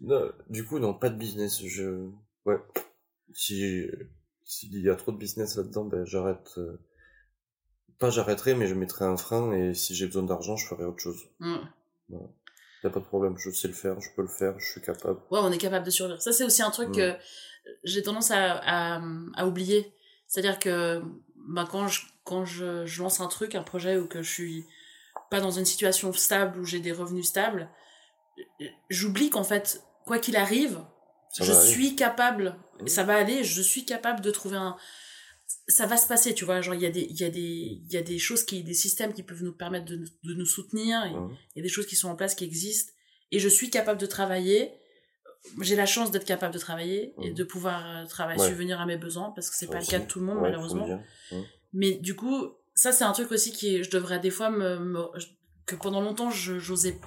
[0.00, 1.62] Non, Du coup, non, pas de business.
[1.64, 2.08] Je,
[2.46, 2.56] ouais.
[3.32, 3.86] Si,
[4.44, 6.52] s'il y a trop de business là-dedans, ben, j'arrête.
[6.58, 6.78] euh,
[7.98, 11.00] Pas j'arrêterai, mais je mettrai un frein et si j'ai besoin d'argent, je ferai autre
[11.00, 11.22] chose.
[11.40, 11.56] Mm.
[12.10, 14.80] Y a pas de problème, je sais le faire, je peux le faire, je suis
[14.82, 15.18] capable.
[15.30, 16.20] Ouais, on est capable de survivre.
[16.20, 16.92] Ça, c'est aussi un truc Mm.
[16.96, 17.12] que
[17.82, 18.52] j'ai tendance à,
[18.96, 19.02] à,
[19.36, 19.92] à oublier.
[20.26, 21.00] C'est-à-dire que
[21.48, 24.66] bah, quand, je, quand je, je lance un truc, un projet, ou que je suis
[25.30, 27.68] pas dans une situation stable, où j'ai des revenus stables,
[28.90, 30.80] j'oublie qu'en fait, quoi qu'il arrive,
[31.32, 31.66] Ça je aller.
[31.70, 32.56] suis capable,
[32.86, 34.76] ça va aller, je suis capable de trouver un...
[35.68, 37.92] Ça va se passer, tu vois, genre il y, a des- y, a des- il
[37.92, 40.46] y a des choses, qui, des systèmes qui peuvent nous permettre de, nous- de nous
[40.46, 41.12] soutenir, il
[41.56, 42.92] y a des choses qui sont en place, qui existent,
[43.30, 44.72] et je suis capable de travailler.
[45.60, 47.34] J'ai la chance d'être capable de travailler et Mhm.
[47.34, 48.48] de pouvoir euh, travailler, Ouais.
[48.48, 50.36] subvenir à mes besoins, parce que c'est Ça pas le cas de tout le monde,
[50.36, 51.02] Ouais, malheureusement.
[51.74, 55.06] Mais du coup, ça c'est un truc aussi qui je devrais des fois me, me-
[55.66, 56.98] que pendant longtemps je j'osais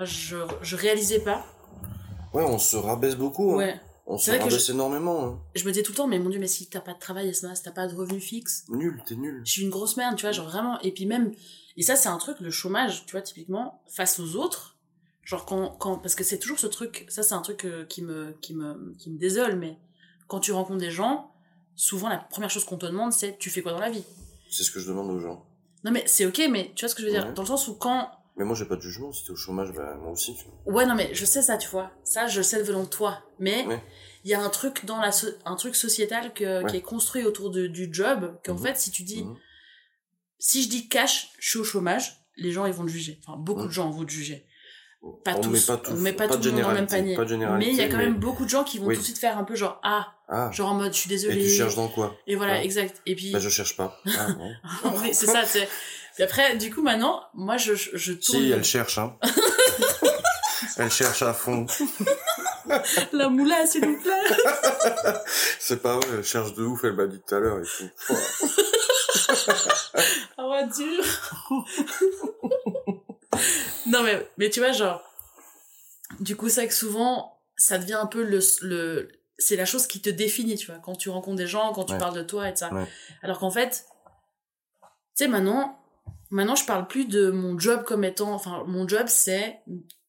[0.00, 1.44] je, je réalisais pas.
[2.32, 3.52] Ouais, on se rabaisse beaucoup.
[3.52, 3.56] hein.
[3.56, 3.80] Ouais.
[4.06, 5.24] On se rabaisse énormément.
[5.24, 5.40] hein.
[5.54, 7.34] Je me disais tout le temps mais mon dieu mais si t'as pas de travail
[7.34, 9.40] si t'as pas de revenu fixe, Nul, t'es nul.
[9.44, 11.32] je suis une grosse merde, tu vois, genre vraiment et puis même
[11.76, 14.76] et ça c'est un truc le chômage, tu vois typiquement face aux autres,
[15.24, 18.02] genre quand quand parce que c'est toujours ce truc, ça c'est un truc euh, qui
[18.02, 19.78] me qui me qui me désole mais
[20.28, 21.30] quand tu rencontres des gens,
[21.76, 24.04] souvent la première chose qu'on te demande c'est tu fais quoi dans la vie?
[24.50, 25.44] C'est ce que je demande aux gens.
[25.84, 27.26] Non mais c'est OK mais tu vois ce que je veux dire?
[27.26, 27.32] Ouais.
[27.34, 29.12] dans le sens où quand Mais moi, j'ai pas de jugement.
[29.12, 30.34] Si t'es au chômage, ben, moi aussi.
[30.34, 30.74] tu vois.
[30.74, 31.92] Ouais, non, mais je sais ça, tu vois.
[32.02, 33.22] Ça, je le sais venant de toi.
[33.38, 33.82] Mais il Ouais.
[34.24, 37.50] y a un truc dans la so- un truc sociétal que, qui est construit autour
[37.52, 38.62] de, du job, qu'en Mhm.
[38.62, 39.36] fait, si tu dis, Mhm.
[40.38, 43.20] si je dis cash, je suis au chômage, les gens, ils vont te juger.
[43.24, 43.66] Enfin, beaucoup Mhm.
[43.68, 44.44] de gens vont te juger.
[45.24, 45.50] Pas on tous.
[45.50, 45.92] met pas tous.
[45.92, 47.16] on met pas, pas tout le monde dans le même panier.
[47.58, 48.94] mais il y a quand même beaucoup de gens qui vont Oui.
[48.96, 51.36] tout de suite faire un peu genre, ah, Ah, genre en mode, je suis désolé.
[51.38, 52.64] et tu cherches dans quoi Et voilà, Ouais.
[52.64, 53.02] exact.
[53.06, 54.00] Et puis, Bah, je cherche pas.
[54.06, 54.28] Ah,
[55.02, 55.68] oui, c'est ça, tu sais.
[56.14, 59.16] Puis après, du coup, maintenant, moi, je, je, je tourne Si, elle cherche, hein.
[60.78, 61.66] elle cherche à fond.
[63.12, 65.22] la moula, s'il vous plaît.
[65.58, 67.90] C'est pas vrai, elle cherche de ouf, elle m'a dit tout à l'heure et tout.
[70.38, 71.04] Ah ouais, dur.
[73.86, 75.02] non, mais, mais tu vois, genre,
[76.20, 79.08] du coup, c'est que souvent, ça devient un peu le, le,
[79.38, 81.92] c'est la chose qui te définit, tu vois, quand tu rencontres des gens, quand tu
[81.94, 81.98] Ouais.
[81.98, 82.72] parles de toi et de ça.
[82.72, 82.86] Ouais.
[83.22, 83.86] Alors qu'en fait,
[84.82, 85.78] tu sais, maintenant,
[86.30, 89.60] maintenant, je parle plus de mon job comme étant, enfin, mon job, c'est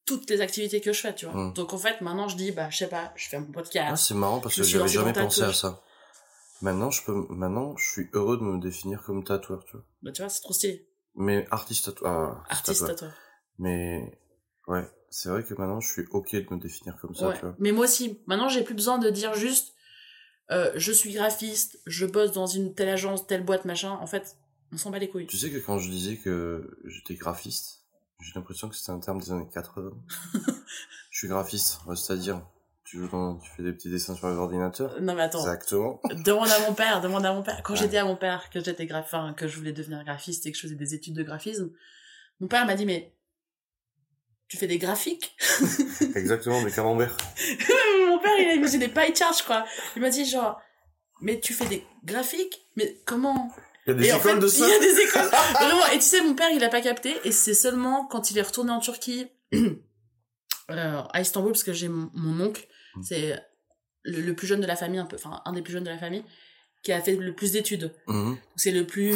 [0.04, 1.34] toutes les activités que je fais, tu vois.
[1.34, 1.52] Mm.
[1.54, 3.90] Donc, en fait, maintenant, je dis, bah, je sais pas, je fais mon podcast.
[3.92, 5.82] Ah, c'est marrant parce que j'avais jamais pensé à ça.
[6.62, 9.84] Maintenant, je peux, maintenant, je suis heureux de me définir comme tatoueur, tu vois.
[10.02, 10.88] Bah, tu vois, c'est trop stylé.
[11.16, 12.12] Mais artiste tatoueur.
[12.48, 13.10] Ah, Artiste tatoueur.
[13.10, 13.20] à toi.
[13.58, 14.18] Mais,
[14.68, 17.34] ouais, c'est vrai que maintenant, je suis ok de me définir comme ça, Ouais.
[17.34, 17.54] tu vois.
[17.58, 19.74] Mais moi aussi, maintenant j'ai plus besoin de dire juste
[20.52, 23.90] euh, je suis graphiste, je bosse dans une telle agence, telle boîte, machin.
[24.00, 24.36] En fait,
[24.72, 25.26] on s'en bat les couilles.
[25.26, 27.82] Tu sais que quand je disais que j'étais graphiste,
[28.20, 29.90] j'ai l'impression que c'était un terme des années 80.
[31.10, 32.46] je suis graphiste, c'est-à-dire,
[32.84, 32.98] Tu,
[33.56, 36.00] fais des petits dessins sur les ordinateurs Non mais attends, Exactement.
[36.24, 37.60] demande à mon père, demande à mon père.
[37.64, 37.80] Quand Ouais.
[37.80, 39.06] j'ai dit à mon père que j'étais graph...
[39.06, 41.70] enfin, que je voulais devenir graphiste et que je faisais des études de graphisme,
[42.38, 43.15] mon père m'a dit mais
[44.48, 45.34] tu fais des graphiques
[46.14, 47.16] Exactement, des camemberts.
[48.08, 49.64] Mon père il a imaginé des pie charts quoi.
[49.96, 50.60] Il m'a dit genre
[51.20, 53.50] mais tu fais des graphiques mais comment?
[53.86, 55.22] Il y a des Et en écoles fait, de ça Il y a des écoles.
[55.60, 55.86] Vraiment.
[55.92, 57.14] Et tu sais, mon père, il a pas capté.
[57.22, 61.86] Et c'est seulement quand il est retourné en Turquie, euh, à Istanbul, parce que j'ai
[61.88, 62.66] mon, mon oncle,
[62.96, 63.02] Mm.
[63.02, 63.40] c'est
[64.04, 65.90] le, le plus jeune de la famille, un peu, enfin, un des plus jeunes de
[65.90, 66.24] la famille,
[66.86, 67.92] qui a fait le plus d'études.
[68.06, 68.36] Mhm.
[68.54, 69.10] C'est le plus,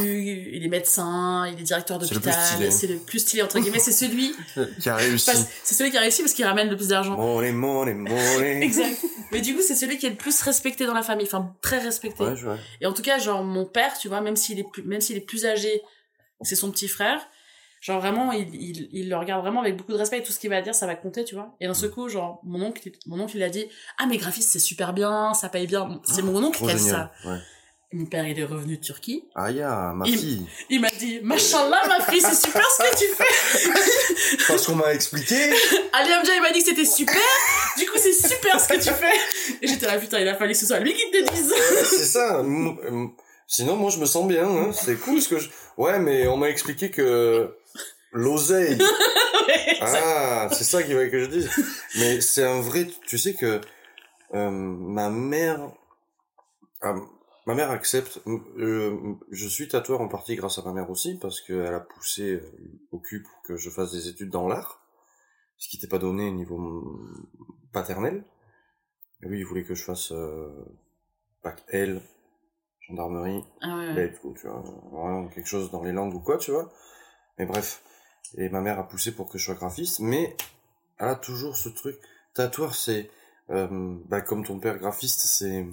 [0.52, 2.34] il est médecin, il est directeur d'hôpital,
[2.72, 4.34] c'est le plus stylé, entre guillemets, c'est celui,
[4.80, 5.30] Qui a réussi.
[5.62, 7.16] c'est celui qui a réussi parce qu'il ramène le plus d'argent.
[7.16, 8.60] Money, money, money.
[8.64, 8.98] Exact.
[9.30, 11.78] Mais du coup, c'est celui qui est le plus respecté dans la famille, enfin, très
[11.78, 12.24] respecté.
[12.24, 12.34] Ouais.
[12.80, 15.16] Et en tout cas, genre, mon père, tu vois, même s'il est plus, même s'il
[15.16, 15.80] est plus âgé,
[16.42, 17.20] c'est son petit frère,
[17.80, 20.38] genre, vraiment, il, il, il le regarde vraiment avec beaucoup de respect et tout ce
[20.38, 21.54] qu'il va dire, ça va compter, tu vois.
[21.60, 21.74] Et d'un Mm.
[21.76, 23.64] seul coup, genre, mon oncle, mon oncle, il a dit,
[23.98, 26.00] ah, mais graphiste, c'est super bien, ça paye bien.
[26.04, 27.10] C'est mon oncle qui a dit ça.
[27.24, 27.38] Ouais.
[27.92, 29.24] Mon père, il est revenu de Turquie.
[29.34, 30.46] Aya, ma Il- fille.
[30.68, 34.36] Il m'a dit, machallah, ma fille, c'est super ce que tu fais.
[34.48, 35.34] Parce qu'on m'a expliqué.
[35.92, 37.16] Ali Amja, il m'a dit que c'était super.
[37.78, 39.56] Du coup, c'est super ce que tu fais.
[39.60, 41.52] Et j'étais là, putain, il a fallu que ce soit lui qui te le dise.
[41.84, 42.36] c'est ça.
[42.38, 43.06] Euh,
[43.48, 44.46] Sinon, moi, je me sens bien.
[44.48, 44.70] Hein.
[44.72, 45.48] C'est cool ce que je...
[45.76, 47.52] Ouais, mais on m'a expliqué que
[48.12, 48.78] l'oseille...
[49.80, 51.50] Ah, c'est ça qu'il fallait que je dise.
[51.98, 52.86] Mais c'est un vrai...
[53.08, 53.60] Tu sais que
[54.34, 55.72] euh, ma mère...
[56.82, 56.94] ah,
[57.46, 58.20] ma mère accepte...
[58.26, 62.34] euh, je suis tatoueur en partie grâce à ma mère aussi, parce qu'elle a poussé
[62.34, 64.82] euh, au cul pour que je fasse des études dans l'art,
[65.56, 67.00] ce qui n'était pas donné au niveau
[67.72, 68.24] paternel.
[69.22, 70.48] Et lui, il voulait que je fasse euh,
[71.44, 72.00] bac L,
[72.88, 76.72] gendarmerie, Ah ouais, tu vois, vraiment quelque chose dans les langues ou quoi, tu vois.
[77.38, 77.82] Mais bref.
[78.36, 80.36] Et ma mère a poussé pour que je sois graphiste, mais
[80.98, 81.98] elle a toujours ce truc.
[82.34, 83.10] Tatoueur, c'est,
[83.50, 85.66] euh, bah, comme ton père graphiste, c'est,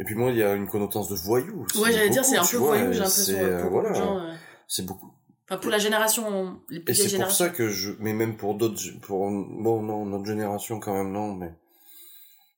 [0.00, 1.66] et puis moi, il y a une connotation de voyou.
[1.76, 3.24] Ouais, j'allais dire, c'est un peu vois, voyou, j'ai l'impression.
[3.24, 3.90] c'est, euh, pour voilà.
[4.30, 4.34] euh,
[4.66, 5.12] C'est beaucoup.
[5.50, 8.54] Enfin, pour la génération, les plus Et c'est pour ça que je, mais même pour
[8.54, 11.52] d'autres, pour, bon, non, notre génération quand même, non, mais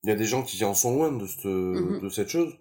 [0.03, 2.01] il y a des gens qui en sont loin de cette, Mhm.
[2.01, 2.53] de cette chose.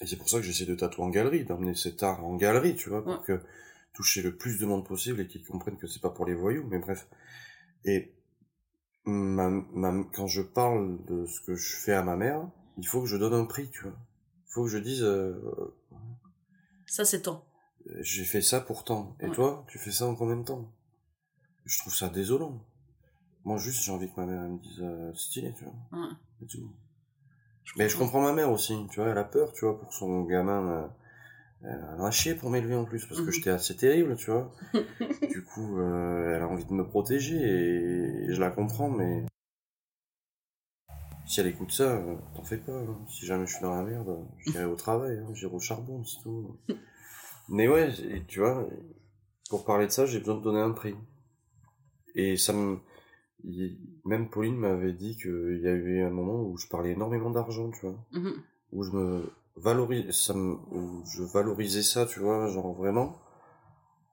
[0.00, 2.76] Et c'est pour ça que j'essaie de tatouer en galerie, d'amener cet art en galerie,
[2.76, 3.40] tu vois, pour que
[3.92, 6.64] toucher le plus de monde possible et qu'ils comprennent que c'est pas pour les voyous,
[6.70, 7.08] mais bref.
[7.84, 8.12] Et
[9.04, 12.46] ma, ma, quand je parle de ce que je fais à ma mère,
[12.78, 13.92] il faut que je donne un prix, tu vois.
[14.46, 15.34] Il faut que je dise, euh,
[16.86, 17.44] Ça, c'est temps.
[18.00, 19.16] j'ai fait ça pour tant.
[19.20, 19.34] Et Ouais.
[19.34, 20.70] toi, tu fais ça en combien de temps?
[21.64, 22.58] Je trouve ça désolant.
[23.44, 26.00] Moi, juste, j'ai envie que ma mère me dise euh, stylé, tu vois.
[26.00, 26.14] Ouais.
[26.40, 26.70] C'est tout.
[27.76, 30.24] Mais je comprends ma mère aussi, tu vois, elle a peur, tu vois, pour son
[30.24, 30.90] gamin.
[31.64, 31.68] euh,
[31.98, 33.32] elle a chier pour m'élever en plus, parce que Mhm.
[33.32, 34.52] j'étais assez terrible, tu vois.
[35.30, 39.24] du coup, euh, elle a envie de me protéger et, je la comprends, mais
[41.28, 42.72] si elle écoute ça, euh, t'en fais pas.
[42.72, 42.98] hein.
[43.08, 46.20] Si jamais je suis dans la merde, j'irai au travail, hein, j'irai au charbon, c'est
[46.22, 46.56] tout.
[47.48, 48.66] mais ouais, et tu vois,
[49.50, 50.94] pour parler de ça, j'ai besoin de donner un prix.
[52.14, 52.78] Et ça me...
[54.04, 57.70] Même Pauline m'avait dit qu'il y a eu un moment où je parlais énormément d'argent,
[57.70, 58.32] tu vois Mhm.
[58.72, 63.16] où je me valorise ça me, où je valorisais ça tu vois genre vraiment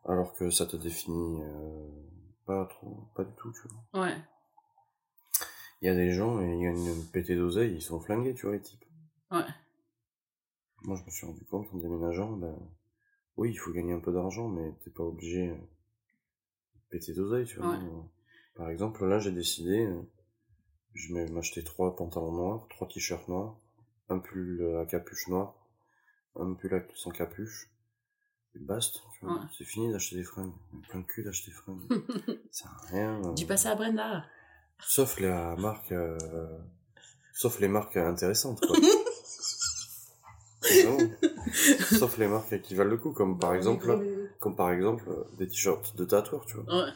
[0.06, 1.88] alors que ça te définit euh,
[2.46, 4.16] pas trop pas du tout tu vois Ouais.
[5.82, 8.46] Il y a des gens et ils gagnent une pété d'oseille ils sont flingués tu
[8.46, 8.84] vois les types
[9.32, 9.44] Ouais.
[10.84, 12.58] moi je me suis rendu compte en déménageant ben
[13.38, 17.46] oui il faut gagner un peu d'argent mais t'es pas obligé euh, de péter d'oseille
[17.46, 17.80] tu vois Ouais.
[18.56, 20.02] par exemple là j'ai décidé euh,
[20.94, 23.58] je vais m'acheter trois pantalons noirs trois t-shirts noirs
[24.10, 25.56] un pull euh, à capuche noire
[26.36, 27.70] un pull à- sans capuche
[28.56, 29.42] et basta tu vois Ouais.
[29.58, 30.54] c'est fini d'acheter des fringues
[30.90, 31.88] plein de cul d'acheter des fringues
[32.52, 34.26] ça sert à rien euh, Dis pas ça à Brenda.
[34.80, 36.18] Sauf la marque euh,
[37.34, 38.76] sauf les marques intéressantes quoi.
[40.62, 40.98] Vraiment.
[42.00, 44.04] sauf les marques qui valent le coup comme par exemple
[44.40, 46.86] comme par exemple euh, des t-shirts de tatoueur tu vois.
[46.86, 46.92] Ouais.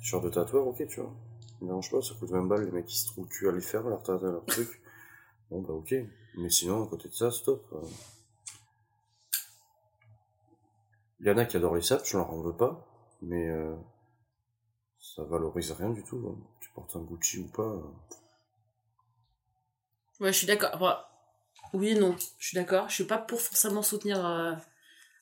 [0.00, 1.12] t-shirt de tatoueur ok tu vois.
[1.60, 3.60] Me dérange pas ça coûte 20 balles les mecs qui se trouvent cul à les
[3.60, 4.80] faire leur tatouage leur truc.
[5.50, 5.94] Bon bah ok.
[6.36, 7.62] Mais sinon à côté de ça stop
[11.20, 12.86] il y en a qui adorent les sapes je leur en veux pas
[13.22, 13.74] mais euh,
[15.18, 16.38] ça valorise rien du tout hein.
[16.60, 17.82] tu portes un Gucci ou pas euh.
[20.20, 21.08] Ouais, je suis d'accord.
[21.72, 22.16] Oui et non.
[22.38, 22.88] Je suis d'accord.
[22.88, 24.24] Je suis pas pour forcément soutenir.
[24.24, 24.52] euh,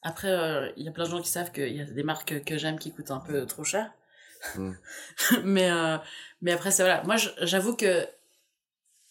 [0.02, 2.44] Après, euh, il y a plein de gens qui savent qu'il y a des marques
[2.44, 3.92] que j'aime qui coûtent un peu trop cher.
[4.56, 4.72] Mm.
[5.44, 5.98] mais, euh,
[6.42, 7.02] mais après, c'est voilà.
[7.04, 8.06] Moi, j'avoue que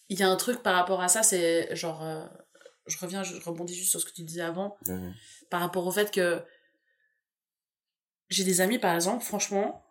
[0.08, 2.02] il y a un truc par rapport à ça, c'est genre.
[2.02, 2.24] euh,
[2.86, 4.76] je reviens, je rebondis juste sur ce que tu disais avant,
[5.50, 6.40] par rapport au fait que
[8.28, 9.85] j'ai des amis, par exemple, franchement,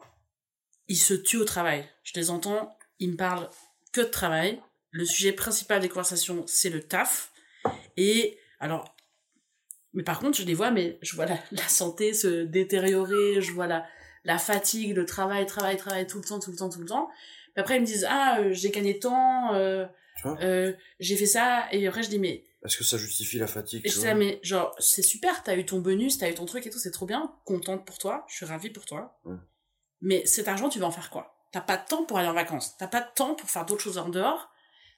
[0.87, 1.87] ils se tuent au travail.
[2.03, 3.49] Je les entends, ils me parlent
[3.91, 4.61] que de travail.
[4.91, 7.31] Le sujet principal des conversations, c'est le taf.
[7.97, 8.95] Et alors,
[9.93, 13.51] mais par contre, je les vois, mais je vois la, la santé se détériorer, je
[13.51, 13.85] vois la,
[14.25, 17.09] la fatigue, le travail, travail, travail, tout le temps, tout le temps, tout le temps.
[17.53, 19.85] Puis après, ils me disent, ah, euh, j'ai gagné tant, euh,
[20.25, 21.67] euh, j'ai fait ça.
[21.71, 24.15] Et après, je dis, mais, Est-ce que ça justifie la fatigue et je dis, ah,
[24.15, 26.91] mais genre, c'est super, t'as eu ton bonus, t'as eu ton truc et tout, c'est
[26.91, 29.17] trop bien, contente pour toi, je suis ravie pour toi.
[30.05, 31.35] Mais cet argent, tu vas en faire quoi?
[31.51, 33.81] T'as pas de temps pour aller en vacances, t'as pas de temps pour faire d'autres
[33.81, 34.51] choses en dehors,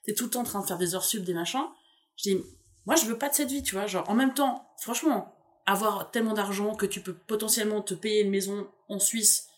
[0.04, 1.64] t'es tout le temps en train de faire des heures sub, des machins.
[2.16, 2.44] Je dis,
[2.84, 3.86] moi, je veux pas de cette vie, tu vois.
[3.86, 8.30] Genre, en même temps, franchement, avoir tellement d'argent que tu peux potentiellement te payer une
[8.30, 9.48] maison en Suisse,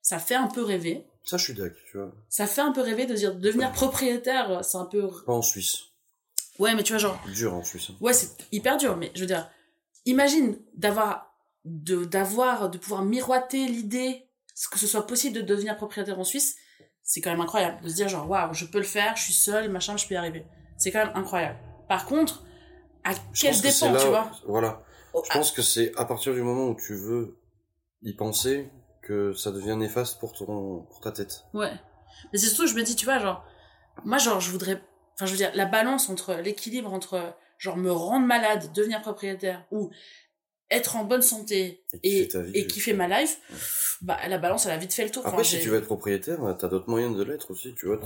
[0.00, 1.06] ça fait un peu rêver.
[1.24, 2.12] Ça, je suis d'accord, tu vois.
[2.28, 5.10] Ça fait un peu rêver de dire devenir propriétaire, c'est un peu.
[5.26, 5.86] Pas en Suisse.
[6.60, 7.90] Ouais, mais tu vois, genre, Dur en Suisse.
[8.00, 9.50] Ouais, c'est hyper dur, mais je veux dire,
[10.04, 11.34] imagine d'avoir,
[11.64, 14.29] de, d'avoir, de pouvoir miroiter l'idée
[14.68, 16.56] que ce soit possible de devenir propriétaire en Suisse,
[17.02, 17.82] c'est quand même incroyable.
[17.82, 20.14] De se dire genre, waouh, je peux le faire, je suis seul, machin, je peux
[20.14, 20.46] y arriver.
[20.76, 21.58] C'est quand même incroyable.
[21.88, 22.44] Par contre,
[23.04, 24.82] à Je quel que dépend, là tu vois Voilà.
[25.12, 27.38] Oh, Je pense que c'est à partir du moment où tu veux
[28.02, 28.70] y penser
[29.02, 31.44] que ça devient néfaste pour ton, pour ta tête.
[31.52, 31.72] Ouais.
[32.32, 33.44] Mais c'est surtout, je me dis, tu vois, genre,
[34.04, 34.82] moi, genre, je voudrais,
[35.14, 39.64] enfin, je veux dire, la balance entre l'équilibre entre, genre, me rendre malade, devenir propriétaire,
[39.72, 39.90] ou
[40.70, 43.38] être en bonne santé Et et, ta vie, et kiffer ma life,
[44.02, 45.26] bah, la balance, elle a vite fait le tour.
[45.26, 48.00] Après, si tu veux être propriétaire, t'as d'autres moyens de l'être aussi, tu vois.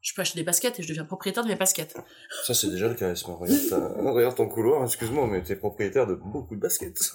[0.00, 1.96] je peux acheter des baskets et je deviens propriétaire de mes baskets.
[2.44, 3.34] Ça, c'est déjà le cas, Esma.
[3.34, 7.12] Regarde, regarde ton couloir, excuse-moi, mais t'es propriétaire de beaucoup de baskets.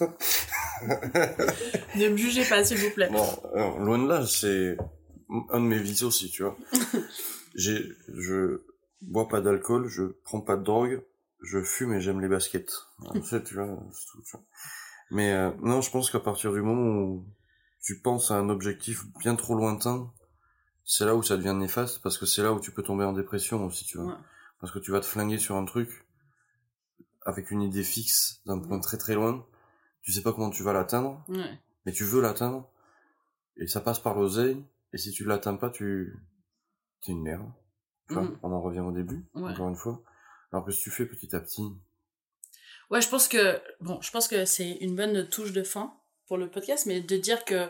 [1.96, 3.10] ne me jugez pas, s'il vous plaît.
[3.10, 4.76] Bon, alors, loin de là, c'est
[5.50, 6.56] un de mes vices aussi, tu vois.
[7.54, 8.62] J'ai, je
[9.02, 11.02] bois pas d'alcool, je prends pas de drogue,
[11.42, 12.72] je fume et j'aime les baskets.
[13.00, 14.42] Alors, tu vois, tout, tu vois.
[15.10, 17.26] Mais euh, non, je pense qu'à partir du moment où
[17.82, 20.12] tu penses à un objectif bien trop lointain,
[20.84, 23.12] c'est là où ça devient néfaste, parce que c'est là où tu peux tomber en
[23.12, 24.12] dépression aussi, tu vois.
[24.12, 24.18] Ouais.
[24.60, 26.06] Parce que tu vas te flinguer sur un truc
[27.26, 29.46] avec une idée fixe d'un point très très loin.
[30.02, 31.58] Tu sais pas comment tu vas l'atteindre, Ouais.
[31.86, 32.70] mais tu veux l'atteindre,
[33.56, 36.18] et ça passe par l'oseille, et si tu l'atteins pas, tu
[37.02, 37.50] t'es une merde.
[38.08, 38.38] Vois, Mhm.
[38.42, 39.52] on en revient au début, Ouais.
[39.52, 40.02] encore une fois.
[40.52, 41.62] Alors que si tu fais petit à petit,
[42.90, 45.94] Ouais, je pense que bon, je pense que c'est une bonne touche de fin
[46.26, 47.68] pour le podcast, mais de dire que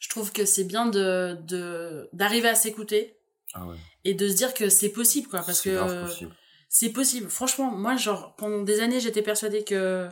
[0.00, 3.16] je trouve que c'est bien de de d'arriver à s'écouter
[3.54, 6.34] ah ouais, et de se dire que c'est possible quoi, parce que possible.
[6.68, 7.30] c'est possible.
[7.30, 10.08] Franchement, moi genre pendant des années j'étais persuadée que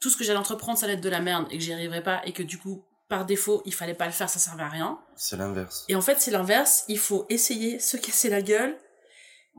[0.00, 2.02] tout ce que j'allais entreprendre ça allait être de la merde et que j'y arriverais
[2.02, 4.68] pas et que du coup par défaut il fallait pas le faire, ça servait à
[4.70, 4.98] rien.
[5.16, 5.84] C'est l'inverse.
[5.90, 8.78] Et en fait c'est l'inverse, il faut essayer, se casser la gueule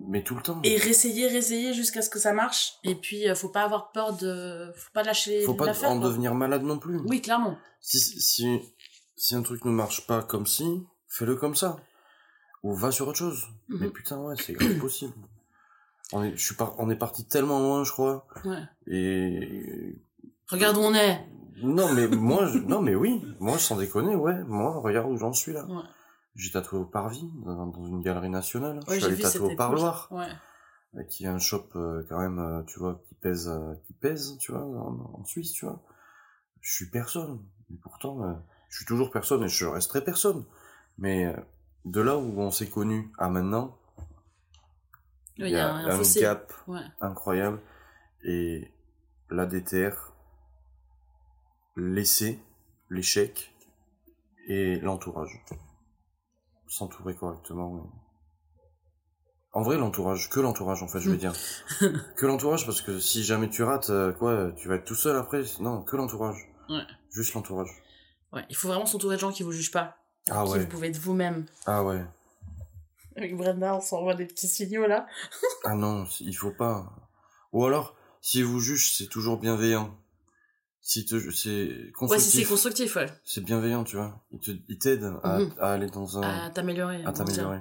[0.08, 0.60] Mais tout le temps.
[0.64, 2.74] et réessayer, réessayer jusqu'à ce que ça marche.
[2.84, 6.08] Et puis euh, faut pas avoir peur de, faut pas lâcher Faut pas en quoi.
[6.10, 6.98] devenir malade non plus.
[7.06, 7.58] Oui, clairement.
[7.82, 8.60] Si, si,
[9.16, 10.66] si un truc ne marche pas comme si,
[11.08, 11.78] fais-le comme ça.
[12.64, 13.48] Ou va sur autre chose.
[13.70, 13.78] Mhm.
[13.82, 15.14] Mais putain, ouais, c'est grave possible.
[16.14, 18.28] On est, je suis par, on est parti tellement loin, je crois.
[18.46, 18.64] Ouais.
[18.88, 19.96] Et,
[20.50, 21.26] Regarde où on est.
[21.64, 23.24] non, mais moi, je- non, mais oui.
[23.40, 24.44] Moi, sans déconner, ouais.
[24.46, 25.66] Moi, regarde où j'en suis là.
[25.66, 25.84] Ouais.
[26.36, 28.80] J'ai tatoué au Parvis, dans, dans une galerie nationale.
[28.88, 30.08] Ouais, je suis allé tatouer au Parloir.
[30.12, 30.28] Ouais.
[30.96, 33.94] euh, qui est un shop euh, quand même, euh, tu vois, qui pèse, euh, qui
[33.94, 35.82] pèse, tu vois, en, en Suisse, tu vois.
[36.62, 38.34] Je suis personne, mais pourtant, euh,
[38.70, 40.46] je suis toujours personne et je resterai personne.
[40.98, 41.34] Mais
[41.86, 43.78] de là où on s'est connus à maintenant,
[45.38, 46.54] il y a un, un gap
[47.00, 47.60] incroyable
[48.24, 48.72] et
[49.30, 50.12] la déterre,
[51.76, 52.40] l'essai,
[52.90, 53.54] l'échec
[54.48, 55.44] et l'entourage.
[56.72, 57.74] S'entourer correctement.
[57.74, 57.82] oui.
[59.52, 61.34] En vrai, l'entourage, que l'entourage en fait, je veux dire.
[62.16, 65.18] que l'entourage parce que si jamais tu rates, euh, quoi, tu vas être tout seul
[65.18, 65.44] après.
[65.60, 66.38] Non, que l'entourage.
[66.70, 66.84] Ouais.
[67.10, 67.68] Juste l'entourage.
[68.32, 68.46] Ouais.
[68.50, 69.98] Il faut vraiment s'entourer de gens qui vous jugent pas.
[70.30, 70.60] Ah qui ouais.
[70.60, 71.46] vous pouvez être vous-même.
[71.66, 72.06] Ah ouais.
[73.18, 75.08] Avec Brenda, on s'envoie des petits signaux là.
[75.66, 76.90] Ah non, il faut pas.
[77.52, 79.94] Ou alors, s'il vous juge, c'est toujours bienveillant.
[80.84, 82.96] Si te, c'est Ouais, si c'est constructif.
[82.96, 83.06] ouais.
[83.24, 84.20] c'est bienveillant, tu vois.
[84.32, 85.54] Il te, il t'aide à, Mhm.
[85.60, 87.04] à aller dans un, À t'améliorer.
[87.06, 87.60] à t'améliorer.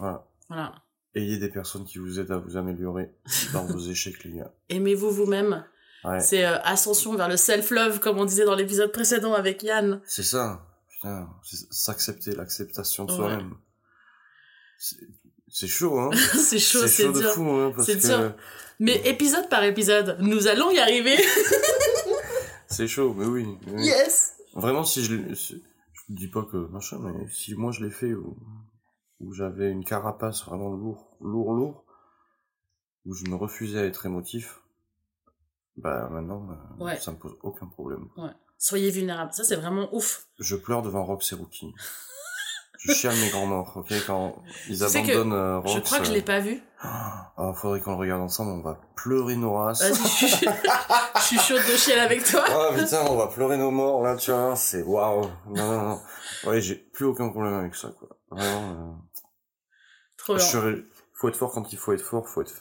[0.00, 0.26] Voilà.
[0.48, 0.74] Voilà.
[1.14, 3.12] Ayez des personnes qui vous aident à vous améliorer
[3.52, 4.52] dans vos échecs, les gars.
[4.68, 5.64] Aimez-vous vous-même.
[6.02, 6.20] Ouais.
[6.20, 10.00] C'est euh, ascension vers le self-love, comme on disait dans l'épisode précédent avec Yann.
[10.04, 10.66] C'est ça.
[10.90, 13.16] Putain, c'est s'accepter, l'acceptation de Ouais.
[13.16, 13.54] soi-même.
[15.48, 16.10] C'est, chaud, hein.
[16.34, 17.30] c'est chaud, c'est c'est chaud de dur.
[17.34, 18.34] fou, hein, C'est que dur.
[18.80, 21.16] Mais épisode par épisode, nous allons y arriver.
[22.74, 23.46] c'est chaud, mais oui.
[23.66, 23.84] mais oui.
[23.86, 24.34] yes.
[24.54, 25.54] Vraiment, si je je
[26.12, 28.36] ne dis pas que machin, mais si moi je l'ai fait où,
[29.20, 31.84] où j'avais une carapace vraiment lourd, lourd, lourd,
[33.06, 34.60] où je me refusais à être émotif,
[35.76, 36.96] bah maintenant, euh, Ouais.
[36.98, 38.08] ça me pose aucun problème.
[38.16, 38.30] Ouais.
[38.58, 39.32] Soyez vulnérables.
[39.32, 40.26] Ça, c'est vraiment ouf.
[40.38, 41.74] Je pleure devant Rob Seruki.
[42.78, 46.04] Je chiale mes grands morts, ok Quand ils Tu abandonnent euh, Je Rox, crois que
[46.04, 46.60] je euh, l'ai pas vu.
[46.80, 49.80] Ah, faudrait qu'on le regarde ensemble, on va pleurer nos races.
[49.82, 50.46] Vas-y, je suis,
[51.16, 52.44] je suis chaude de chiel avec toi.
[52.48, 55.22] Ah putain, on va pleurer nos morts là, tu vois, c'est waouh.
[55.46, 56.00] Non, non, non.
[56.44, 58.08] Ouais, j'ai plus aucun problème avec ça, quoi.
[58.30, 58.98] Vraiment.
[60.18, 60.46] Trop Euh, bien.
[60.46, 60.82] je
[61.14, 62.52] Faut être fort quand il faut être fort, faut être,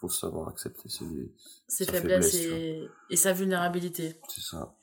[0.00, 4.18] faut savoir accepter ses, faiblesses et sa vulnérabilité.
[4.28, 4.74] c'est ça.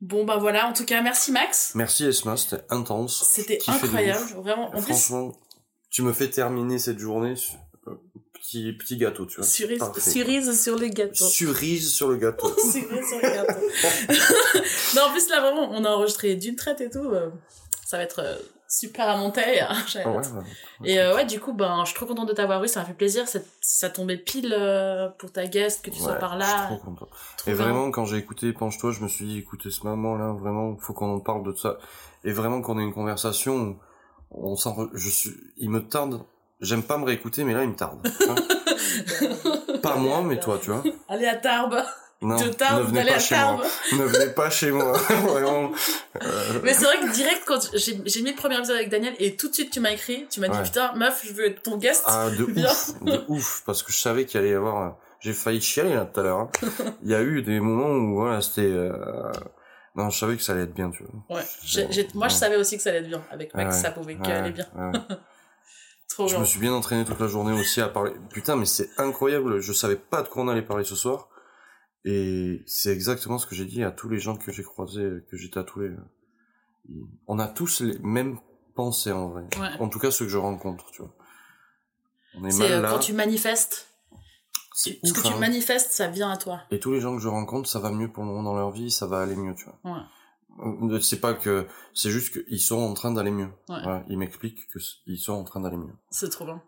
[0.00, 1.72] Bon, bah voilà, en tout cas, merci Max.
[1.74, 3.24] Merci Esma, c'était intense.
[3.28, 4.68] C'était incroyable, vraiment.
[4.68, 5.32] En plus, Franchement,
[5.90, 7.54] tu me fais terminer cette journée sur
[7.86, 7.94] euh,
[8.34, 9.44] petit petit gâteau, tu vois.
[9.44, 9.78] cerise,
[10.62, 11.14] sur les gâteaux.
[11.28, 12.48] Cerise sur le gâteau.
[12.58, 13.60] cerise sur les gâteaux.
[14.96, 17.10] non, en plus, là, vraiment, on a enregistré d'une traite et tout.
[17.10, 17.30] euh,
[17.86, 18.36] ça va être euh,
[18.68, 19.60] super à monter.
[19.60, 20.22] hein, ouais, ouais.
[20.84, 22.86] Et euh, ouais, du coup, ben, je suis trop contente de t'avoir eu, ça m'a
[22.86, 23.26] fait plaisir.
[23.28, 26.66] Ça, ça tombait pile euh, pour ta guest, que tu sois par je suis là.
[26.66, 27.08] trop content.
[27.38, 27.64] Trop Et bien.
[27.64, 31.14] vraiment, quand j'ai écouté Penche-toi, je me suis dit, écoutez, ce moment-là, vraiment, faut qu'on
[31.14, 31.78] en parle de ça.
[32.24, 33.78] Et vraiment qu'on ait une conversation
[34.30, 36.20] où on s'en, re- je suis, il me tarde,
[36.60, 38.00] j'aime pas me réécouter, mais là, il me tarde.
[38.28, 38.34] Hein.
[39.82, 40.82] pas moi, mais toi, tu vois.
[41.08, 41.82] Allez à Tarbes.
[42.22, 43.58] Non, De ne Tarbes, venez d'aller pas à chez Tarbes.
[43.58, 43.98] moi.
[43.98, 44.92] Ne venez pas chez moi.
[45.26, 45.70] vraiment.
[46.22, 49.14] Euh, Mais c'est vrai que direct, quand j'ai j'ai mis le premier épisode avec Daniel
[49.18, 50.62] et tout de suite tu m'as écrit, tu m'as dit Ouais.
[50.64, 52.04] putain, meuf, je veux être ton guest.
[52.06, 52.70] Ah, de Bien.
[52.70, 54.76] ouf, de ouf, parce que je savais qu'il allait y avoir.
[54.78, 56.38] un- J'ai failli chialer là tout à l'heure.
[56.38, 56.50] hein.
[57.02, 58.62] Il y a eu des moments où voilà, c'était.
[58.62, 58.92] euh,
[59.94, 61.36] Non, je savais que ça allait être bien, tu vois.
[61.38, 61.44] Ouais.
[61.64, 63.22] J'ai- j'ai- moi, je savais aussi que ça allait être bien.
[63.30, 64.66] Avec Max, Ouais, ça pouvait ouais, qu'aller bien.
[66.08, 68.12] Trop Je me suis bien entraîné toute la journée aussi à parler.
[68.30, 69.60] Putain, mais c'est incroyable.
[69.60, 71.28] Je savais pas de quoi on allait parler ce soir.
[72.08, 75.36] Et c'est exactement ce que j'ai dit à tous les gens que j'ai croisés, que
[75.36, 75.90] j'ai tatoués.
[77.26, 78.38] On a tous les mêmes
[78.76, 79.42] pensées en vrai.
[79.58, 79.70] Ouais.
[79.80, 81.14] En tout cas, ceux que je rencontre, tu vois.
[82.50, 83.88] C'est euh, quand tu manifestes,
[84.74, 85.38] ce que tu hein.
[85.38, 86.60] manifestes, ça vient à toi.
[86.70, 88.70] Et tous les gens que je rencontre, ça va mieux pour le moment dans leur
[88.70, 89.78] vie, ça va aller mieux, tu vois.
[89.96, 90.02] Ouais.
[90.94, 93.48] Euh, C'est pas que, c'est juste qu'ils sont en train d'aller mieux.
[93.68, 93.82] Ouais.
[93.82, 95.92] Voilà, ils m'expliquent que s- ils sont en train d'aller mieux.
[96.10, 96.62] C'est trop bien.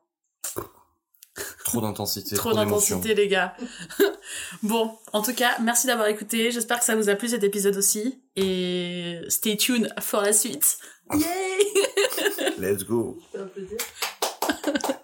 [1.68, 3.54] Trop d'intensité, Trop d'intensité, les gars.
[4.62, 6.50] bon, en tout cas, merci d'avoir écouté.
[6.50, 8.22] J'espère que ça vous a plu cet épisode aussi.
[8.36, 10.78] Et stay tuned for la suite.
[11.12, 11.20] Yay!
[12.58, 13.18] Let's go.
[13.32, 13.78] Ça fait plaisir.